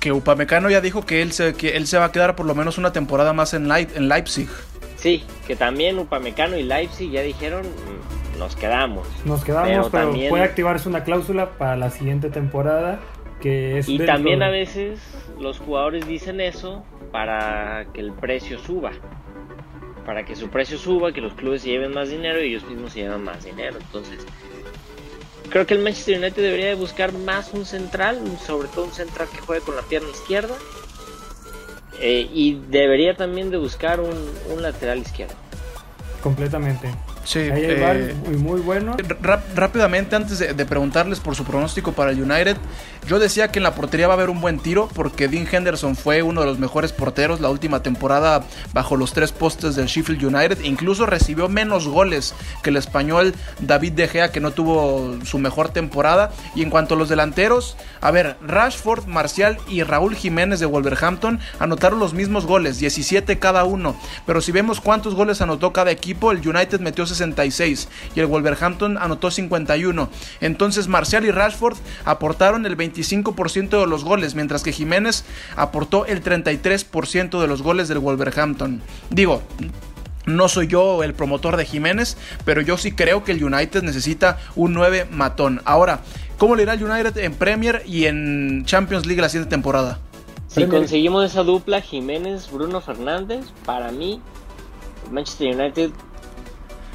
que 0.00 0.12
Upamecano 0.12 0.70
ya 0.70 0.80
dijo 0.80 1.04
que 1.04 1.22
él 1.22 1.32
se, 1.32 1.54
que 1.54 1.76
él 1.76 1.86
se 1.86 1.98
va 1.98 2.06
a 2.06 2.12
quedar 2.12 2.36
por 2.36 2.46
lo 2.46 2.54
menos 2.54 2.78
una 2.78 2.92
temporada 2.92 3.32
más 3.32 3.54
en, 3.54 3.70
en 3.70 4.08
Leipzig. 4.08 4.48
Sí, 4.96 5.22
que 5.46 5.54
también 5.54 5.98
Upamecano 5.98 6.56
y 6.56 6.64
Leipzig 6.64 7.10
ya 7.12 7.22
dijeron 7.22 7.64
nos 8.38 8.56
quedamos. 8.56 9.06
Nos 9.24 9.44
quedamos, 9.44 9.88
pero, 9.90 10.12
puede 10.28 10.44
activarse 10.44 10.88
una 10.88 11.04
cláusula 11.04 11.50
para 11.58 11.76
la 11.76 11.90
siguiente 11.90 12.30
temporada 12.30 13.00
que 13.40 13.78
es 13.78 13.88
Y 13.88 13.98
también 13.98 14.42
a 14.42 14.50
veces 14.50 15.00
los 15.38 15.58
jugadores 15.58 16.06
dicen 16.06 16.40
eso 16.40 16.84
para 17.12 17.86
que 17.92 18.00
el 18.00 18.12
precio 18.12 18.58
suba. 18.58 18.92
Para 20.04 20.24
que 20.24 20.34
su 20.36 20.48
precio 20.48 20.78
suba, 20.78 21.12
que 21.12 21.20
los 21.20 21.34
clubes 21.34 21.62
se 21.62 21.68
lleven 21.68 21.92
más 21.92 22.08
dinero 22.08 22.42
y 22.42 22.48
ellos 22.48 22.64
mismos 22.64 22.92
se 22.92 23.00
llevan 23.00 23.24
más 23.24 23.44
dinero. 23.44 23.76
Entonces, 23.78 24.24
creo 25.50 25.66
que 25.66 25.74
el 25.74 25.80
Manchester 25.80 26.18
United 26.18 26.42
debería 26.42 26.66
de 26.68 26.74
buscar 26.74 27.12
más 27.12 27.52
un 27.52 27.66
central, 27.66 28.20
sobre 28.44 28.68
todo 28.68 28.86
un 28.86 28.92
central 28.92 29.28
que 29.32 29.38
juegue 29.38 29.62
con 29.62 29.76
la 29.76 29.82
pierna 29.82 30.08
izquierda. 30.10 30.54
Eh, 32.00 32.28
y 32.32 32.60
debería 32.68 33.16
también 33.16 33.50
de 33.50 33.58
buscar 33.58 34.00
un, 34.00 34.14
un 34.50 34.62
lateral 34.62 34.98
izquierdo. 34.98 35.34
Completamente. 36.22 36.88
Sí, 37.28 37.40
eh, 37.40 38.14
muy, 38.38 38.58
bueno. 38.62 38.96
Rápidamente, 39.54 40.16
antes 40.16 40.38
de, 40.38 40.64
preguntarles 40.64 41.20
por 41.20 41.34
su 41.34 41.44
pronóstico 41.44 41.92
para 41.92 42.12
el 42.12 42.22
United, 42.22 42.56
yo 43.08 43.18
decía 43.18 43.48
que 43.48 43.58
en 43.58 43.62
la 43.62 43.74
portería 43.74 44.06
va 44.06 44.12
a 44.12 44.16
haber 44.16 44.28
un 44.28 44.42
buen 44.42 44.58
tiro 44.58 44.86
porque 44.94 45.28
Dean 45.28 45.48
Henderson 45.50 45.96
fue 45.96 46.22
uno 46.22 46.42
de 46.42 46.46
los 46.46 46.58
mejores 46.58 46.92
porteros 46.92 47.40
la 47.40 47.48
última 47.48 47.82
temporada 47.82 48.44
bajo 48.74 48.96
los 48.96 49.14
tres 49.14 49.32
postes 49.32 49.76
del 49.76 49.86
Sheffield 49.86 50.22
United. 50.22 50.60
Incluso 50.60 51.06
recibió 51.06 51.48
menos 51.48 51.88
goles 51.88 52.34
que 52.62 52.68
el 52.68 52.76
español 52.76 53.34
David 53.60 53.92
De 53.92 54.08
Gea, 54.08 54.30
que 54.30 54.40
no 54.40 54.50
tuvo 54.50 55.16
su 55.24 55.38
mejor 55.38 55.70
temporada. 55.70 56.32
Y 56.54 56.60
en 56.60 56.68
cuanto 56.68 56.94
a 56.94 56.98
los 56.98 57.08
delanteros, 57.08 57.78
a 58.02 58.10
ver, 58.10 58.36
Rashford, 58.46 59.06
Marcial 59.06 59.56
y 59.68 59.84
Raúl 59.84 60.14
Jiménez 60.14 60.60
de 60.60 60.66
Wolverhampton 60.66 61.40
anotaron 61.58 61.98
los 62.00 62.12
mismos 62.12 62.44
goles, 62.44 62.78
17 62.78 63.38
cada 63.38 63.64
uno. 63.64 63.98
Pero 64.26 64.42
si 64.42 64.52
vemos 64.52 64.82
cuántos 64.82 65.14
goles 65.14 65.40
anotó 65.40 65.72
cada 65.72 65.90
equipo, 65.90 66.30
el 66.30 66.46
United 66.46 66.80
metió 66.80 67.06
66 67.06 67.88
y 68.14 68.20
el 68.20 68.26
Wolverhampton 68.26 68.98
anotó 68.98 69.30
51. 69.30 70.10
Entonces 70.42 70.88
Marcial 70.88 71.24
y 71.24 71.30
Rashford 71.30 71.78
aportaron 72.04 72.66
el 72.66 72.76
25% 72.76 72.97
de 73.02 73.86
los 73.86 74.04
goles, 74.04 74.34
mientras 74.34 74.62
que 74.62 74.72
Jiménez 74.72 75.24
aportó 75.56 76.06
el 76.06 76.22
33% 76.22 77.40
de 77.40 77.46
los 77.46 77.62
goles 77.62 77.88
del 77.88 77.98
Wolverhampton. 77.98 78.82
Digo, 79.10 79.42
no 80.26 80.48
soy 80.48 80.66
yo 80.66 81.02
el 81.02 81.14
promotor 81.14 81.56
de 81.56 81.64
Jiménez, 81.64 82.16
pero 82.44 82.60
yo 82.60 82.76
sí 82.76 82.92
creo 82.92 83.24
que 83.24 83.32
el 83.32 83.42
United 83.42 83.82
necesita 83.82 84.38
un 84.56 84.74
9 84.74 85.06
matón. 85.10 85.62
Ahora, 85.64 86.00
¿cómo 86.36 86.54
le 86.54 86.64
irá 86.64 86.74
el 86.74 86.84
United 86.84 87.16
en 87.18 87.34
Premier 87.34 87.82
y 87.86 88.06
en 88.06 88.64
Champions 88.66 89.06
League 89.06 89.20
la 89.20 89.28
siguiente 89.28 89.50
temporada? 89.50 90.00
Si 90.48 90.66
conseguimos 90.66 91.24
esa 91.24 91.42
dupla 91.42 91.80
Jiménez-Bruno 91.80 92.80
Fernández, 92.80 93.46
para 93.64 93.92
mí 93.92 94.20
Manchester 95.10 95.54
United 95.54 95.90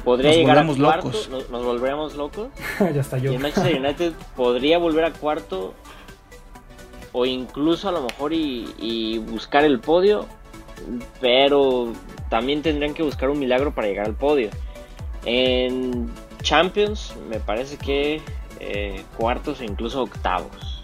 podría 0.04 0.32
llegar 0.32 0.58
a 0.58 0.66
cuarto, 0.66 1.08
locos. 1.08 1.28
Nos, 1.30 1.50
nos, 1.50 1.64
volveríamos 1.64 2.14
locos. 2.14 2.48
ya 2.80 3.00
está 3.00 3.18
yo. 3.18 3.32
Y 3.32 3.36
el 3.36 3.42
Manchester 3.42 3.80
United 3.80 4.12
podría 4.36 4.78
volver 4.78 5.04
a 5.04 5.12
cuarto 5.12 5.74
o 7.14 7.24
incluso 7.24 7.88
a 7.88 7.92
lo 7.92 8.02
mejor 8.02 8.34
y, 8.34 9.18
buscar 9.30 9.64
el 9.64 9.80
podio, 9.80 10.26
pero 11.22 11.94
también 12.28 12.60
tendrían 12.60 12.92
que 12.92 13.02
buscar 13.02 13.30
un 13.30 13.38
milagro 13.38 13.74
para 13.74 13.88
llegar 13.88 14.04
al 14.04 14.14
podio. 14.14 14.50
En 15.24 16.10
Champions 16.42 17.14
me 17.30 17.40
parece 17.40 17.78
que 17.78 18.20
eh, 18.60 19.02
cuartos 19.16 19.62
e 19.62 19.64
incluso 19.64 20.02
octavos. 20.02 20.82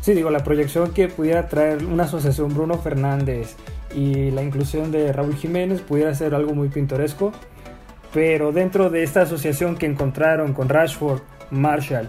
Sí, 0.00 0.14
digo, 0.14 0.30
la 0.30 0.42
proyección 0.42 0.92
que 0.92 1.06
pudiera 1.06 1.48
traer 1.48 1.84
una 1.84 2.04
asociación 2.04 2.52
Bruno 2.52 2.78
Fernández 2.78 3.54
y 3.94 4.32
la 4.32 4.42
inclusión 4.42 4.90
de 4.90 5.12
Raúl 5.12 5.36
Jiménez 5.36 5.80
pudiera 5.80 6.12
ser 6.14 6.34
algo 6.34 6.52
muy 6.52 6.68
pintoresco 6.68 7.32
pero 8.14 8.52
dentro 8.52 8.90
de 8.90 9.02
esta 9.02 9.22
asociación 9.22 9.76
que 9.76 9.86
encontraron 9.86 10.54
con 10.54 10.68
Rashford, 10.68 11.20
Marshall 11.50 12.08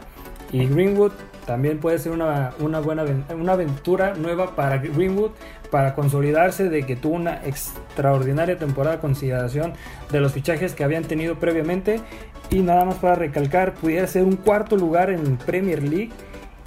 y 0.51 0.67
Greenwood, 0.67 1.11
también 1.45 1.79
puede 1.79 1.99
ser 1.99 2.11
una, 2.11 2.51
una, 2.59 2.79
buena 2.79 3.05
una 3.37 3.53
aventura 3.53 4.15
nueva 4.15 4.55
para 4.55 4.77
Greenwood 4.77 5.31
para 5.71 5.93
consolidarse 5.93 6.69
de 6.69 6.85
que 6.85 6.95
tuvo 6.95 7.15
una 7.15 7.45
extraordinaria 7.45 8.57
temporada 8.57 8.99
consideración 8.99 9.73
de 10.11 10.19
los 10.19 10.31
fichajes 10.31 10.73
que 10.73 10.83
habían 10.83 11.03
tenido 11.03 11.35
previamente 11.35 12.01
y 12.49 12.59
nada 12.59 12.85
más 12.85 12.95
para 12.95 13.15
recalcar 13.15 13.73
pudiera 13.73 14.07
ser 14.07 14.23
un 14.23 14.35
cuarto 14.35 14.75
lugar 14.75 15.09
en 15.09 15.37
Premier 15.37 15.83
League 15.83 16.11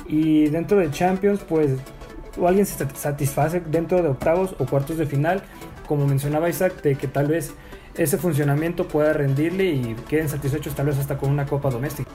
y 0.07 0.49
dentro 0.49 0.79
de 0.79 0.91
Champions 0.91 1.41
pues 1.49 1.73
o 2.39 2.47
alguien 2.47 2.67
se 2.67 2.89
satisface 2.95 3.61
dentro 3.61 4.03
de 4.03 4.09
octavos 4.09 4.55
o 4.59 4.67
cuartos 4.67 4.97
de 4.99 5.07
final 5.07 5.43
como 5.87 6.07
mencionaba 6.07 6.49
Isaac 6.49 6.83
de 6.83 6.95
que 6.95 7.09
tal 7.09 7.27
vez 7.27 7.55
ese 7.97 8.17
funcionamiento 8.17 8.87
pueda 8.87 9.13
rendirle 9.13 9.65
y 9.65 9.97
queden 10.09 10.29
satisfechos 10.29 10.75
tal 10.75 10.87
vez 10.87 10.99
hasta 10.99 11.19
con 11.19 11.31
una 11.31 11.47
copa 11.47 11.69
doméstica. 11.69 12.11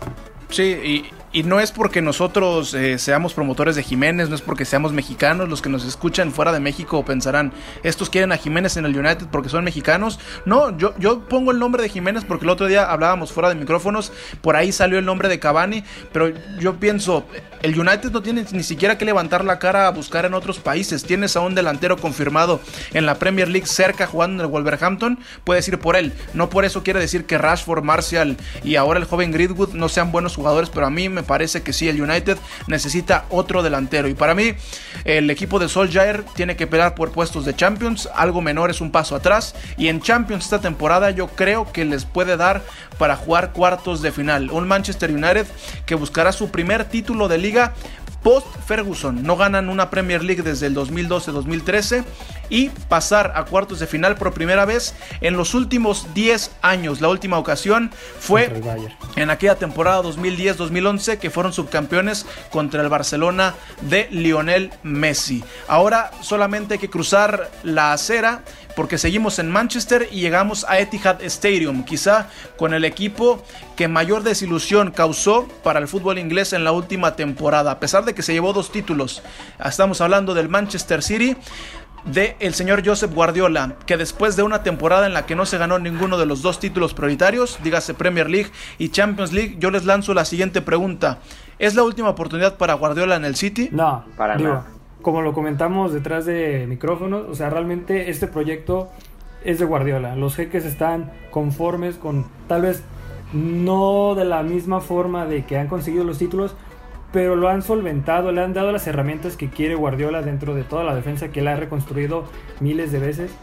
Sí, 0.53 1.09
y, 1.33 1.41
no 1.41 1.59
es 1.59 1.71
porque 1.71 1.99
nosotros 1.99 2.75
eh, 2.75 2.99
seamos 2.99 3.33
promotores 3.33 3.75
de 3.75 3.81
Jiménez, 3.81 4.29
no 4.29 4.35
es 4.35 4.41
porque 4.41 4.65
seamos 4.65 4.93
mexicanos, 4.93 5.49
los 5.49 5.63
que 5.63 5.69
nos 5.69 5.83
escuchan 5.83 6.31
fuera 6.31 6.51
de 6.51 6.59
México 6.59 7.03
pensarán, 7.03 7.51
estos 7.81 8.11
quieren 8.11 8.31
a 8.31 8.37
Jiménez 8.37 8.77
en 8.77 8.85
el 8.85 8.95
United 8.95 9.25
porque 9.31 9.49
son 9.49 9.63
mexicanos. 9.63 10.19
No, 10.45 10.77
yo, 10.77 10.93
yo 10.99 11.27
pongo 11.27 11.49
el 11.49 11.57
nombre 11.57 11.81
de 11.81 11.89
Jiménez 11.89 12.23
porque 12.23 12.45
el 12.45 12.51
otro 12.51 12.67
día 12.67 12.85
hablábamos 12.85 13.31
fuera 13.31 13.49
de 13.49 13.55
micrófonos, 13.55 14.11
por 14.41 14.55
ahí 14.55 14.71
salió 14.71 14.99
el 14.99 15.05
nombre 15.05 15.27
de 15.27 15.39
Cavani, 15.39 15.83
pero 16.11 16.31
yo 16.59 16.75
pienso, 16.75 17.25
el 17.63 17.79
United 17.79 18.11
no 18.11 18.21
tiene 18.21 18.45
ni 18.51 18.61
siquiera 18.61 18.99
que 18.99 19.05
levantar 19.05 19.43
la 19.43 19.57
cara 19.57 19.87
a 19.87 19.91
buscar 19.91 20.25
en 20.25 20.35
otros 20.35 20.59
países, 20.59 21.03
tienes 21.03 21.35
a 21.35 21.39
un 21.39 21.55
delantero 21.55 21.97
confirmado 21.97 22.59
en 22.93 23.07
la 23.07 23.15
Premier 23.15 23.47
League 23.47 23.65
cerca 23.65 24.05
jugando 24.05 24.43
en 24.43 24.47
el 24.47 24.51
Wolverhampton, 24.51 25.17
puedes 25.45 25.67
ir 25.67 25.79
por 25.79 25.95
él, 25.95 26.13
no 26.35 26.51
por 26.51 26.63
eso 26.63 26.83
quiere 26.83 26.99
decir 26.99 27.25
que 27.25 27.39
Rashford, 27.39 27.83
Martial 27.83 28.37
y 28.63 28.75
ahora 28.75 28.99
el 28.99 29.05
joven 29.05 29.31
Greenwood 29.31 29.73
no 29.73 29.89
sean 29.89 30.11
buenos 30.11 30.35
jugadores 30.35 30.42
pero 30.73 30.85
a 30.85 30.89
mí 30.89 31.09
me 31.09 31.23
parece 31.23 31.61
que 31.61 31.73
sí, 31.73 31.87
el 31.87 32.01
United 32.01 32.37
necesita 32.67 33.25
otro 33.29 33.63
delantero. 33.63 34.07
Y 34.07 34.13
para 34.13 34.35
mí, 34.35 34.53
el 35.05 35.29
equipo 35.29 35.59
de 35.59 35.69
Solskjaer 35.69 36.23
tiene 36.35 36.55
que 36.55 36.67
pelear 36.67 36.95
por 36.95 37.11
puestos 37.11 37.45
de 37.45 37.55
Champions. 37.55 38.09
Algo 38.13 38.41
menor 38.41 38.69
es 38.69 38.81
un 38.81 38.91
paso 38.91 39.15
atrás. 39.15 39.55
Y 39.77 39.87
en 39.87 40.01
Champions 40.01 40.43
esta 40.43 40.59
temporada 40.59 41.11
yo 41.11 41.27
creo 41.27 41.71
que 41.71 41.85
les 41.85 42.05
puede 42.05 42.37
dar 42.37 42.61
para 42.97 43.15
jugar 43.15 43.51
cuartos 43.53 44.01
de 44.01 44.11
final. 44.11 44.51
Un 44.51 44.67
Manchester 44.67 45.11
United 45.11 45.47
que 45.85 45.95
buscará 45.95 46.31
su 46.31 46.49
primer 46.49 46.85
título 46.85 47.27
de 47.27 47.37
liga 47.37 47.73
post 48.24 48.47
Ferguson. 48.65 49.24
No 49.24 49.36
ganan 49.36 49.69
una 49.69 49.89
Premier 49.89 50.24
League 50.24 50.41
desde 50.41 50.67
el 50.67 50.76
2012-2013 50.76 52.03
y 52.49 52.69
pasar 52.69 53.34
a 53.36 53.45
cuartos 53.45 53.80
de 53.80 53.88
final 53.88 54.15
por 54.15 54.34
primera 54.34 54.65
vez 54.65 54.95
en 55.21 55.36
los 55.38 55.53
últimos 55.53 56.13
10 56.13 56.51
años. 56.61 57.01
La 57.01 57.09
última 57.09 57.38
ocasión 57.38 57.91
fue 58.19 58.61
en 59.15 59.30
aquella 59.30 59.55
temporada 59.55 60.01
2010-2011 60.03 61.17
que 61.17 61.30
fueron 61.30 61.53
subcampeones 61.53 62.26
contra 62.49 62.82
el 62.82 62.89
Barcelona 62.89 63.55
de 63.82 64.07
Lionel 64.11 64.71
Messi. 64.84 65.43
Ahora 65.67 66.11
solamente 66.21 66.76
hay 66.76 66.80
que 66.80 66.89
cruzar 66.89 67.51
la 67.63 67.93
acera 67.93 68.43
porque 68.76 68.97
seguimos 68.97 69.39
en 69.39 69.51
Manchester 69.51 70.07
y 70.11 70.21
llegamos 70.21 70.65
a 70.67 70.80
Etihad 70.80 71.21
Stadium, 71.24 71.84
quizá 71.84 72.28
con 72.57 72.74
el 72.74 72.86
equipo 72.86 73.43
que 73.76 73.88
mayor 73.88 74.24
desilusión 74.24 74.91
causó 74.91 75.47
para 75.63 75.80
el 75.80 75.88
fútbol 75.88 76.19
inglés 76.19 76.53
en 76.53 76.63
la 76.63 76.71
última 76.71 77.15
temporada, 77.15 77.71
a 77.71 77.80
pesar 77.80 78.05
de 78.05 78.13
que 78.13 78.21
se 78.21 78.34
llevó 78.34 78.53
dos 78.53 78.71
títulos. 78.71 79.21
Estamos 79.63 80.01
hablando 80.01 80.34
del 80.34 80.49
Manchester 80.49 81.03
City 81.03 81.36
de 82.05 82.36
el 82.39 82.53
señor 82.53 82.86
Joseph 82.86 83.13
Guardiola, 83.13 83.78
que 83.86 83.95
después 83.95 84.36
de 84.36 84.43
una 84.43 84.61
temporada 84.61 85.07
en 85.07 85.13
la 85.13 85.26
que 85.26 85.36
no 85.36 85.45
se 85.45 85.57
ganó 85.57 85.80
ninguno 85.80 86.17
de 86.17 86.26
los 86.26 86.41
dos 86.41 86.59
títulos 86.59 86.93
prioritarios, 86.93 87.59
dígase 87.63 87.93
Premier 87.93 88.30
League 88.30 88.51
y 88.78 88.89
Champions 88.89 89.32
League, 89.32 89.55
yo 89.59 89.71
les 89.71 89.86
lanzo 89.86 90.13
la 90.13 90.26
siguiente 90.26 90.61
pregunta. 90.61 91.19
¿Es 91.59 91.76
la 91.76 91.84
última 91.84 92.09
oportunidad 92.09 92.57
para 92.57 92.74
Guardiola 92.74 93.15
en 93.15 93.26
el 93.26 93.36
City? 93.36 93.69
No, 93.71 94.03
para 94.17 94.36
nada 94.36 94.72
como 95.03 95.21
lo 95.21 95.33
comentamos 95.33 95.93
detrás 95.93 96.25
de 96.25 96.65
micrófonos, 96.67 97.29
o 97.29 97.35
sea, 97.35 97.51
realmente 97.51 98.09
este 98.09 98.25
proyecto 98.25 98.89
es 99.43 99.59
de 99.59 99.65
Guardiola. 99.65 100.15
Los 100.15 100.35
jeques 100.35 100.65
están 100.65 101.11
conformes 101.29 101.97
con 101.97 102.25
tal 102.47 102.63
vez 102.63 102.83
no 103.33 104.15
de 104.15 104.25
la 104.25 104.41
misma 104.41 104.79
forma 104.79 105.25
de 105.25 105.45
que 105.45 105.57
han 105.57 105.67
conseguido 105.67 106.03
los 106.03 106.17
títulos, 106.17 106.55
pero 107.11 107.35
lo 107.35 107.49
han 107.49 107.61
solventado, 107.61 108.31
le 108.31 108.41
han 108.41 108.53
dado 108.53 108.71
las 108.71 108.87
herramientas 108.87 109.37
que 109.37 109.49
quiere 109.49 109.75
Guardiola 109.75 110.21
dentro 110.21 110.55
de 110.55 110.63
toda 110.63 110.83
la 110.83 110.95
defensa 110.95 111.27
que 111.27 111.41
él 111.41 111.47
ha 111.47 111.55
reconstruido 111.55 112.23
miles 112.59 112.91
de 112.91 112.99
veces. 112.99 113.35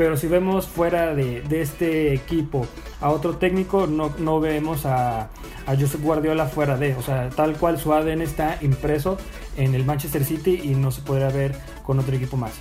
Pero 0.00 0.16
si 0.16 0.28
vemos 0.28 0.66
fuera 0.66 1.14
de, 1.14 1.42
este 1.50 2.14
equipo 2.14 2.66
a 3.02 3.10
otro 3.10 3.36
técnico, 3.36 3.86
no, 3.86 4.10
no 4.16 4.40
vemos 4.40 4.86
a, 4.86 5.24
a 5.66 5.76
Josep 5.78 6.00
Guardiola 6.00 6.46
fuera 6.46 6.78
de. 6.78 6.94
O 6.94 7.02
sea, 7.02 7.28
tal 7.28 7.58
cual 7.58 7.78
su 7.78 7.92
ADN 7.92 8.22
está 8.22 8.56
impreso 8.62 9.18
en 9.58 9.74
el 9.74 9.84
Manchester 9.84 10.24
City 10.24 10.58
y 10.64 10.68
no 10.68 10.90
se 10.90 11.02
podrá 11.02 11.28
ver 11.28 11.54
con 11.82 11.98
otro 11.98 12.16
equipo 12.16 12.38
más. 12.38 12.58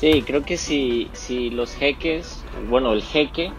Sí, 0.00 0.24
creo 0.26 0.42
que 0.42 0.56
si, 0.56 1.08
si 1.12 1.50
los 1.50 1.72
jeques, 1.76 2.44
bueno, 2.68 2.92
el 2.92 3.04
jeque 3.04 3.52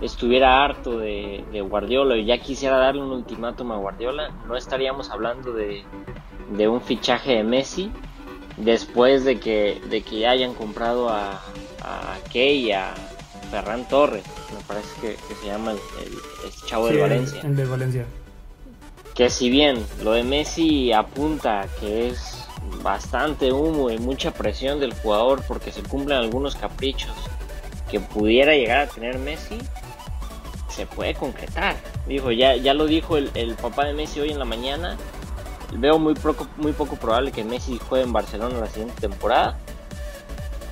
estuviera 0.00 0.64
harto 0.64 0.98
de, 0.98 1.42
Guardiola 1.68 2.16
y 2.16 2.24
ya 2.24 2.38
quisiera 2.38 2.76
darle 2.76 3.02
un 3.02 3.10
ultimátum 3.10 3.72
a 3.72 3.78
Guardiola, 3.78 4.30
no 4.46 4.56
estaríamos 4.56 5.10
hablando 5.10 5.52
de, 5.52 5.82
de 6.56 6.68
un 6.68 6.80
fichaje 6.80 7.32
de 7.32 7.42
Messi 7.42 7.90
después 8.58 9.24
de 9.24 9.40
que, 9.40 9.82
de 9.90 10.02
que 10.02 10.28
hayan 10.28 10.54
comprado 10.54 11.08
a, 11.08 11.42
a 11.84 12.18
Key 12.30 12.66
y 12.66 12.72
a 12.72 12.94
Ferran 13.50 13.86
Torres, 13.88 14.24
me 14.52 14.60
parece 14.66 14.88
que, 15.00 15.34
se 15.34 15.46
llama 15.46 15.72
el, 15.72 15.78
chavo 16.66 16.88
de 16.88 17.00
Valencia. 17.00 17.40
El 17.42 17.56
de 17.56 17.64
Valencia 17.64 18.06
que 19.14 19.30
si 19.30 19.48
bien 19.48 19.84
lo 20.02 20.12
de 20.12 20.24
Messi 20.24 20.92
apunta 20.92 21.68
que 21.78 22.08
es 22.08 22.46
bastante 22.82 23.52
humo 23.52 23.90
y 23.90 23.98
mucha 23.98 24.32
presión 24.32 24.80
del 24.80 24.92
jugador 24.92 25.42
porque 25.46 25.70
se 25.70 25.82
cumplen 25.82 26.18
algunos 26.18 26.56
caprichos 26.56 27.12
que 27.90 28.00
pudiera 28.00 28.54
llegar 28.54 28.80
a 28.80 28.86
tener 28.88 29.18
Messi, 29.18 29.58
se 30.68 30.86
puede 30.86 31.14
concretar. 31.14 31.76
Dijo, 32.08 32.32
ya, 32.32 32.56
ya 32.56 32.74
lo 32.74 32.86
dijo 32.86 33.16
el, 33.16 33.54
papá 33.60 33.84
de 33.84 33.92
Messi 33.92 34.18
hoy 34.18 34.30
en 34.30 34.38
la 34.38 34.44
mañana. 34.44 34.96
Veo 35.74 35.98
muy 35.98 36.14
poco, 36.14 36.48
muy 36.56 36.72
poco 36.72 36.96
probable 36.96 37.30
que 37.30 37.44
Messi 37.44 37.78
juegue 37.88 38.04
en 38.04 38.12
Barcelona 38.12 38.58
la 38.58 38.66
siguiente 38.66 39.00
temporada. 39.00 39.56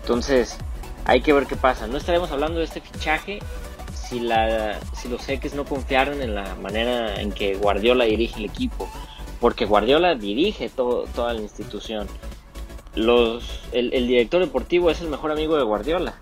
Entonces, 0.01 0.59
hay 1.05 1.21
que 1.21 1.33
ver 1.33 1.47
qué 1.47 1.57
pasa. 1.57 1.87
No 1.87 1.97
estaremos 1.97 2.31
hablando 2.31 2.59
de 2.59 2.65
este 2.65 2.81
fichaje 2.81 3.41
si, 3.95 4.21
la, 4.21 4.79
si 4.95 5.09
los 5.09 5.25
jeques 5.25 5.55
no 5.55 5.65
confiaron 5.65 6.23
en 6.23 6.35
la 6.35 6.55
manera 6.57 7.21
en 7.21 7.33
que 7.33 7.55
Guardiola 7.57 8.05
dirige 8.05 8.39
el 8.39 8.45
equipo, 8.45 8.89
porque 9.41 9.65
Guardiola 9.65 10.15
dirige 10.15 10.69
toda 10.69 11.33
la 11.33 11.41
institución. 11.41 12.07
Los, 12.95 13.61
el, 13.73 13.91
director 13.91 14.41
deportivo 14.41 14.91
es 14.91 15.01
el 15.01 15.09
mejor 15.09 15.33
amigo 15.33 15.57
de 15.57 15.63
Guardiola. 15.63 16.15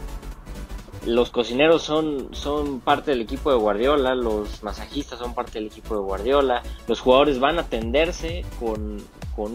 Los 1.04 1.30
cocineros 1.30 1.82
son, 1.82 2.80
parte 2.84 3.10
del 3.10 3.22
equipo 3.22 3.50
de 3.50 3.56
Guardiola, 3.56 4.14
los 4.14 4.62
masajistas 4.62 5.18
son 5.18 5.34
parte 5.34 5.54
del 5.54 5.66
equipo 5.66 5.94
de 5.94 6.02
Guardiola, 6.02 6.62
los 6.86 7.00
jugadores 7.00 7.40
van 7.40 7.58
a 7.58 7.62
atenderse 7.62 8.44
con 8.60 9.02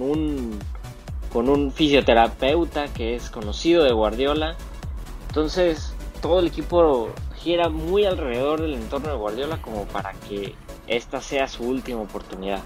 un 0.02 1.72
fisioterapeuta 1.72 2.88
que 2.88 3.16
es 3.16 3.30
conocido 3.30 3.84
de 3.84 3.94
Guardiola. 3.94 4.58
Entonces, 5.36 5.92
todo 6.22 6.40
el 6.40 6.48
equipo 6.48 7.10
gira 7.36 7.68
muy 7.68 8.06
alrededor 8.06 8.62
del 8.62 8.76
entorno 8.76 9.10
de 9.10 9.16
Guardiola 9.16 9.62
como 9.62 9.84
para 9.84 10.14
que 10.30 10.56
esta 10.88 11.20
sea 11.20 11.50
su 11.50 11.64
última 11.64 12.00
oportunidad. 12.00 12.60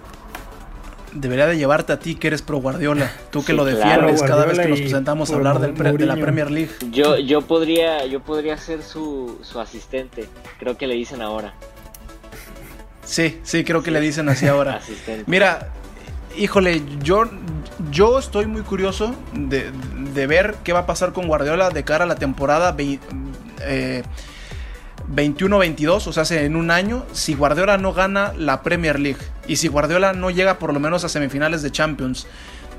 Debería 1.12 1.48
de 1.48 1.58
llevarte 1.58 1.94
a 1.94 2.00
ti 2.00 2.14
que 2.14 2.28
eres 2.28 2.44
pro 2.44 2.60
Guardiola, 2.60 3.12
tú 3.32 3.44
que 3.44 3.54
lo 3.54 3.66
defiendes 3.66 4.22
cada 4.22 4.46
vez 4.46 4.60
que 4.60 4.68
nos 4.68 4.82
presentamos 4.82 5.32
a 5.32 5.36
hablar 5.38 5.60
del 5.60 5.98
de 5.98 6.06
la 6.06 6.14
Premier 6.14 6.52
League. 6.52 6.70
Yo, 6.92 7.18
yo 7.18 7.42
podría, 7.42 8.06
yo 8.06 8.20
podría 8.20 8.56
ser 8.58 8.84
su, 8.84 9.40
su 9.42 9.60
asistente, 9.60 10.30
creo 10.60 10.78
que 10.78 10.86
le 10.86 10.94
dicen 10.94 11.24
ahora. 11.24 11.56
Sí, 13.04 13.40
sí, 13.42 13.64
creo 13.64 13.82
que 13.82 13.90
le 13.90 14.00
dicen 14.00 14.30
así 14.30 14.46
ahora. 14.46 14.80
Mira, 15.26 15.72
híjole, 16.38 16.82
yo, 17.02 17.30
yo 17.92 18.20
estoy 18.20 18.46
muy 18.46 18.62
curioso 18.62 19.16
de, 19.34 19.72
de, 20.14 20.28
ver 20.28 20.56
qué 20.64 20.74
va 20.74 20.80
a 20.80 20.86
pasar 20.86 21.14
con 21.14 21.28
Guardiola 21.28 21.70
de 21.70 21.84
cara 21.84 22.04
a 22.04 22.08
la 22.08 22.16
temporada 22.16 22.76
eh, 23.62 24.04
21-22, 25.14 26.08
o 26.08 26.14
sea, 26.14 26.42
en 26.42 26.56
un 26.56 26.72
año, 26.72 27.06
si 27.14 27.34
Guardiola 27.34 27.78
no 27.78 27.94
gana 27.94 28.34
la 28.38 28.62
Premier 28.62 29.00
League 29.00 29.22
y 29.48 29.56
si 29.56 29.68
Guardiola 29.68 30.14
no 30.14 30.30
llega 30.30 30.60
por 30.60 30.74
lo 30.74 30.80
menos 30.80 31.04
a 31.04 31.10
semifinales 31.10 31.62
de 31.62 31.72
Champions. 31.72 32.28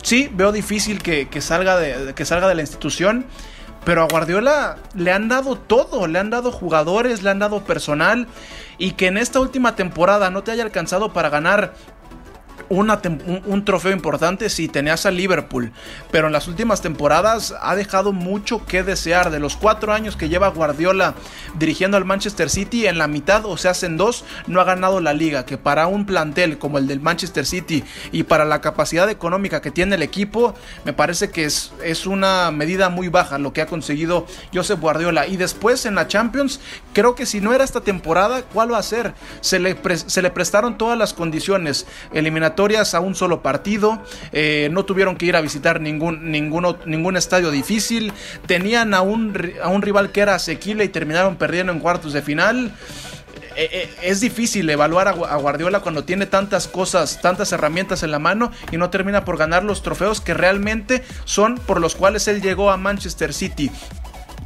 Sí, 0.02 0.30
veo 0.32 0.52
difícil 0.52 1.02
que, 1.02 1.28
salga, 1.40 1.76
de, 1.76 2.14
que 2.14 2.24
salga 2.24 2.48
de 2.48 2.54
la 2.54 2.62
institución, 2.62 3.26
pero 3.84 4.02
a 4.02 4.08
Guardiola 4.08 4.76
le 4.94 5.12
han 5.12 5.28
dado 5.28 5.56
todo, 5.56 6.06
le 6.06 6.18
han 6.18 6.30
dado 6.30 6.52
jugadores, 6.52 7.22
le 7.22 7.30
han 7.30 7.38
dado 7.38 7.64
personal 7.64 8.28
y 8.78 8.92
que 8.92 9.08
en 9.08 9.18
esta 9.18 9.40
última 9.40 9.76
temporada 9.76 10.30
no 10.30 10.42
te 10.42 10.52
haya 10.52 10.62
alcanzado 10.62 11.12
para 11.12 11.28
ganar 11.28 11.74
un, 12.70 13.64
trofeo 13.64 13.90
importante, 13.90 14.48
si 14.48 14.68
tenías 14.68 15.04
a 15.04 15.10
Liverpool, 15.10 15.72
pero 16.12 16.28
en 16.28 16.32
las 16.32 16.46
últimas 16.46 16.80
temporadas 16.80 17.52
ha 17.60 17.74
dejado 17.74 18.12
mucho 18.12 18.64
que 18.64 18.84
desear. 18.84 19.30
De 19.30 19.40
los 19.40 19.56
cuatro 19.56 19.92
años 19.92 20.16
que 20.16 20.28
lleva 20.28 20.48
Guardiola 20.48 21.14
dirigiendo 21.58 21.96
al 21.96 22.04
Manchester 22.04 22.48
City, 22.48 22.86
en 22.86 22.96
la 22.96 23.08
mitad, 23.08 23.44
o 23.44 23.56
sea, 23.56 23.72
hacen 23.72 23.96
dos, 23.96 24.24
no 24.46 24.60
ha 24.60 24.64
ganado 24.64 25.00
la 25.00 25.12
liga, 25.12 25.44
que 25.44 25.58
para 25.58 25.88
un 25.88 26.06
plantel 26.06 26.58
como 26.58 26.78
el 26.78 26.86
del 26.86 27.00
Manchester 27.00 27.44
City 27.44 27.82
y 28.12 28.22
para 28.22 28.44
la 28.44 28.60
capacidad 28.60 29.10
económica 29.10 29.60
que 29.60 29.72
tiene 29.72 29.96
el 29.96 30.02
equipo, 30.04 30.54
me 30.84 30.92
parece 30.92 31.30
que 31.30 31.46
es, 31.46 31.72
es 31.82 32.06
una 32.06 32.52
medida 32.52 32.88
muy 32.88 33.08
baja 33.08 33.38
lo 33.38 33.52
que 33.52 33.62
ha 33.62 33.66
conseguido 33.66 34.26
Josep 34.54 34.80
Guardiola. 34.80 35.26
Y 35.26 35.36
después 35.36 35.86
en 35.86 35.96
la 35.96 36.06
Champions, 36.06 36.60
creo 36.92 37.16
que 37.16 37.26
si 37.26 37.40
no 37.40 37.52
era 37.52 37.64
esta 37.64 37.80
temporada, 37.80 38.42
¿cuál 38.42 38.72
va 38.72 38.78
a 38.78 38.82
ser? 38.84 39.14
Se 39.40 39.58
le, 39.58 39.76
se 39.96 40.22
le 40.22 40.30
prestaron 40.30 40.78
todas 40.78 40.96
las 40.96 41.14
condiciones 41.14 41.86
eliminatorias 42.12 42.59
a 42.60 43.00
un 43.00 43.14
solo 43.14 43.42
partido, 43.42 44.02
eh, 44.32 44.68
no 44.70 44.84
tuvieron 44.84 45.16
que 45.16 45.26
ir 45.26 45.34
a 45.34 45.40
visitar 45.40 45.80
ningún, 45.80 46.30
ningún 46.30 47.16
estadio 47.16 47.50
difícil, 47.50 48.12
tenían 48.46 48.92
a 48.92 49.00
un, 49.00 49.52
a 49.62 49.68
un 49.68 49.80
rival 49.80 50.12
que 50.12 50.20
era 50.20 50.34
asequible 50.34 50.84
y 50.84 50.88
terminaron 50.88 51.36
perdiendo 51.36 51.72
en 51.72 51.80
cuartos 51.80 52.12
de 52.12 52.20
final. 52.20 52.72
Eh, 53.56 53.68
eh, 53.72 53.94
es 54.02 54.20
difícil 54.20 54.68
evaluar 54.70 55.08
a, 55.08 55.12
Guardiola 55.12 55.80
cuando 55.80 56.04
tiene 56.04 56.26
tantas 56.26 56.68
cosas, 56.68 57.20
tantas 57.20 57.50
herramientas 57.52 58.02
en 58.02 58.10
la 58.10 58.18
mano 58.18 58.52
y 58.70 58.76
no 58.76 58.90
termina 58.90 59.24
por 59.24 59.38
ganar 59.38 59.64
los 59.64 59.82
trofeos 59.82 60.20
que 60.20 60.34
realmente 60.34 61.02
son 61.24 61.56
por 61.56 61.80
los 61.80 61.96
cuales 61.96 62.28
él 62.28 62.42
llegó 62.42 62.70
a 62.70 62.76
Manchester 62.76 63.32
City 63.34 63.70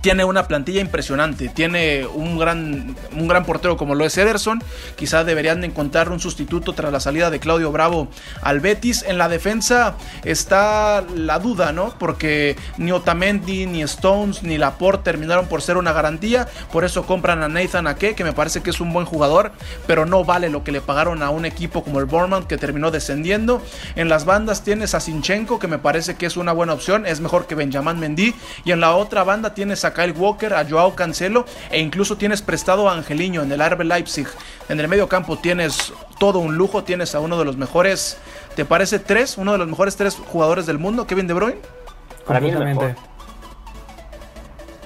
tiene 0.05 0.23
una 0.27 0.47
plantilla 0.47 0.83
impresionante, 0.83 1.49
tiene 1.49 2.07
un 2.07 2.39
gran, 2.39 2.95
un 3.13 3.27
gran 3.27 3.47
portero 3.47 3.79
como 3.79 3.95
lo 3.95 4.05
es 4.05 4.19
Ederson, 4.19 4.63
quizás 4.97 5.25
deberían 5.25 5.65
encontrar 5.65 6.11
un 6.11 6.21
sustituto 6.21 6.75
tras 6.75 6.93
la 6.93 7.01
salida 7.01 7.31
de 7.31 7.41
Claudio 7.41 7.73
Bravo 7.73 8.09
al 8.43 8.61
Betis. 8.61 9.03
En 9.09 9.17
la 9.17 9.31
defensa 9.31 9.95
está 10.23 11.03
la 11.17 11.39
duda, 11.39 11.73
¿no? 11.73 11.95
Porque 11.99 12.55
ni 12.77 12.93
Otamendi, 12.93 13.65
ni 13.65 13.81
Stones, 13.81 14.43
ni 14.43 14.59
Laporte 14.59 15.05
terminaron 15.05 15.47
por 15.47 15.63
ser 15.63 15.79
una 15.79 15.95
garantía, 15.95 16.49
por 16.71 16.85
eso 16.85 17.07
compran 17.07 17.43
a 17.43 17.49
Nathan 17.49 17.87
Ake, 17.87 18.15
que 18.15 18.25
me 18.25 18.35
parece 18.35 18.61
que 18.61 18.69
es 18.69 18.83
un 18.83 18.93
buen 18.93 19.07
jugador, 19.07 19.53
pero 19.87 20.05
no 20.05 20.23
vale 20.23 20.51
lo 20.51 20.65
que 20.65 20.73
le 20.73 20.83
pagaron 20.83 21.23
a 21.23 21.31
un 21.31 21.47
equipo 21.47 21.83
como 21.83 21.99
el 21.99 22.05
Bournemouth 22.05 22.47
que 22.47 22.59
terminó 22.59 22.91
descendiendo. 22.91 23.63
En 23.97 24.11
las 24.11 24.27
bandas 24.27 24.65
tienes 24.65 24.95
a 24.95 25.01
Sinchenko, 25.01 25.59
que 25.59 25.67
me 25.67 25.79
parece 25.79 26.17
que 26.17 26.27
es 26.27 26.37
una 26.37 26.53
buena 26.53 26.75
opción, 26.75 27.07
es 27.07 27.21
mejor 27.21 27.47
que 27.47 27.55
Benjamin 27.55 27.99
Mendy, 27.99 28.35
y 28.67 28.73
en 28.73 28.81
la 28.81 28.95
otra 28.97 29.25
banda 29.25 29.55
tienes 29.55 29.87
a 29.87 29.94
Kyle 29.95 30.13
Walker, 30.13 30.53
a 30.53 30.67
Joao 30.69 30.95
Cancelo 30.95 31.47
e 31.71 31.81
incluso 31.81 32.17
tienes 32.17 32.43
prestado 32.43 32.89
a 32.89 32.95
Angeliño 32.95 33.43
en 33.43 33.53
el 33.53 33.65
RB 33.65 33.83
Leipzig. 33.85 34.27
En 34.69 34.81
el 34.81 34.89
medio 34.89 35.09
campo 35.09 35.39
tienes 35.39 35.93
todo 36.19 36.41
un 36.41 36.57
lujo, 36.57 36.85
tienes 36.85 37.15
a 37.15 37.21
uno 37.21 37.39
de 37.39 37.45
los 37.45 37.57
mejores, 37.57 38.19
¿te 38.55 38.65
parece 38.65 38.99
tres? 38.99 39.39
Uno 39.39 39.53
de 39.53 39.59
los 39.59 39.69
mejores 39.69 39.97
tres 39.97 40.17
jugadores 40.17 40.67
del 40.67 40.79
mundo, 40.79 41.07
Kevin 41.07 41.27
De 41.27 41.35
Bruyne. 41.35 41.61
Completamente. 42.27 42.97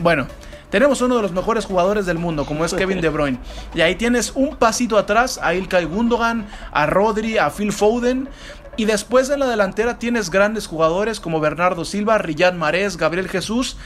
Bueno, 0.00 0.26
tenemos 0.70 1.00
uno 1.00 1.16
de 1.16 1.22
los 1.22 1.32
mejores 1.32 1.64
jugadores 1.64 2.04
del 2.06 2.18
mundo, 2.18 2.44
como 2.44 2.64
es 2.64 2.74
Kevin 2.74 3.00
De 3.00 3.08
Bruyne. 3.08 3.38
Y 3.74 3.80
ahí 3.80 3.94
tienes 3.94 4.32
un 4.34 4.56
pasito 4.56 4.98
atrás 4.98 5.40
a 5.42 5.54
Ilkay 5.54 5.86
Gundogan, 5.86 6.46
a 6.72 6.86
Rodri, 6.86 7.38
a 7.38 7.50
Phil 7.50 7.72
Foden. 7.72 8.28
Y 8.76 8.84
después 8.84 9.28
en 9.30 9.40
la 9.40 9.46
delantera 9.46 9.98
tienes 9.98 10.30
grandes 10.30 10.66
jugadores 10.66 11.20
como 11.20 11.40
Bernardo 11.40 11.84
Silva, 11.84 12.18
Riyad 12.18 12.52
Mahrez, 12.52 12.96
Gabriel 12.96 13.28
Jesús. 13.28 13.76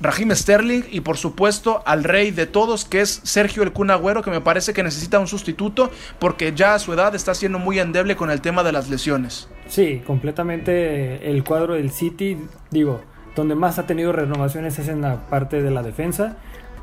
Raheem 0.00 0.34
Sterling 0.34 0.82
y 0.90 1.00
por 1.00 1.16
supuesto 1.16 1.82
al 1.84 2.04
rey 2.04 2.30
de 2.30 2.46
todos 2.46 2.84
que 2.84 3.00
es 3.00 3.20
Sergio 3.24 3.62
El 3.62 3.72
Cunagüero 3.72 4.22
que 4.22 4.30
me 4.30 4.40
parece 4.40 4.72
que 4.72 4.82
necesita 4.82 5.18
un 5.18 5.26
sustituto 5.26 5.90
porque 6.18 6.52
ya 6.54 6.74
a 6.74 6.78
su 6.78 6.92
edad 6.92 7.14
está 7.14 7.34
siendo 7.34 7.58
muy 7.58 7.78
endeble 7.78 8.16
con 8.16 8.30
el 8.30 8.40
tema 8.40 8.62
de 8.62 8.72
las 8.72 8.88
lesiones. 8.88 9.48
Sí, 9.66 10.02
completamente 10.06 11.30
el 11.30 11.44
cuadro 11.44 11.74
del 11.74 11.90
City, 11.90 12.38
digo, 12.70 13.00
donde 13.34 13.54
más 13.54 13.78
ha 13.78 13.86
tenido 13.86 14.12
renovaciones 14.12 14.78
es 14.78 14.88
en 14.88 15.02
la 15.02 15.26
parte 15.28 15.62
de 15.62 15.70
la 15.70 15.82
defensa, 15.82 16.36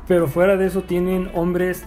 pero 0.06 0.28
fuera 0.28 0.56
de 0.56 0.66
eso 0.66 0.82
tienen 0.82 1.30
hombres 1.34 1.84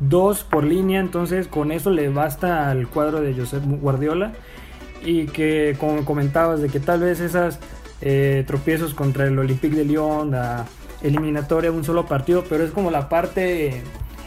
dos 0.00 0.44
por 0.44 0.64
línea, 0.64 1.00
entonces 1.00 1.48
con 1.48 1.72
eso 1.72 1.90
le 1.90 2.08
basta 2.08 2.70
al 2.70 2.88
cuadro 2.88 3.20
de 3.20 3.34
Josep 3.34 3.64
Guardiola 3.64 4.32
y 5.02 5.26
que 5.26 5.76
como 5.78 6.04
comentabas 6.04 6.60
de 6.60 6.68
que 6.68 6.80
tal 6.80 7.00
vez 7.00 7.20
esas 7.20 7.58
eh, 8.00 8.44
tropiezos 8.46 8.94
contra 8.94 9.26
el 9.26 9.38
Olympique 9.38 9.76
de 9.76 9.84
Lyon, 9.84 10.30
la 10.30 10.66
eliminatoria, 11.02 11.70
un 11.70 11.84
solo 11.84 12.06
partido, 12.06 12.44
pero 12.48 12.64
es 12.64 12.70
como 12.70 12.90
la 12.90 13.08
parte 13.08 13.82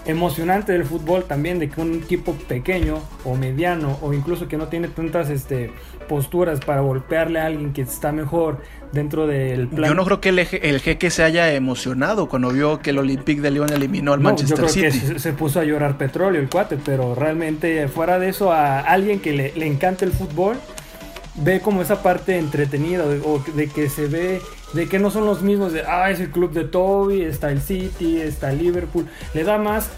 emocionante 0.05 0.71
del 0.71 0.85
fútbol 0.85 1.25
también 1.25 1.59
de 1.59 1.69
que 1.69 1.79
un 1.79 1.93
equipo 1.93 2.33
pequeño 2.33 2.99
o 3.23 3.35
mediano 3.35 3.99
o 4.01 4.13
incluso 4.13 4.47
que 4.47 4.57
no 4.57 4.67
tiene 4.67 4.87
tantas 4.87 5.29
este, 5.29 5.71
posturas 6.09 6.59
para 6.59 6.81
golpearle 6.81 7.39
a 7.39 7.45
alguien 7.45 7.71
que 7.71 7.83
está 7.83 8.11
mejor 8.11 8.61
dentro 8.91 9.27
del 9.27 9.67
plan. 9.67 9.89
Yo 9.89 9.95
no 9.95 10.03
creo 10.03 10.19
que 10.19 10.29
el, 10.29 10.39
el 10.39 10.79
jeque 10.79 11.11
se 11.11 11.23
haya 11.23 11.53
emocionado 11.53 12.27
cuando 12.27 12.49
vio 12.49 12.79
que 12.79 12.89
el 12.89 12.97
Olympique 12.97 13.41
de 13.41 13.51
Lyon 13.51 13.71
eliminó 13.71 14.13
al 14.13 14.19
Manchester 14.19 14.57
yo 14.57 14.67
creo 14.67 14.91
Que 14.91 15.19
se, 15.19 15.33
puso 15.33 15.59
a 15.59 15.63
llorar 15.63 15.97
petróleo 15.97 16.41
el 16.41 16.49
cuate, 16.49 16.77
pero 16.83 17.13
realmente 17.13 17.87
fuera 17.87 18.17
de 18.17 18.29
eso 18.29 18.51
a 18.51 18.79
alguien 18.79 19.19
que 19.19 19.33
le, 19.33 19.53
le 19.55 19.67
encanta 19.67 20.03
el 20.03 20.11
fútbol 20.11 20.57
ve 21.35 21.61
como 21.61 21.81
esa 21.81 22.03
parte 22.03 22.37
entretenida 22.37 23.05
o 23.05 23.39
de 23.55 23.69
que 23.69 23.89
se 23.89 24.07
ve 24.07 24.41
de 24.73 24.87
que 24.87 24.99
no 24.99 25.11
son 25.11 25.25
los 25.25 25.41
mismos 25.41 25.73
de 25.73 25.83
ah 25.83 26.09
es 26.09 26.19
el 26.19 26.29
club 26.29 26.51
de 26.51 26.65
Toby 26.65 27.21
está 27.21 27.51
el 27.51 27.61
City 27.61 28.19
está 28.19 28.51
el 28.51 28.59
Liverpool 28.59 29.07
le 29.33 29.43
da 29.43 29.57
más 29.57 29.89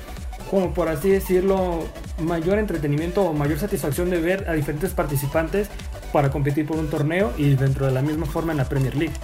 como 0.51 0.73
por 0.73 0.89
así 0.89 1.09
decirlo 1.09 1.85
mayor 2.19 2.59
entretenimiento 2.59 3.23
o 3.23 3.33
mayor 3.33 3.57
satisfacción 3.57 4.09
de 4.09 4.21
ver 4.21 4.47
a 4.47 4.53
diferentes 4.53 4.91
participantes 4.91 5.69
para 6.11 6.29
competir 6.29 6.67
por 6.67 6.77
un 6.77 6.89
torneo 6.89 7.33
y 7.37 7.55
dentro 7.55 7.87
de 7.87 7.91
la 7.91 8.03
misma 8.03 8.27
forma 8.27 8.51
en 8.51 8.59
la 8.59 8.65
Premier 8.65 8.95
League. 8.95 9.15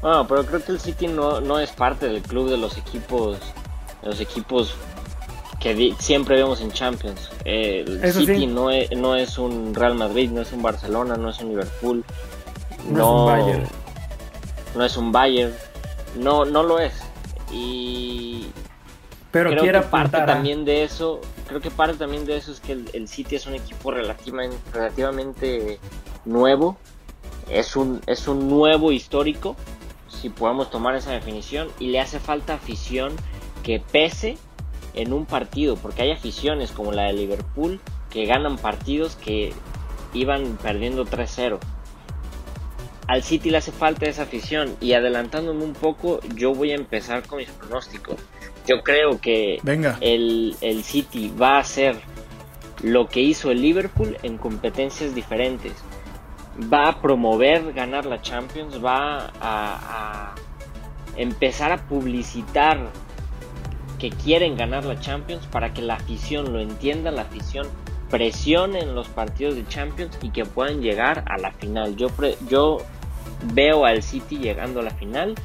Bueno 0.00 0.26
pero 0.26 0.44
creo 0.44 0.64
que 0.64 0.72
el 0.72 0.80
City 0.80 1.06
no, 1.06 1.40
no 1.40 1.60
es 1.60 1.70
parte 1.70 2.06
del 2.08 2.22
club 2.22 2.50
de 2.50 2.56
los 2.56 2.76
equipos 2.76 3.38
de 4.02 4.08
los 4.08 4.20
equipos 4.20 4.74
que 5.62 5.94
siempre 5.98 6.34
vemos 6.36 6.60
en 6.60 6.72
Champions. 6.72 7.30
el 7.44 8.12
City 8.12 8.46
no, 8.46 8.70
es, 8.70 8.90
no 8.96 9.14
es 9.14 9.38
un 9.38 9.72
Real 9.74 9.94
Madrid, 9.94 10.28
no 10.30 10.42
es 10.42 10.52
un 10.52 10.60
Barcelona, 10.60 11.16
no 11.16 11.30
es 11.30 11.38
un 11.38 11.50
Liverpool, 11.50 12.04
no, 12.88 13.32
es 13.32 13.38
un 13.38 13.44
Bayern. 13.44 13.68
No 14.74 14.84
es 14.84 14.96
un 14.96 15.12
Bayern, 15.12 15.54
no, 16.16 16.44
no 16.44 16.64
lo 16.64 16.80
es. 16.80 16.94
Y 17.52 18.46
pero 19.30 19.50
creo 19.50 19.62
que 19.62 19.88
parte 19.88 20.18
también 20.22 20.64
de 20.64 20.82
eso, 20.82 21.20
creo 21.46 21.60
que 21.60 21.70
parte 21.70 21.96
también 21.96 22.26
de 22.26 22.38
eso 22.38 22.50
es 22.50 22.58
que 22.58 22.72
el, 22.72 23.06
City 23.06 23.36
es 23.36 23.46
un 23.46 23.54
equipo 23.54 23.92
relativamente, 23.92 24.56
relativamente 24.72 25.78
nuevo, 26.24 26.76
es 27.48 27.76
un, 27.76 28.00
es 28.08 28.26
un 28.26 28.48
nuevo 28.48 28.90
histórico, 28.90 29.54
si 30.08 30.28
podemos 30.28 30.70
tomar 30.70 30.96
esa 30.96 31.12
definición, 31.12 31.68
y 31.78 31.88
le 31.88 32.00
hace 32.00 32.18
falta 32.18 32.54
afición 32.54 33.12
que 33.62 33.80
pese 33.80 34.38
en 34.94 35.12
un 35.12 35.26
partido, 35.26 35.76
porque 35.76 36.02
hay 36.02 36.10
aficiones 36.10 36.72
como 36.72 36.92
la 36.92 37.04
de 37.04 37.14
Liverpool 37.14 37.80
que 38.10 38.26
ganan 38.26 38.58
partidos 38.58 39.16
que 39.16 39.52
iban 40.14 40.58
perdiendo 40.62 41.04
3-0. 41.06 41.58
Al 43.08 43.22
City 43.22 43.50
le 43.50 43.58
hace 43.58 43.72
falta 43.72 44.06
esa 44.06 44.22
afición 44.22 44.76
y 44.80 44.92
adelantándome 44.92 45.64
un 45.64 45.72
poco, 45.72 46.20
yo 46.36 46.54
voy 46.54 46.72
a 46.72 46.76
empezar 46.76 47.26
con 47.26 47.38
mis 47.38 47.50
pronósticos. 47.50 48.16
Yo 48.66 48.82
creo 48.82 49.20
que 49.20 49.58
El, 50.00 50.56
el 50.60 50.84
City 50.84 51.32
va 51.40 51.56
a 51.56 51.60
hacer 51.60 51.96
lo 52.82 53.08
que 53.08 53.20
hizo 53.20 53.50
el 53.50 53.60
Liverpool 53.60 54.16
en 54.22 54.38
competencias 54.38 55.14
diferentes. 55.14 55.72
Va 56.72 56.88
a 56.88 57.02
promover 57.02 57.72
ganar 57.72 58.06
la 58.06 58.20
Champions, 58.20 58.82
va 58.84 59.30
a, 59.40 60.30
a 60.30 60.34
empezar 61.16 61.72
a 61.72 61.88
publicitar 61.88 62.90
que 64.02 64.10
quieren 64.10 64.56
ganar 64.56 64.84
la 64.84 64.98
Champions 64.98 65.46
para 65.46 65.72
que 65.72 65.80
la 65.80 65.94
afición 65.94 66.52
lo 66.52 66.58
entienda, 66.58 67.12
la 67.12 67.22
afición 67.22 67.68
presione 68.10 68.80
en 68.80 68.96
los 68.96 69.06
partidos 69.06 69.54
de 69.54 69.64
Champions 69.68 70.18
y 70.20 70.30
que 70.30 70.44
puedan 70.44 70.82
llegar 70.82 71.22
a 71.28 71.38
la 71.38 71.52
final. 71.52 71.94
Yo, 71.94 72.08
yo 72.48 72.78
veo 73.54 73.86
al 73.86 74.02
City 74.02 74.38
llegando 74.38 74.80
a 74.80 74.82
la 74.82 74.90
final. 74.90 75.36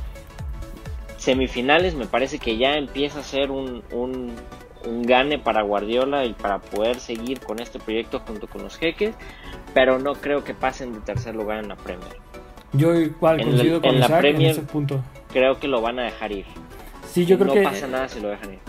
Semifinales 1.18 1.94
me 1.94 2.08
parece 2.08 2.40
que 2.40 2.58
ya 2.58 2.74
empieza 2.74 3.20
a 3.20 3.24
ser 3.24 3.52
un, 3.52 3.84
un, 3.92 4.34
gane 5.04 5.38
para 5.38 5.62
Guardiola 5.62 6.26
y 6.26 6.34
para 6.34 6.58
poder 6.58 7.00
seguir 7.00 7.40
con 7.42 7.60
este 7.60 7.78
proyecto 7.78 8.22
junto 8.22 8.48
con 8.48 8.64
los 8.64 8.76
jeques, 8.76 9.14
pero 9.76 10.00
no 10.00 10.14
creo 10.14 10.44
que 10.44 10.56
pasen 10.56 10.94
de 10.94 11.00
tercer 11.02 11.36
lugar 11.36 11.60
en 11.60 11.68
la 11.68 11.76
Premier. 11.76 12.18
Yo 12.74 12.96
igual 12.96 13.40
coincido 13.40 13.82
con 13.84 14.00
la 14.00 14.08
Premier, 14.08 14.50
ese 14.50 14.62
punto. 14.64 15.00
Creo 15.32 15.60
que 15.60 15.68
lo 15.68 15.80
van 15.82 16.00
a 16.00 16.06
dejar 16.06 16.32
ir 16.32 16.46
yo 17.16 17.38
creo 17.38 17.48
no 17.48 17.54
que. 17.54 17.64
pasa 17.64 17.88
nada 17.88 18.08
si 18.08 18.20
lo 18.20 18.30
dejan 18.30 18.54
ir. 18.54 18.60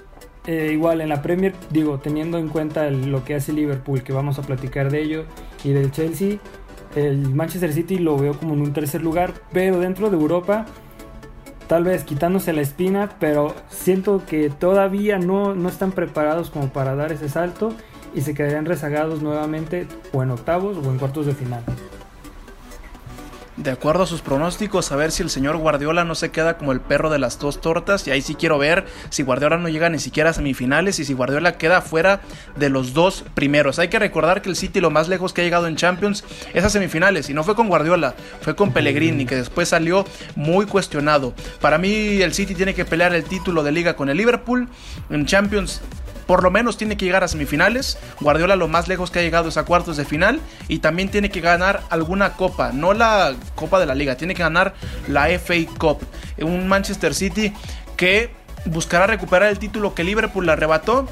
Eh, 0.47 0.71
igual 0.73 1.03
en 1.03 1.11
la 1.11 1.21
Premier, 1.21 1.53
digo, 1.71 1.99
teniendo 1.99 2.39
en 2.39 2.49
cuenta 2.49 2.91
lo 2.91 3.23
que 3.23 3.35
hace 3.35 3.53
Liverpool, 3.53 4.03
que 4.03 4.15
vamos 4.15 4.39
a 4.39 4.43
platicar 4.43 4.91
de 4.91 5.03
ello, 5.03 5.25
y 5.63 5.73
del 5.73 5.91
Chelsea, 5.91 6.39
el 6.97 7.35
Manchester 7.35 7.73
City 7.73 7.99
lo 7.99 8.17
veo 8.17 8.33
como 8.33 8.55
en 8.55 8.63
un 8.63 8.73
tercer 8.73 9.03
lugar, 9.03 9.35
pero 9.53 9.79
dentro 9.79 10.09
de 10.09 10.17
Europa, 10.17 10.65
tal 11.67 11.85
vez 11.85 12.05
quitándose 12.05 12.55
la 12.55 12.63
espina, 12.63 13.11
pero 13.21 13.55
siento 13.69 14.23
que 14.27 14.49
todavía 14.49 15.19
no, 15.19 15.55
no 15.55 15.69
están 15.69 15.93
preparados 15.93 16.49
como 16.49 16.71
para 16.71 16.95
dar 16.95 17.13
ese 17.13 17.29
salto 17.29 17.75
y 18.15 18.23
se 18.23 18.33
quedarían 18.33 18.65
rezagados 18.65 19.21
nuevamente 19.21 19.87
o 20.13 20.23
en 20.23 20.31
octavos 20.31 20.79
o 20.79 20.91
en 20.91 20.99
cuartos 20.99 21.27
de 21.27 21.35
final 21.35 21.63
de 23.59 23.73
acuerdo 23.73 24.05
a 24.05 24.07
sus 24.07 24.21
pronósticos, 24.21 24.93
a 24.93 24.97
ver 24.97 25.11
si 25.11 25.23
el 25.23 25.31
señor 25.31 25.57
Guardiola 25.57 26.05
no 26.05 26.15
se 26.15 26.31
queda 26.31 26.57
como 26.57 26.73
el 26.73 26.81
perro 26.81 27.11
de 27.11 27.19
las 27.19 27.39
dos 27.39 27.61
tortas. 27.61 28.07
Y 28.07 28.11
ahí 28.13 28.23
sí 28.23 28.37
quiero 28.37 28.57
ver 28.57 28.87
si 29.11 29.25
Guardiola 29.25 29.57
no 29.57 29.69
llega 29.69 29.91
ni 29.91 29.99
siquiera 29.99 30.31
a 30.31 30.33
semifinales 30.33 30.99
y 31.01 31.05
si 31.05 31.13
Guardiola 31.13 31.59
queda 31.59 31.83
fuera 31.83 32.21
de 32.57 32.71
los 32.71 32.95
dos 32.95 33.25
primeros. 33.35 33.79
Hay 33.79 33.89
que 33.89 33.99
recordar 33.99 34.43
que 34.43 34.49
el 34.49 34.57
City 34.57 34.81
lo 34.81 34.91
más 34.91 35.09
lejos 35.09 35.33
que 35.33 35.41
ha 35.41 35.45
llegado 35.45 35.67
en 35.67 35.77
Champions 35.77 36.25
es 36.55 36.65
a 36.65 36.71
semifinales. 36.71 37.29
Y 37.31 37.35
no 37.35 37.43
fue 37.43 37.57
con 37.57 37.69
Guardiola, 37.69 38.15
fue 38.41 38.55
con 38.55 38.73
Pellegrini, 38.73 39.27
que 39.27 39.37
después 39.37 39.69
salió 39.69 40.05
muy 40.37 40.67
cuestionado. 40.67 41.35
Para 41.61 41.79
mí, 41.79 42.23
el 42.23 42.35
City 42.35 42.55
tiene 42.55 42.75
que 42.75 42.85
pelear 42.85 43.13
el 43.15 43.25
título 43.25 43.65
de 43.65 43.73
liga 43.73 43.97
con 43.97 44.09
el 44.09 44.17
Liverpool. 44.17 44.69
En 45.11 45.27
Champions 45.27 45.81
por 46.29 46.43
lo 46.43 46.51
menos 46.51 46.77
tiene 46.77 46.99
que 46.99 47.07
llegar 47.07 47.25
a 47.25 47.29
semifinales. 47.29 47.99
Guardiola 48.21 48.55
lo 48.55 48.69
más 48.69 48.87
lejos 48.87 49.11
que 49.11 49.19
ha 49.19 49.23
llegado 49.23 49.49
es 49.49 49.57
a 49.57 49.65
cuartos 49.65 49.97
de 49.97 50.05
final 50.05 50.41
y 50.69 50.81
también 50.81 51.09
tiene 51.09 51.31
que 51.31 51.41
ganar 51.41 51.83
alguna 51.89 52.35
copa, 52.35 52.71
no 52.71 52.93
la 52.93 53.35
Copa 53.55 53.81
de 53.81 53.87
la 53.87 53.95
Liga, 53.95 54.17
tiene 54.17 54.35
que 54.35 54.43
ganar 54.43 54.75
la 55.09 55.27
FA 55.39 55.55
Cup. 55.79 56.01
Un 56.37 56.69
Manchester 56.69 57.15
City 57.15 57.55
que 57.97 58.31
buscará 58.67 59.07
recuperar 59.07 59.49
el 59.49 59.59
título 59.59 59.95
que 59.95 60.05
Liverpool 60.05 60.45
le 60.45 60.53
arrebató 60.53 61.09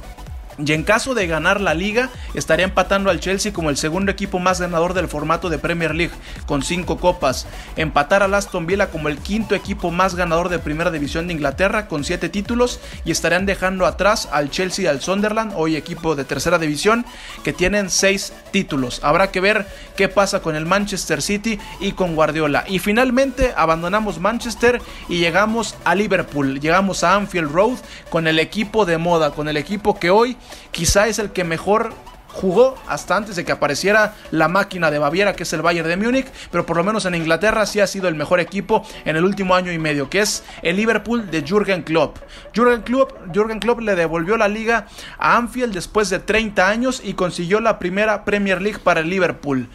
y 0.59 0.73
en 0.73 0.85
caso 0.85 1.15
de 1.15 1.27
ganar 1.27 1.61
la 1.61 1.75
liga, 1.75 2.11
estaría 2.35 2.65
empatando 2.65 3.11
al 3.11 3.21
Chelsea 3.21 3.53
como 3.53 3.71
el 3.71 3.77
segundo 3.77 4.11
equipo 4.11 4.39
más 4.39 4.61
ganador 4.61 4.95
del 4.95 5.09
formato 5.09 5.51
de 5.51 5.59
Premier 5.59 5.95
League, 5.95 6.15
con 6.47 6.63
cinco 6.63 6.99
copas. 6.99 7.47
Empatar 7.77 8.23
al 8.23 8.35
Aston 8.35 8.67
Villa 8.67 8.91
como 8.91 9.09
el 9.09 9.19
quinto 9.19 9.55
equipo 9.55 9.91
más 9.91 10.15
ganador 10.15 10.49
de 10.49 10.59
Primera 10.59 10.91
División 10.91 11.27
de 11.27 11.35
Inglaterra, 11.35 11.89
con 11.89 12.05
siete 12.05 12.29
títulos. 12.29 12.81
Y 13.05 13.11
estarían 13.11 13.47
dejando 13.47 13.87
atrás 13.87 14.29
al 14.33 14.51
Chelsea 14.51 14.85
y 14.85 14.89
al 14.89 15.01
Sunderland, 15.01 15.53
hoy 15.57 15.77
equipo 15.77 16.15
de 16.15 16.25
Tercera 16.25 16.59
División, 16.59 17.05
que 17.45 17.53
tienen 17.53 17.91
seis 17.91 18.33
títulos. 18.51 19.01
Habrá 19.03 19.31
que 19.31 19.41
ver 19.41 19.67
qué 19.97 20.09
pasa 20.09 20.41
con 20.41 20.57
el 20.57 20.67
Manchester 20.67 21.21
City 21.21 21.59
y 21.81 21.93
con 21.93 22.15
Guardiola. 22.15 22.65
Y 22.67 22.79
finalmente 22.79 23.53
abandonamos 23.57 24.21
Manchester 24.21 24.81
y 25.09 25.19
llegamos 25.19 25.75
a 25.85 25.95
Liverpool. 25.95 26.61
Llegamos 26.61 27.05
a 27.05 27.15
Anfield 27.15 27.53
Road 27.53 27.79
con 28.11 28.27
el 28.27 28.39
equipo 28.39 28.87
de 28.87 28.99
moda, 28.99 29.33
con 29.33 29.49
el 29.49 29.57
equipo 29.57 29.99
que 29.99 30.11
hoy 30.11 30.37
quizá 30.71 31.09
es 31.09 31.19
el 31.19 31.31
que 31.31 31.45
mejor 31.45 31.93
jugó 32.37 32.77
hasta 32.87 33.17
antes 33.17 33.37
de 33.37 33.45
que 33.45 33.53
apareciera 33.53 34.15
la 34.31 34.49
máquina 34.49 34.91
de 34.91 34.99
Baviera, 34.99 35.35
que 35.35 35.45
es 35.45 35.53
el 35.53 35.63
Bayern 35.63 35.89
de 35.89 35.97
Múnich, 35.97 36.27
pero 36.51 36.67
por 36.67 36.77
lo 36.77 36.85
menos 36.85 37.07
en 37.07 37.15
Inglaterra 37.15 37.65
sí 37.65 37.81
ha 37.81 37.87
sido 37.87 38.09
el 38.09 38.15
mejor 38.15 38.41
equipo 38.41 38.85
en 39.05 39.17
el 39.17 39.25
último 39.25 39.55
año 39.55 39.73
y 39.73 39.79
medio, 39.79 40.11
que 40.11 40.21
es 40.21 40.45
el 40.63 40.77
Liverpool 40.77 41.31
de 41.31 41.43
Jürgen 41.43 41.83
Klopp. 41.83 42.19
Jürgen 42.55 42.83
Klopp, 42.83 43.81
le 43.81 43.97
devolvió 43.97 44.37
la 44.37 44.49
liga 44.49 44.87
a 45.19 45.37
Anfield 45.37 45.73
después 45.73 46.11
de 46.11 46.19
30 46.19 46.69
años 46.69 47.01
y 47.03 47.15
consiguió 47.15 47.61
la 47.61 47.79
primera 47.79 48.25
Premier 48.25 48.61
League 48.61 48.81
para 48.85 49.01
el 49.01 49.09
Liverpool. 49.09 49.69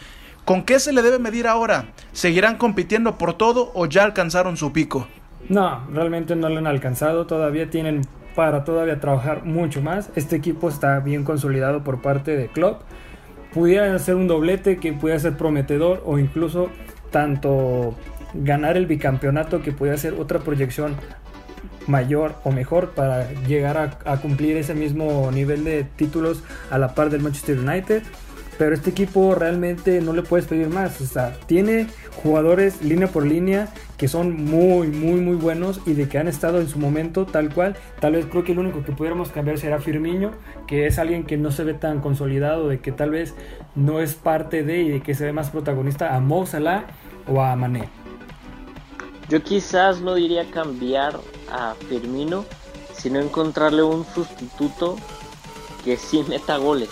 ¿Con 0.46 0.64
qué 0.64 0.80
se 0.80 0.94
le 0.94 1.02
debe 1.02 1.18
medir 1.20 1.48
ahora? 1.48 1.86
¿Seguirán 2.14 2.58
compitiendo 2.58 3.18
por 3.18 3.34
todo 3.38 3.72
o 3.74 3.88
ya 3.88 4.04
alcanzaron 4.04 4.58
su 4.58 4.72
pico? 4.72 5.08
No, 5.50 5.88
realmente 5.92 6.36
no 6.36 6.50
lo 6.50 6.60
han 6.60 6.68
alcanzado, 6.68 7.26
todavía 7.26 7.70
tienen 7.70 8.02
para 8.36 8.64
todavía 8.64 9.00
trabajar 9.00 9.44
mucho 9.46 9.82
más. 9.82 10.10
Este 10.16 10.36
equipo 10.36 10.70
está 10.70 11.00
bien 11.00 11.24
consolidado 11.24 11.84
por 11.84 12.02
parte 12.02 12.36
de 12.36 12.48
Klopp. 12.48 12.82
Pudiera 13.54 13.94
hacer 13.94 14.16
un 14.16 14.28
doblete 14.28 14.78
que 14.78 14.94
pudiera 14.94 15.20
ser 15.20 15.38
prometedor 15.38 16.02
o 16.06 16.18
incluso 16.18 16.70
tanto 17.12 17.96
ganar 18.34 18.78
el 18.78 18.86
bicampeonato 18.86 19.62
que 19.62 19.74
pudiera 19.74 19.98
ser 19.98 20.14
otra 20.14 20.40
proyección 20.40 20.96
mayor 21.88 22.36
o 22.44 22.52
mejor 22.52 22.92
para 22.92 23.30
llegar 23.48 23.78
a, 23.78 23.98
a, 24.06 24.18
cumplir 24.18 24.56
ese 24.56 24.74
mismo 24.74 25.30
nivel 25.32 25.66
de 25.66 25.84
títulos 25.84 26.44
a 26.70 26.78
la 26.78 26.96
par 26.96 27.10
del 27.10 27.22
Manchester 27.22 27.60
United. 27.60 28.04
Pero 28.58 28.76
este 28.76 28.92
equipo 28.92 29.36
realmente 29.36 30.02
no 30.02 30.14
le 30.14 30.22
puedes 30.22 30.46
pedir 30.46 30.70
más. 30.70 31.02
O 31.02 31.06
sea, 31.06 31.34
tiene 31.48 31.88
jugadores 32.24 32.82
línea 32.84 33.08
por 33.08 33.26
línea 33.26 33.68
que 34.02 34.08
son 34.08 34.46
muy, 34.46 34.88
muy, 34.88 35.22
muy 35.22 35.36
buenos 35.36 35.80
y 35.86 35.94
de 35.94 36.10
que 36.10 36.18
han 36.18 36.28
estado 36.28 36.60
en 36.60 36.68
su 36.68 36.80
momento 36.80 37.28
tal 37.28 37.54
cual. 37.54 37.78
Tal 38.00 38.14
vez 38.14 38.26
creo 38.26 38.44
que 38.44 38.54
el 38.54 38.58
único 38.58 38.84
que 38.84 38.94
pudiéramos 38.94 39.30
cambiar 39.30 39.60
será 39.60 39.78
Firmino, 39.80 40.32
que 40.66 40.88
es 40.88 40.98
alguien 40.98 41.24
que 41.24 41.38
no 41.38 41.52
se 41.52 41.64
ve 41.64 41.76
tan 41.76 42.02
consolidado, 42.02 42.68
de 42.68 42.80
que 42.80 42.92
tal 42.92 43.12
vez 43.12 43.36
no 43.76 44.02
es 44.02 44.16
parte 44.16 44.64
de 44.64 44.82
y 44.82 44.90
de 44.90 45.04
que 45.04 45.14
se 45.14 45.26
ve 45.26 45.34
más 45.34 45.52
protagonista 45.52 46.16
a 46.16 46.20
Mo 46.20 46.48
Salah 46.48 46.86
o 47.28 47.44
a 47.44 47.56
Mané. 47.56 47.90
Yo 49.30 49.44
quizás 49.44 50.02
no 50.02 50.16
diría 50.16 50.50
cambiar 50.50 51.20
a 51.52 51.76
Firmino, 51.88 52.44
sino 52.96 53.20
encontrarle 53.20 53.84
un 53.84 54.04
sustituto 54.04 54.96
que 55.86 55.96
sí 55.96 56.26
meta 56.28 56.58
goles. 56.58 56.90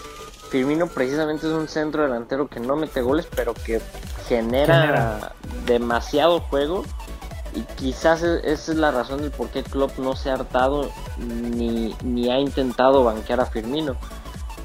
Firmino 0.50 0.88
precisamente 0.88 1.48
es 1.48 1.54
un 1.54 1.68
centro 1.68 2.04
delantero 2.04 2.48
que 2.48 2.60
no 2.60 2.76
mete 2.76 3.02
goles, 3.02 3.28
pero 3.36 3.54
que 3.54 3.80
genera, 4.28 5.34
demasiado 5.66 6.40
juego. 6.42 6.84
Y 7.54 7.62
quizás 7.76 8.24
e-, 8.24 8.52
esa 8.52 8.72
es 8.72 8.78
la 8.78 8.92
razón 8.92 9.22
del 9.22 9.32
por 9.32 9.50
qué 9.50 9.64
Klopp 9.64 9.98
no 10.00 10.16
se 10.16 10.32
ha 10.32 10.34
hartado 10.34 10.92
ni, 11.18 11.96
ni 12.04 12.30
ha 12.32 12.40
intentado 12.40 13.04
banquear 13.04 13.42
a 13.42 13.46
Firmino. 13.46 13.96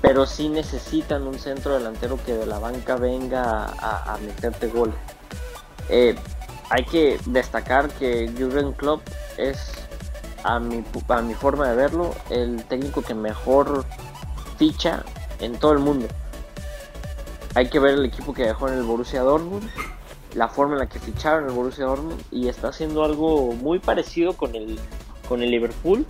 Pero 0.01 0.27
sí 0.27 0.49
necesitan 0.49 1.27
un 1.27 1.39
centro 1.39 1.75
delantero 1.75 2.19
que 2.25 2.35
de 2.35 2.47
la 2.47 2.59
banca 2.59 2.97
venga 2.97 3.67
a, 3.79 4.19
meterte 4.25 4.69
goles. 4.69 4.97
Eh, 5.89 6.15
hay 6.71 6.85
que 6.85 7.19
destacar 7.27 7.89
que 7.91 8.31
Jurgen 8.39 8.73
Klopp 8.73 9.03
es, 9.39 9.73
a 10.43 10.59
mi, 10.59 10.85
a 11.09 11.23
mi 11.23 11.35
forma 11.35 11.69
de 11.69 11.77
verlo, 11.77 12.15
el 12.29 12.65
técnico 12.65 13.03
que 13.03 13.15
mejor 13.15 13.85
ficha 14.59 15.05
en 15.41 15.57
todo 15.59 15.73
el 15.73 15.79
mundo. 15.79 16.07
Hay 17.55 17.69
que 17.69 17.79
ver 17.79 17.95
el 17.95 18.05
equipo 18.05 18.35
que 18.35 18.45
dejó 18.45 18.69
en 18.69 18.75
el 18.75 18.83
Borussia 18.83 19.23
Dortmund, 19.23 19.69
la 20.35 20.49
forma 20.49 20.75
en 20.75 20.81
la 20.81 20.87
que 20.87 20.99
ficharon 20.99 21.45
el 21.45 21.53
Borussia 21.53 21.85
Dortmund 21.85 22.21
y 22.33 22.49
está 22.49 22.69
haciendo 22.69 23.05
algo 23.05 23.53
muy 23.53 23.79
parecido 23.79 24.33
con 24.33 24.57
el, 24.57 24.79
con 25.29 25.43
el 25.43 25.51
Liverpool, 25.51 26.05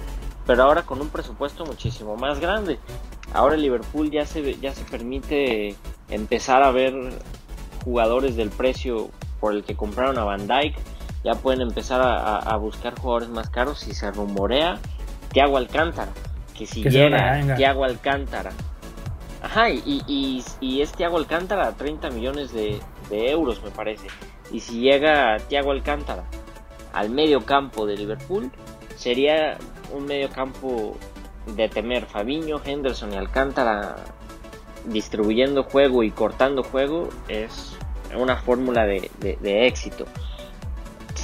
pero 0.47 0.63
ahora 0.63 0.83
con 0.83 1.01
un 1.01 1.09
presupuesto 1.09 1.67
muchísimo 1.67 2.17
más 2.17 2.41
grande. 2.41 2.79
Ahora 3.35 3.57
el 3.57 3.63
Liverpool 3.63 4.11
ya 4.11 4.25
se, 4.25 4.59
ya 4.59 4.75
se 4.75 4.85
permite 4.85 5.77
empezar 6.09 6.63
a 6.63 6.71
ver 6.71 6.95
jugadores 7.85 8.37
del 8.37 8.49
precio 8.49 9.11
por 9.41 9.53
el 9.53 9.65
que 9.65 9.77
compraron 9.77 10.19
a 10.19 10.25
Van 10.25 10.47
Dyke, 10.47 10.79
ya 11.25 11.35
pueden 11.35 11.61
empezar 11.61 12.01
a, 12.03 12.57
buscar 12.57 12.99
jugadores 12.99 13.29
más 13.29 13.51
caros 13.51 13.87
y 13.89 13.95
se 13.95 14.11
rumorea 14.11 14.79
Thiago 15.33 15.57
Alcántara, 15.57 16.13
que 16.57 16.67
si 16.67 16.83
llega 16.83 17.57
Thiago 17.57 17.85
Alcántara 17.85 18.53
Ajá, 19.45 19.69
y, 19.69 20.03
y, 20.07 20.43
y 20.61 20.81
es 20.81 20.93
Thiago 20.93 21.19
Alcántara, 21.19 21.73
30 21.73 22.09
millones 22.09 22.51
de, 22.55 22.81
euros 23.11 23.63
me 23.63 23.71
parece. 23.71 24.07
Y 24.51 24.61
si 24.61 24.81
llega 24.81 25.37
Thiago 25.37 25.73
Alcántara 25.73 26.25
al 26.95 27.11
medio 27.11 27.45
campo 27.45 27.85
de 27.85 27.95
Liverpool, 27.99 28.51
sería 28.97 29.59
un 29.93 30.07
medio 30.07 30.31
campo 30.31 30.97
de 31.55 31.69
temer. 31.69 32.07
Fabiño, 32.07 32.59
Henderson 32.65 33.13
y 33.13 33.17
Alcántara 33.17 33.97
distribuyendo 34.87 35.65
juego 35.65 36.03
y 36.03 36.11
cortando 36.11 36.63
juego 36.63 37.11
es 37.29 37.77
una 38.17 38.37
fórmula 38.37 38.87
de, 38.87 39.11
de 39.21 39.67
éxito. 39.67 40.07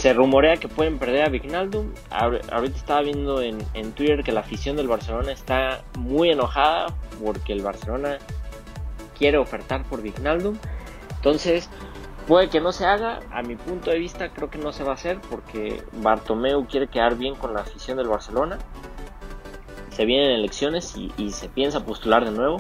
Se 0.01 0.15
rumorea 0.15 0.57
que 0.57 0.67
pueden 0.67 0.99
perder 0.99 1.27
a 1.27 1.29
Vignaldum. 1.29 1.93
Ahorita 2.09 2.75
estaba 2.75 3.03
viendo 3.03 3.43
en, 3.43 3.93
Twitter 3.93 4.25
que 4.25 4.33
la 4.33 4.41
afición 4.41 4.75
del 4.75 4.89
Barcelona 4.89 5.31
está 5.31 5.83
muy 5.99 6.31
enojada 6.31 6.87
porque 7.23 7.53
el 7.53 7.61
Barcelona 7.61 8.17
quiere 9.19 9.37
ofertar 9.37 9.85
por 9.85 10.01
Vignaldum. 10.01 10.57
Entonces, 11.17 11.69
puede 12.27 12.49
que 12.49 12.63
no 12.63 12.73
se 12.73 12.87
haga. 12.87 13.21
A 13.31 13.43
mi 13.43 13.57
punto 13.57 13.91
de 13.91 13.99
vista, 13.99 14.31
creo 14.31 14.49
que 14.49 14.57
no 14.57 14.73
se 14.73 14.85
va 14.85 14.93
a 14.93 14.95
hacer 14.95 15.21
porque 15.29 15.83
Bartomeu 16.01 16.67
quiere 16.67 16.87
quedar 16.87 17.17
bien 17.17 17.35
con 17.35 17.53
la 17.53 17.61
afición 17.61 17.99
del 17.99 18.09
Barcelona. 18.09 18.57
Se 19.91 20.07
vienen 20.07 20.31
elecciones 20.31 20.97
y, 20.97 21.31
se 21.31 21.51
piensa 21.51 21.85
postular 21.85 22.25
de 22.25 22.31
nuevo. 22.31 22.57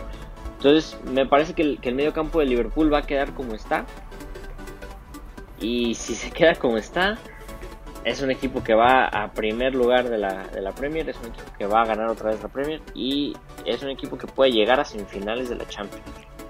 Entonces, 0.58 1.00
me 1.10 1.24
parece 1.24 1.54
que 1.54 1.62
el, 1.62 1.80
que 1.80 1.88
el 1.88 1.94
medio 1.94 2.12
campo 2.12 2.40
de 2.40 2.44
Liverpool 2.44 2.92
va 2.92 2.98
a 2.98 3.06
quedar 3.06 3.32
como 3.32 3.54
está. 3.54 3.86
Y 5.60 5.94
si 5.94 6.14
se 6.14 6.30
queda 6.30 6.54
como 6.54 6.78
está, 6.78 7.18
es 8.04 8.22
un 8.22 8.30
equipo 8.30 8.62
que 8.62 8.74
va 8.74 9.04
a 9.06 9.32
primer 9.32 9.74
lugar 9.74 10.08
de 10.08 10.18
la, 10.18 10.46
de 10.48 10.60
la 10.60 10.72
Premier, 10.72 11.08
es 11.08 11.16
un 11.18 11.26
equipo 11.26 11.52
que 11.58 11.66
va 11.66 11.82
a 11.82 11.86
ganar 11.86 12.08
otra 12.08 12.30
vez 12.30 12.42
la 12.42 12.48
Premier 12.48 12.80
y 12.94 13.34
es 13.66 13.82
un 13.82 13.90
equipo 13.90 14.16
que 14.16 14.26
puede 14.26 14.52
llegar 14.52 14.80
a 14.80 14.84
semifinales 14.84 15.48
de 15.50 15.56
la 15.56 15.68
Champions. 15.68 16.04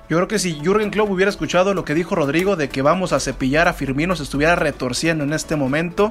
Yo 0.09 0.17
creo 0.17 0.29
que 0.29 0.39
si 0.41 0.55
Jürgen 0.61 0.91
Klopp 0.91 1.11
hubiera 1.11 1.31
escuchado 1.31 1.73
lo 1.73 1.85
que 1.85 1.95
dijo 1.95 2.17
Rodrigo 2.17 2.57
de 2.57 2.69
que 2.69 2.83
vamos 2.83 3.13
a 3.13 3.21
cepillar 3.21 3.69
a 3.69 3.73
Firmino, 3.73 4.17
se 4.17 4.25
estuviera 4.25 4.57
retorciendo 4.57 5.23
en 5.23 5.33
este 5.33 5.55
momento. 5.55 6.11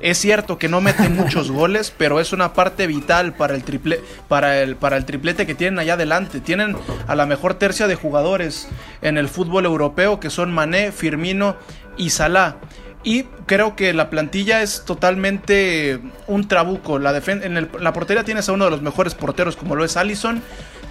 Es 0.00 0.18
cierto 0.18 0.58
que 0.58 0.68
no 0.68 0.80
mete 0.80 1.08
muchos 1.08 1.50
goles, 1.52 1.92
pero 1.96 2.18
es 2.18 2.32
una 2.32 2.52
parte 2.52 2.88
vital 2.88 3.34
para 3.34 3.54
el, 3.54 3.62
triple, 3.62 4.00
para, 4.26 4.60
el, 4.60 4.74
para 4.74 4.96
el 4.96 5.04
triplete 5.04 5.46
que 5.46 5.54
tienen 5.54 5.78
allá 5.78 5.94
adelante. 5.94 6.40
Tienen 6.40 6.76
a 7.06 7.14
la 7.14 7.26
mejor 7.26 7.54
tercia 7.54 7.86
de 7.86 7.94
jugadores 7.94 8.68
en 9.02 9.18
el 9.18 9.28
fútbol 9.28 9.66
europeo, 9.66 10.18
que 10.18 10.30
son 10.30 10.52
Mané, 10.52 10.90
Firmino 10.90 11.56
y 11.98 12.10
Salah. 12.10 12.56
Y 13.04 13.24
creo 13.46 13.76
que 13.76 13.92
la 13.92 14.10
plantilla 14.10 14.62
es 14.62 14.84
totalmente 14.84 16.00
un 16.26 16.48
trabuco. 16.48 16.98
La, 16.98 17.16
en 17.16 17.70
la 17.78 17.92
portería 17.92 18.24
tienes 18.24 18.48
a 18.48 18.52
uno 18.52 18.64
de 18.64 18.70
los 18.70 18.82
mejores 18.82 19.14
porteros 19.14 19.56
como 19.56 19.76
lo 19.76 19.84
es 19.84 19.96
Allison. 19.96 20.42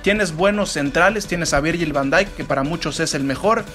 Tienes 0.04 0.34
buenos 0.34 0.72
centrales, 0.72 1.28
tienes 1.28 1.54
a 1.54 1.60
Virgil 1.60 1.92
van 1.92 2.10
Dijk, 2.10 2.34
que 2.36 2.46
para 2.46 2.64
muchos 2.64 3.00
es 3.02 3.14
el 3.14 3.26
mejor. 3.26 3.66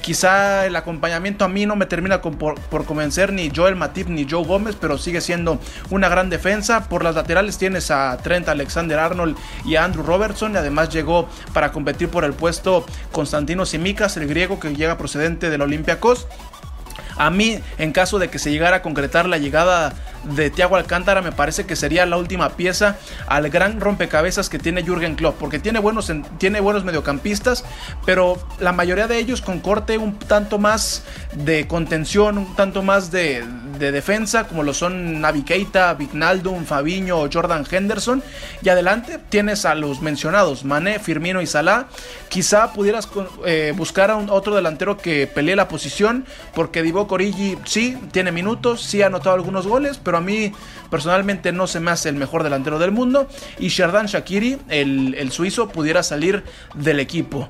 Quizá 0.00 0.64
el 0.64 0.74
acompañamiento 0.74 1.44
a 1.44 1.48
mí 1.48 1.66
no 1.66 1.76
me 1.76 1.84
termina 1.84 2.22
por, 2.22 2.84
convencer 2.86 3.32
ni 3.32 3.52
Joel 3.54 3.76
Matip 3.76 4.08
ni 4.08 4.26
Joe 4.28 4.42
Gómez, 4.42 4.74
pero 4.80 4.96
sigue 4.96 5.20
siendo 5.20 5.60
una 5.90 6.08
gran 6.08 6.30
defensa. 6.30 6.88
Por 6.88 7.04
las 7.04 7.14
laterales 7.14 7.58
tienes 7.58 7.90
a 7.90 8.16
Trent 8.22 8.48
Alexander 8.48 8.98
Arnold 8.98 9.36
y 9.66 9.76
a 9.76 9.84
Andrew 9.84 10.02
Robertson. 10.02 10.54
Y 10.54 10.56
además 10.56 10.88
llegó 10.88 11.28
para 11.52 11.72
competir 11.72 12.08
por 12.08 12.24
el 12.24 12.32
puesto 12.32 12.86
Constantino 13.10 13.66
Simicas, 13.66 14.16
el 14.16 14.26
griego 14.28 14.58
que 14.58 14.74
llega 14.74 14.96
procedente 14.96 15.50
del 15.50 15.60
Olympiacos. 15.60 16.26
A 17.16 17.30
mí, 17.30 17.58
en 17.78 17.92
caso 17.92 18.18
de 18.18 18.28
que 18.28 18.38
se 18.38 18.50
llegara 18.50 18.76
a 18.76 18.82
concretar 18.82 19.26
la 19.26 19.38
llegada 19.38 19.92
de 20.24 20.50
Thiago 20.50 20.76
Alcántara, 20.76 21.22
me 21.22 21.32
parece 21.32 21.66
que 21.66 21.76
sería 21.76 22.06
la 22.06 22.16
última 22.16 22.50
pieza 22.50 22.96
al 23.26 23.50
gran 23.50 23.80
rompecabezas 23.80 24.48
que 24.48 24.58
tiene 24.58 24.82
Jürgen 24.82 25.14
Klopp, 25.14 25.38
porque 25.38 25.58
tiene 25.58 25.78
buenos, 25.78 26.12
tiene 26.38 26.60
buenos 26.60 26.84
mediocampistas, 26.84 27.64
pero 28.04 28.38
la 28.60 28.72
mayoría 28.72 29.08
de 29.08 29.18
ellos 29.18 29.42
con 29.42 29.60
corte 29.60 29.98
un 29.98 30.18
tanto 30.18 30.58
más 30.58 31.04
de 31.32 31.66
contención, 31.66 32.38
un 32.38 32.54
tanto 32.54 32.82
más 32.82 33.10
de, 33.10 33.44
defensa, 33.78 34.44
como 34.44 34.62
lo 34.62 34.74
son 34.74 35.20
Navi 35.20 35.42
Keita, 35.42 35.92
Vignaldum, 35.94 36.64
Fabiño 36.64 37.18
o 37.18 37.28
Jordan 37.32 37.66
Henderson. 37.68 38.22
Y 38.62 38.68
adelante 38.68 39.18
tienes 39.28 39.64
a 39.64 39.74
los 39.74 40.00
mencionados, 40.00 40.64
Mané, 40.64 41.00
Firmino 41.00 41.42
y 41.42 41.48
Salah. 41.48 41.86
Quizá 42.28 42.72
pudieras 42.72 43.08
eh, 43.44 43.72
buscar 43.76 44.12
a 44.12 44.16
un, 44.16 44.30
otro 44.30 44.54
delantero 44.54 44.98
que 44.98 45.26
pelee 45.26 45.56
la 45.56 45.66
posición, 45.66 46.26
porque 46.54 46.82
Divo 46.82 47.08
Origi 47.10 47.58
sí 47.64 47.98
tiene 48.12 48.30
minutos, 48.30 48.82
sí 48.82 49.02
ha 49.02 49.06
anotado 49.06 49.34
algunos 49.34 49.66
goles, 49.66 49.98
pero 50.02 50.11
a 50.16 50.20
mí 50.20 50.52
personalmente 50.90 51.52
no 51.52 51.66
se 51.66 51.80
me 51.80 51.90
hace 51.90 52.08
el 52.08 52.16
mejor 52.16 52.42
delantero 52.42 52.78
del 52.78 52.92
mundo. 52.92 53.28
Y 53.58 53.68
Sherdan 53.68 54.06
Shakiri, 54.06 54.58
el, 54.68 55.14
el 55.14 55.32
suizo, 55.32 55.68
pudiera 55.68 56.02
salir 56.02 56.44
del 56.74 57.00
equipo. 57.00 57.48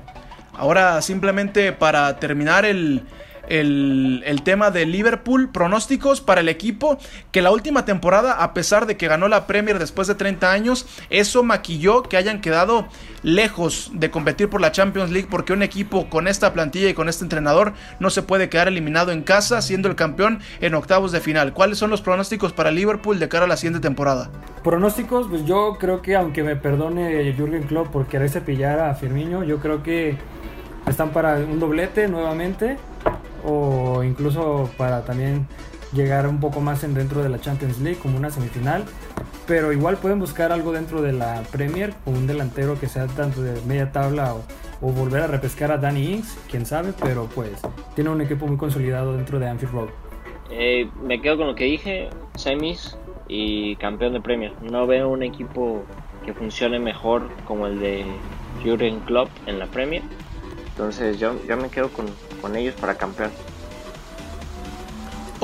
Ahora 0.53 1.01
simplemente 1.01 1.73
para 1.73 2.19
terminar 2.19 2.65
el, 2.65 3.03
el, 3.47 4.41
tema 4.43 4.71
de 4.71 4.85
Liverpool, 4.85 5.49
pronósticos 5.49 6.21
para 6.21 6.41
el 6.41 6.49
equipo, 6.49 6.97
que 7.31 7.41
la 7.41 7.51
última 7.51 7.85
temporada, 7.85 8.43
a 8.43 8.53
pesar 8.53 8.85
de 8.85 8.97
que 8.97 9.07
ganó 9.07 9.27
la 9.27 9.47
Premier 9.47 9.79
después 9.79 10.07
de 10.07 10.15
30 10.15 10.51
años, 10.51 10.85
eso 11.09 11.43
maquilló 11.43 12.03
que 12.03 12.17
hayan 12.17 12.41
quedado 12.41 12.87
lejos 13.21 13.91
de 13.93 14.11
competir 14.11 14.49
por 14.49 14.59
la 14.59 14.71
Champions 14.71 15.11
League, 15.11 15.27
porque 15.29 15.53
un 15.53 15.63
equipo 15.63 16.09
con 16.09 16.27
esta 16.27 16.53
plantilla 16.53 16.89
y 16.89 16.93
con 16.93 17.07
este 17.07 17.23
entrenador 17.23 17.73
no 17.99 18.09
se 18.09 18.21
puede 18.21 18.49
quedar 18.49 18.67
eliminado 18.67 19.11
en 19.11 19.23
casa, 19.23 19.61
siendo 19.61 19.87
el 19.87 19.95
campeón 19.95 20.39
en 20.59 20.75
octavos 20.75 21.11
de 21.11 21.21
final. 21.21 21.53
¿Cuáles 21.53 21.77
son 21.77 21.89
los 21.89 22.01
pronósticos 22.01 22.53
para 22.53 22.71
Liverpool 22.71 23.19
de 23.19 23.29
cara 23.29 23.45
a 23.45 23.47
la 23.47 23.57
siguiente 23.57 23.79
temporada? 23.79 24.29
Pronósticos, 24.63 25.27
pues 25.29 25.45
yo 25.45 25.77
creo 25.79 26.01
que 26.01 26.15
aunque 26.15 26.43
me 26.43 26.55
perdone 26.55 27.33
Jürgen 27.33 27.63
Klopp 27.63 27.87
por 27.87 28.07
quererse 28.07 28.41
pillar 28.41 28.79
a 28.79 28.93
Firmino, 28.95 29.43
yo 29.43 29.59
creo 29.59 29.83
que 29.83 30.17
están 30.87 31.11
para 31.11 31.35
un 31.37 31.59
doblete 31.59 32.07
nuevamente 32.07 32.77
o 33.43 34.03
incluso 34.03 34.69
para 34.77 35.03
también 35.05 35.47
llegar 35.93 36.27
un 36.27 36.39
poco 36.39 36.59
más 36.59 36.83
en 36.83 36.93
dentro 36.93 37.23
de 37.23 37.29
la 37.29 37.39
Champions 37.39 37.79
League 37.79 37.99
como 37.99 38.17
una 38.17 38.29
semifinal. 38.29 38.85
Pero 39.45 39.73
igual 39.73 39.97
pueden 39.97 40.19
buscar 40.19 40.51
algo 40.51 40.71
dentro 40.71 41.01
de 41.01 41.11
la 41.11 41.43
Premier, 41.51 41.93
con 42.05 42.15
un 42.15 42.27
delantero 42.27 42.79
que 42.79 42.87
sea 42.87 43.07
tanto 43.07 43.41
de 43.41 43.59
media 43.67 43.91
tabla 43.91 44.35
o, 44.35 44.91
volver 44.91 45.21
a 45.21 45.27
repescar 45.27 45.71
a 45.71 45.77
Danny 45.77 46.13
Ings, 46.13 46.37
quién 46.49 46.65
sabe, 46.65 46.93
pero 47.01 47.29
pues 47.33 47.51
tiene 47.95 48.09
un 48.09 48.19
equipo 48.19 48.47
muy 48.47 48.57
consolidado 48.57 49.15
dentro 49.15 49.39
de 49.39 49.47
Anfield 49.47 49.73
Road. 49.73 49.89
Eh, 50.51 50.89
me 51.01 51.21
quedo 51.21 51.37
con 51.37 51.47
lo 51.47 51.55
que 51.55 51.63
dije, 51.63 52.09
semis 52.35 52.97
y 53.29 53.77
campeón 53.77 54.13
de 54.13 54.21
Premier. 54.21 54.51
No 54.61 54.85
veo 54.85 55.07
un 55.07 55.23
equipo 55.23 55.83
que 56.25 56.33
funcione 56.33 56.79
mejor 56.79 57.29
como 57.45 57.67
el 57.67 57.79
de 57.79 58.05
Jurgen 58.63 58.99
Klopp 59.01 59.29
en 59.45 59.59
la 59.59 59.67
Premier. 59.67 60.03
Entonces 60.67 61.17
yo, 61.17 61.33
yo 61.47 61.55
me 61.55 61.69
quedo 61.69 61.89
con, 61.89 62.07
con 62.43 62.57
ellos 62.57 62.75
para 62.75 62.97
campeón. 62.97 63.31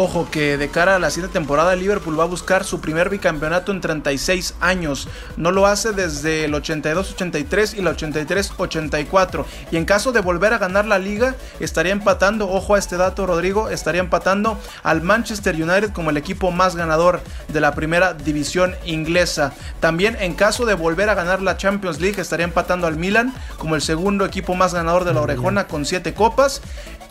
Ojo 0.02 0.30
que 0.32 0.58
de 0.58 0.70
cara 0.70 0.96
a 0.96 1.00
la 1.00 1.10
siguiente 1.10 1.34
temporada 1.34 1.76
Liverpool 1.76 2.18
va 2.18 2.24
a 2.24 2.28
buscar 2.28 2.64
su 2.64 2.80
primer 2.80 3.10
bicampeonato 3.10 3.74
en 3.74 3.82
36 3.82 4.56
años. 4.62 5.10
No 5.36 5.52
lo 5.52 5.68
hace 5.68 5.92
desde 5.92 6.46
el 6.46 6.54
82-83 6.54 7.78
y 7.78 7.82
la 7.82 7.92
83-84. 7.92 9.44
Y 9.72 9.76
en 9.76 9.84
caso 9.84 10.14
de 10.14 10.22
volver 10.22 10.54
a 10.54 10.58
ganar 10.58 10.86
la 10.86 11.00
liga, 11.00 11.36
estaría 11.60 11.92
empatando, 11.92 12.50
ojo 12.50 12.76
a 12.76 12.80
este 12.80 12.96
dato 12.96 13.26
Rodrigo, 13.26 13.68
estaría 13.68 14.00
empatando 14.00 14.58
al 14.84 15.02
Manchester 15.02 15.54
United 15.54 15.92
como 15.92 16.12
el 16.12 16.18
equipo 16.18 16.50
más 16.50 16.78
ganador 16.78 17.20
de 17.50 17.60
la 17.60 17.76
primera 17.76 18.14
división 18.14 18.78
inglesa. 18.86 19.52
También 19.82 20.16
en 20.22 20.34
caso 20.34 20.66
de 20.66 20.76
volver 20.76 21.10
a 21.10 21.14
ganar 21.14 21.42
la 21.42 21.58
Champions 21.58 22.00
League, 22.00 22.22
estaría 22.22 22.46
empatando 22.46 22.88
al 22.88 22.96
Milan 22.96 23.34
como 23.58 23.76
el 23.76 23.82
segundo 23.82 24.24
equipo 24.24 24.56
más 24.56 24.74
ganador 24.74 25.04
de 25.04 25.14
la 25.14 25.20
Orejona 25.20 25.68
con 25.68 25.86
7 25.86 26.14
copas 26.14 26.62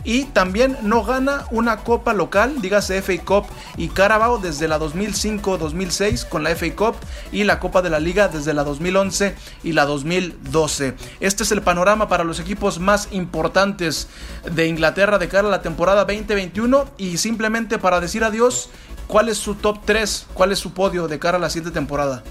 y 0.05 0.25
también 0.25 0.77
no 0.83 1.05
gana 1.05 1.45
una 1.51 1.79
copa 1.79 2.13
local, 2.15 2.61
dígase 2.61 3.03
FA 3.03 3.25
Cup 3.25 3.47
y 3.77 3.89
Carabao 3.89 4.39
desde 4.39 4.69
la 4.69 4.79
2005-2006 4.79 6.29
con 6.29 6.45
la 6.45 6.51
FA 6.51 6.75
Cup 6.75 6.97
y 7.33 7.45
la 7.45 7.61
Copa 7.61 7.83
de 7.83 7.91
la 7.91 8.01
Liga 8.01 8.29
desde 8.29 8.55
la 8.55 8.65
2011 8.65 9.35
y 9.65 9.73
la 9.73 9.85
2012. 9.85 10.95
Este 11.21 11.43
es 11.43 11.53
el 11.53 11.63
panorama 11.63 12.09
para 12.09 12.25
los 12.25 12.41
equipos 12.41 12.79
más 12.79 13.09
importantes 13.13 14.09
de 14.51 14.67
Inglaterra 14.67 15.19
de 15.19 15.29
cara 15.29 15.49
a 15.49 15.51
la 15.51 15.63
temporada 15.63 16.05
2021 16.05 16.87
y 16.97 17.19
simplemente 17.19 17.79
para 17.79 18.01
decir 18.01 18.25
adiós, 18.25 18.71
¿cuál 19.07 19.29
es 19.29 19.39
su 19.39 19.55
top 19.57 19.81
3? 19.85 20.29
¿Cuál 20.35 20.53
es 20.53 20.59
su 20.59 20.73
podio 20.73 21.09
de 21.09 21.19
cara 21.19 21.39
a 21.39 21.41
la 21.41 21.51
siguiente 21.51 21.75
temporada? 21.75 22.23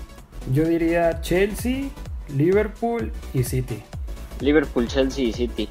Yo 0.53 0.63
diría 0.63 1.21
Chelsea, 1.21 1.89
Liverpool 2.35 3.11
y 3.33 3.43
City. 3.43 3.83
Liverpool, 4.39 4.87
Chelsea 4.87 5.25
y 5.25 5.33
City. 5.33 5.69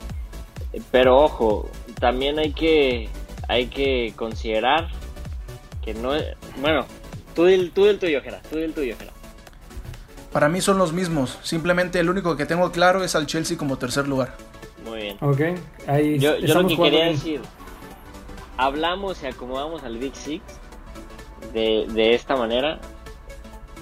Pero 0.91 1.19
ojo, 1.19 1.71
también 2.01 2.39
hay 2.39 2.53
que, 2.53 3.09
hay 3.49 3.67
que 3.67 4.13
considerar 4.17 4.89
que 5.85 5.95
no 5.95 6.15
es... 6.15 6.25
Bueno, 6.61 6.87
tú 7.35 7.45
del, 7.45 7.71
tú 7.71 7.85
del 7.85 7.99
tuyo, 7.99 8.21
Gera, 8.23 8.41
tú 8.51 8.57
del 8.57 8.73
tuyo. 8.73 8.95
Para 10.33 10.49
mí 10.49 10.61
son 10.61 10.79
los 10.79 10.93
mismos. 10.93 11.39
Simplemente 11.43 11.99
el 11.99 12.11
único 12.11 12.37
que 12.37 12.45
tengo 12.45 12.71
claro 12.73 13.03
es 13.05 13.15
al 13.15 13.27
Chelsea 13.27 13.57
como 13.57 13.79
tercer 13.79 14.07
lugar. 14.07 14.35
Muy 14.85 15.03
bien. 15.03 15.17
Ok, 15.21 15.41
ahí 15.87 16.19
Yo, 16.19 16.37
yo 16.39 16.61
lo 16.61 16.69
que 16.69 16.77
quería 16.77 17.07
decir, 17.07 17.41
hablamos 18.57 19.23
y 19.23 19.27
acomodamos 19.27 19.83
al 19.83 19.99
Big 19.99 20.15
Six 20.15 20.43
de, 21.53 21.87
de 21.89 22.15
esta 22.15 22.37
manera, 22.37 22.79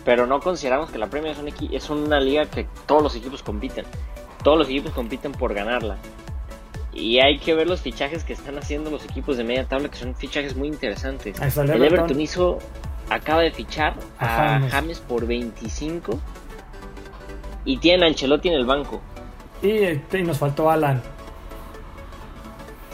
pero 0.04 0.26
no 0.26 0.40
consideramos 0.40 0.90
que 0.90 0.98
la 0.98 1.08
Premier 1.08 1.32
es, 1.32 1.38
un 1.38 1.74
es 1.74 1.90
una 1.90 2.20
liga 2.20 2.46
que 2.46 2.66
todos 2.86 3.02
los 3.02 3.16
equipos 3.16 3.42
compiten. 3.42 3.84
Todos 4.42 4.58
los 4.58 4.68
equipos 4.68 4.92
compiten 4.92 5.32
por 5.32 5.54
ganarla. 5.54 5.96
Y 6.94 7.18
hay 7.18 7.38
que 7.38 7.54
ver 7.54 7.66
los 7.66 7.80
fichajes 7.80 8.24
que 8.24 8.32
están 8.32 8.56
haciendo 8.56 8.90
los 8.90 9.04
equipos 9.04 9.36
de 9.36 9.44
media 9.44 9.64
tabla, 9.64 9.88
que 9.88 9.96
son 9.96 10.14
fichajes 10.14 10.56
muy 10.56 10.68
interesantes. 10.68 11.36
El 11.40 11.82
Everton. 11.82 12.20
hizo, 12.20 12.58
acaba 13.10 13.42
de 13.42 13.50
fichar 13.50 13.94
a, 14.18 14.60
James. 14.70 15.00
por 15.00 15.26
25 15.26 16.18
y 17.64 17.78
tiene 17.78 18.04
a 18.04 18.08
Ancelotti 18.08 18.48
en 18.48 18.54
el 18.54 18.64
banco. 18.64 19.00
Y, 19.62 20.22
nos 20.22 20.38
faltó 20.38 20.70
Alan. 20.70 21.02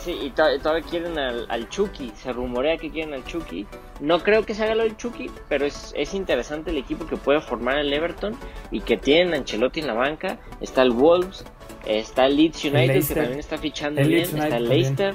Sí, 0.00 0.18
y 0.22 0.30
todavía 0.30 0.82
quieren 0.88 1.18
al, 1.18 1.68
Chucky. 1.68 2.12
Se 2.16 2.32
rumorea 2.32 2.76
que 2.76 2.90
quieren 2.90 3.14
al 3.14 3.24
Chucky. 3.24 3.66
No 4.00 4.20
creo 4.20 4.44
que 4.44 4.54
se 4.54 4.64
haga 4.64 4.74
lo 4.74 4.82
del 4.82 4.96
Chucky, 4.96 5.30
pero 5.48 5.66
es, 5.66 5.92
es 5.96 6.14
interesante 6.14 6.70
el 6.70 6.78
equipo 6.78 7.06
que 7.06 7.16
puede 7.16 7.40
formar 7.40 7.78
el 7.78 7.92
Everton 7.92 8.34
y 8.70 8.80
que 8.80 8.96
tienen 8.96 9.34
a 9.34 9.36
Ancelotti 9.36 9.80
en 9.80 9.86
la 9.86 9.94
banca. 9.94 10.38
Está 10.60 10.82
el 10.82 10.90
Wolves, 10.90 11.44
Está 11.86 12.26
el 12.26 12.36
Leeds 12.36 12.64
United, 12.64 13.06
que 13.06 13.14
también 13.14 13.38
está 13.38 13.58
fichando 13.58 14.02
bien. 14.02 14.22
está 14.22 14.56
el 14.56 14.68
Leicester. 14.68 15.14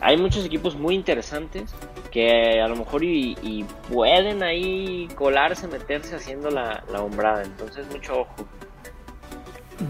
Hay 0.00 0.16
muchos 0.16 0.44
equipos 0.44 0.76
muy 0.76 0.94
interesantes 0.94 1.74
que 2.10 2.60
a 2.60 2.68
lo 2.68 2.76
mejor 2.76 3.02
y, 3.04 3.64
pueden 3.92 4.42
ahí 4.42 5.08
colarse, 5.14 5.68
meterse 5.68 6.16
haciendo 6.16 6.50
la, 6.50 6.84
la 6.90 7.02
hombrada. 7.02 7.42
Entonces, 7.42 7.86
mucho 7.90 8.20
ojo. 8.20 8.34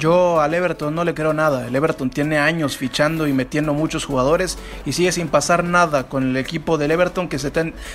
Yo 0.01 0.41
al 0.41 0.53
Everton 0.53 0.95
no 0.97 1.05
le 1.05 1.14
creo 1.14 1.32
nada. 1.32 1.68
El 1.68 1.76
Everton 1.76 2.11
tiene 2.11 2.39
años 2.39 2.76
fichando 2.76 3.28
y 3.28 3.32
metiendo 3.32 3.72
muchos 3.72 4.05
jugadores 4.05 4.59
y 4.84 4.93
sigue 4.93 5.12
sin 5.12 5.28
pasar 5.28 5.62
nada 5.62 6.09
con 6.09 6.24
el 6.24 6.37
equipo 6.37 6.76
del 6.76 6.91
Everton 6.91 7.28
que 7.28 7.39
se, 7.39 7.53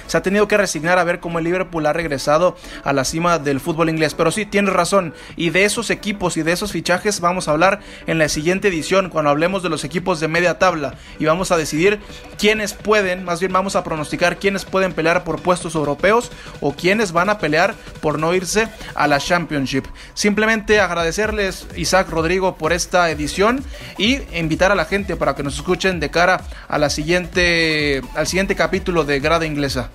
se, 0.08 0.18
ha 0.18 0.22
tenido 0.22 0.48
que 0.48 0.56
resignar 0.56 1.00
a 1.00 1.04
ver 1.04 1.20
cómo 1.20 1.40
el 1.40 1.46
Liverpool 1.46 1.86
ha 1.86 1.92
regresado 1.92 2.56
a 2.86 2.94
la 2.94 3.04
cima 3.04 3.40
del 3.40 3.60
fútbol 3.60 3.90
inglés. 3.90 4.14
Pero 4.14 4.32
sí, 4.32 4.46
tienes 4.46 4.74
razón. 4.74 5.14
Y 5.36 5.50
de 5.50 5.66
esos 5.66 5.90
equipos 5.90 6.38
y 6.38 6.44
de 6.44 6.54
esos 6.54 6.72
fichajes 6.72 7.20
vamos 7.20 7.50
a 7.50 7.52
hablar 7.52 7.82
en 8.08 8.20
la 8.20 8.30
siguiente 8.30 8.70
edición 8.70 9.10
cuando 9.10 9.30
hablemos 9.30 9.62
de 9.62 9.70
los 9.70 9.84
equipos 9.84 10.22
de 10.22 10.30
media 10.30 10.60
tabla 10.60 10.96
y 11.20 11.26
vamos 11.26 11.52
a 11.52 11.58
decidir 11.58 12.00
quiénes 12.38 12.74
pueden, 12.74 13.26
más 13.26 13.42
bien 13.42 13.52
vamos 13.52 13.76
a 13.76 13.84
pronosticar 13.84 14.38
quiénes 14.38 14.64
pueden 14.64 14.94
pelear 14.94 15.26
por 15.26 15.42
puestos 15.42 15.76
europeos 15.76 16.32
o 16.62 16.74
quiénes 16.74 17.12
van 17.12 17.30
a 17.30 17.38
pelear 17.38 17.76
por 18.00 18.18
no 18.18 18.34
irse 18.34 18.70
a 18.96 19.08
la 19.08 19.20
Championship. 19.20 19.86
Simplemente 20.14 20.80
agradecerles 20.80 21.68
Isaac 21.82 22.10
Rodrigo 22.10 22.56
por 22.56 22.74
esta 22.74 23.10
edición 23.10 23.64
y 23.98 24.20
invitar 24.38 24.72
a 24.72 24.76
la 24.76 24.86
gente 24.86 25.16
para 25.16 25.36
que 25.36 25.44
nos 25.44 25.56
escuchen 25.56 26.00
de 26.00 26.10
cara 26.10 26.42
a 26.68 26.78
la 26.78 26.90
siguiente, 26.90 28.02
al 28.16 28.28
siguiente 28.28 28.56
capítulo 28.56 29.04
de 29.04 29.20
Grada 29.20 29.46
Inglesa. 29.46 29.90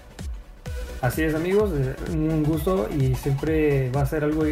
Así 1.01 1.23
es 1.23 1.35
amigos, 1.35 1.71
un 2.11 2.43
gusto 2.43 2.89
y 2.99 3.15
siempre 3.15 3.91
va 3.91 4.01
a 4.01 4.07
ser 4.07 4.25
algo 4.25 4.45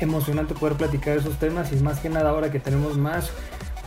emocionante 0.00 0.54
poder 0.54 0.76
platicar 0.76 1.16
esos 1.16 1.38
temas 1.38 1.72
y 1.72 1.76
más 1.76 2.00
que 2.00 2.08
nada 2.08 2.30
ahora 2.30 2.50
que 2.50 2.58
tenemos 2.58 2.96
más 2.96 3.30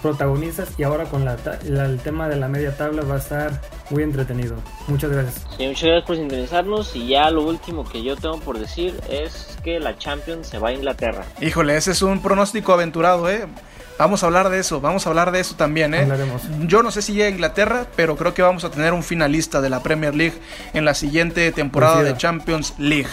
protagonistas 0.01 0.69
y 0.77 0.83
ahora 0.83 1.05
con 1.05 1.25
la, 1.25 1.37
el 1.65 1.99
tema 1.99 2.29
de 2.29 2.37
la 2.37 2.47
media 2.47 2.75
tabla 2.75 3.03
va 3.03 3.15
a 3.15 3.19
estar 3.19 3.61
muy 3.89 4.03
entretenido. 4.03 4.55
Muchas 4.87 5.11
gracias. 5.11 5.45
Sí, 5.57 5.67
muchas 5.67 5.83
gracias 5.83 6.05
por 6.05 6.15
sintonizarnos 6.15 6.95
y 6.95 7.07
ya 7.07 7.29
lo 7.29 7.43
último 7.43 7.87
que 7.87 8.03
yo 8.03 8.15
tengo 8.15 8.39
por 8.39 8.59
decir 8.59 8.99
es 9.09 9.57
que 9.63 9.79
la 9.79 9.97
Champions 9.97 10.47
se 10.47 10.59
va 10.59 10.69
a 10.69 10.73
Inglaterra. 10.73 11.25
Híjole, 11.41 11.77
ese 11.77 11.91
es 11.91 12.01
un 12.01 12.21
pronóstico 12.21 12.73
aventurado, 12.73 13.29
¿eh? 13.29 13.47
Vamos 13.97 14.21
a 14.21 14.27
hablar 14.27 14.49
de 14.49 14.59
eso, 14.59 14.79
vamos 14.79 15.07
a 15.07 15.09
hablar 15.09 15.31
de 15.31 15.39
eso 15.39 15.55
también, 15.55 15.95
¿eh? 15.95 16.07
Yo 16.67 16.83
no 16.83 16.91
sé 16.91 17.01
si 17.01 17.13
llega 17.13 17.25
a 17.25 17.29
Inglaterra, 17.29 17.87
pero 17.95 18.15
creo 18.15 18.33
que 18.33 18.43
vamos 18.43 18.63
a 18.63 18.69
tener 18.69 18.93
un 18.93 19.01
finalista 19.01 19.59
de 19.59 19.71
la 19.71 19.81
Premier 19.81 20.13
League 20.13 20.35
en 20.73 20.85
la 20.85 20.93
siguiente 20.93 21.51
temporada 21.51 22.03
de 22.03 22.15
Champions 22.15 22.75
League. 22.77 23.09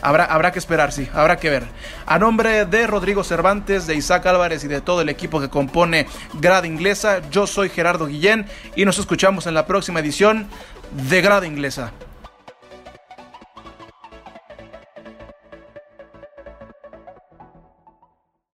Habrá, 0.00 0.24
habrá 0.24 0.52
que 0.52 0.58
esperar, 0.58 0.92
sí, 0.92 1.08
habrá 1.12 1.36
que 1.36 1.50
ver. 1.50 1.64
A 2.06 2.18
nombre 2.18 2.64
de 2.64 2.86
Rodrigo 2.86 3.24
Cervantes, 3.24 3.86
de 3.86 3.94
Isaac 3.94 4.26
Álvarez 4.26 4.64
y 4.64 4.68
de 4.68 4.80
todo 4.80 5.00
el 5.00 5.08
equipo 5.08 5.40
que 5.40 5.48
compone 5.48 6.06
Grada 6.34 6.66
Inglesa, 6.66 7.20
yo 7.30 7.46
soy 7.46 7.68
Gerardo 7.68 8.06
Guillén 8.06 8.46
y 8.76 8.84
nos 8.84 8.98
escuchamos 8.98 9.46
en 9.46 9.54
la 9.54 9.66
próxima 9.66 10.00
edición 10.00 10.46
de 11.08 11.20
Grada 11.20 11.46
Inglesa. 11.46 11.92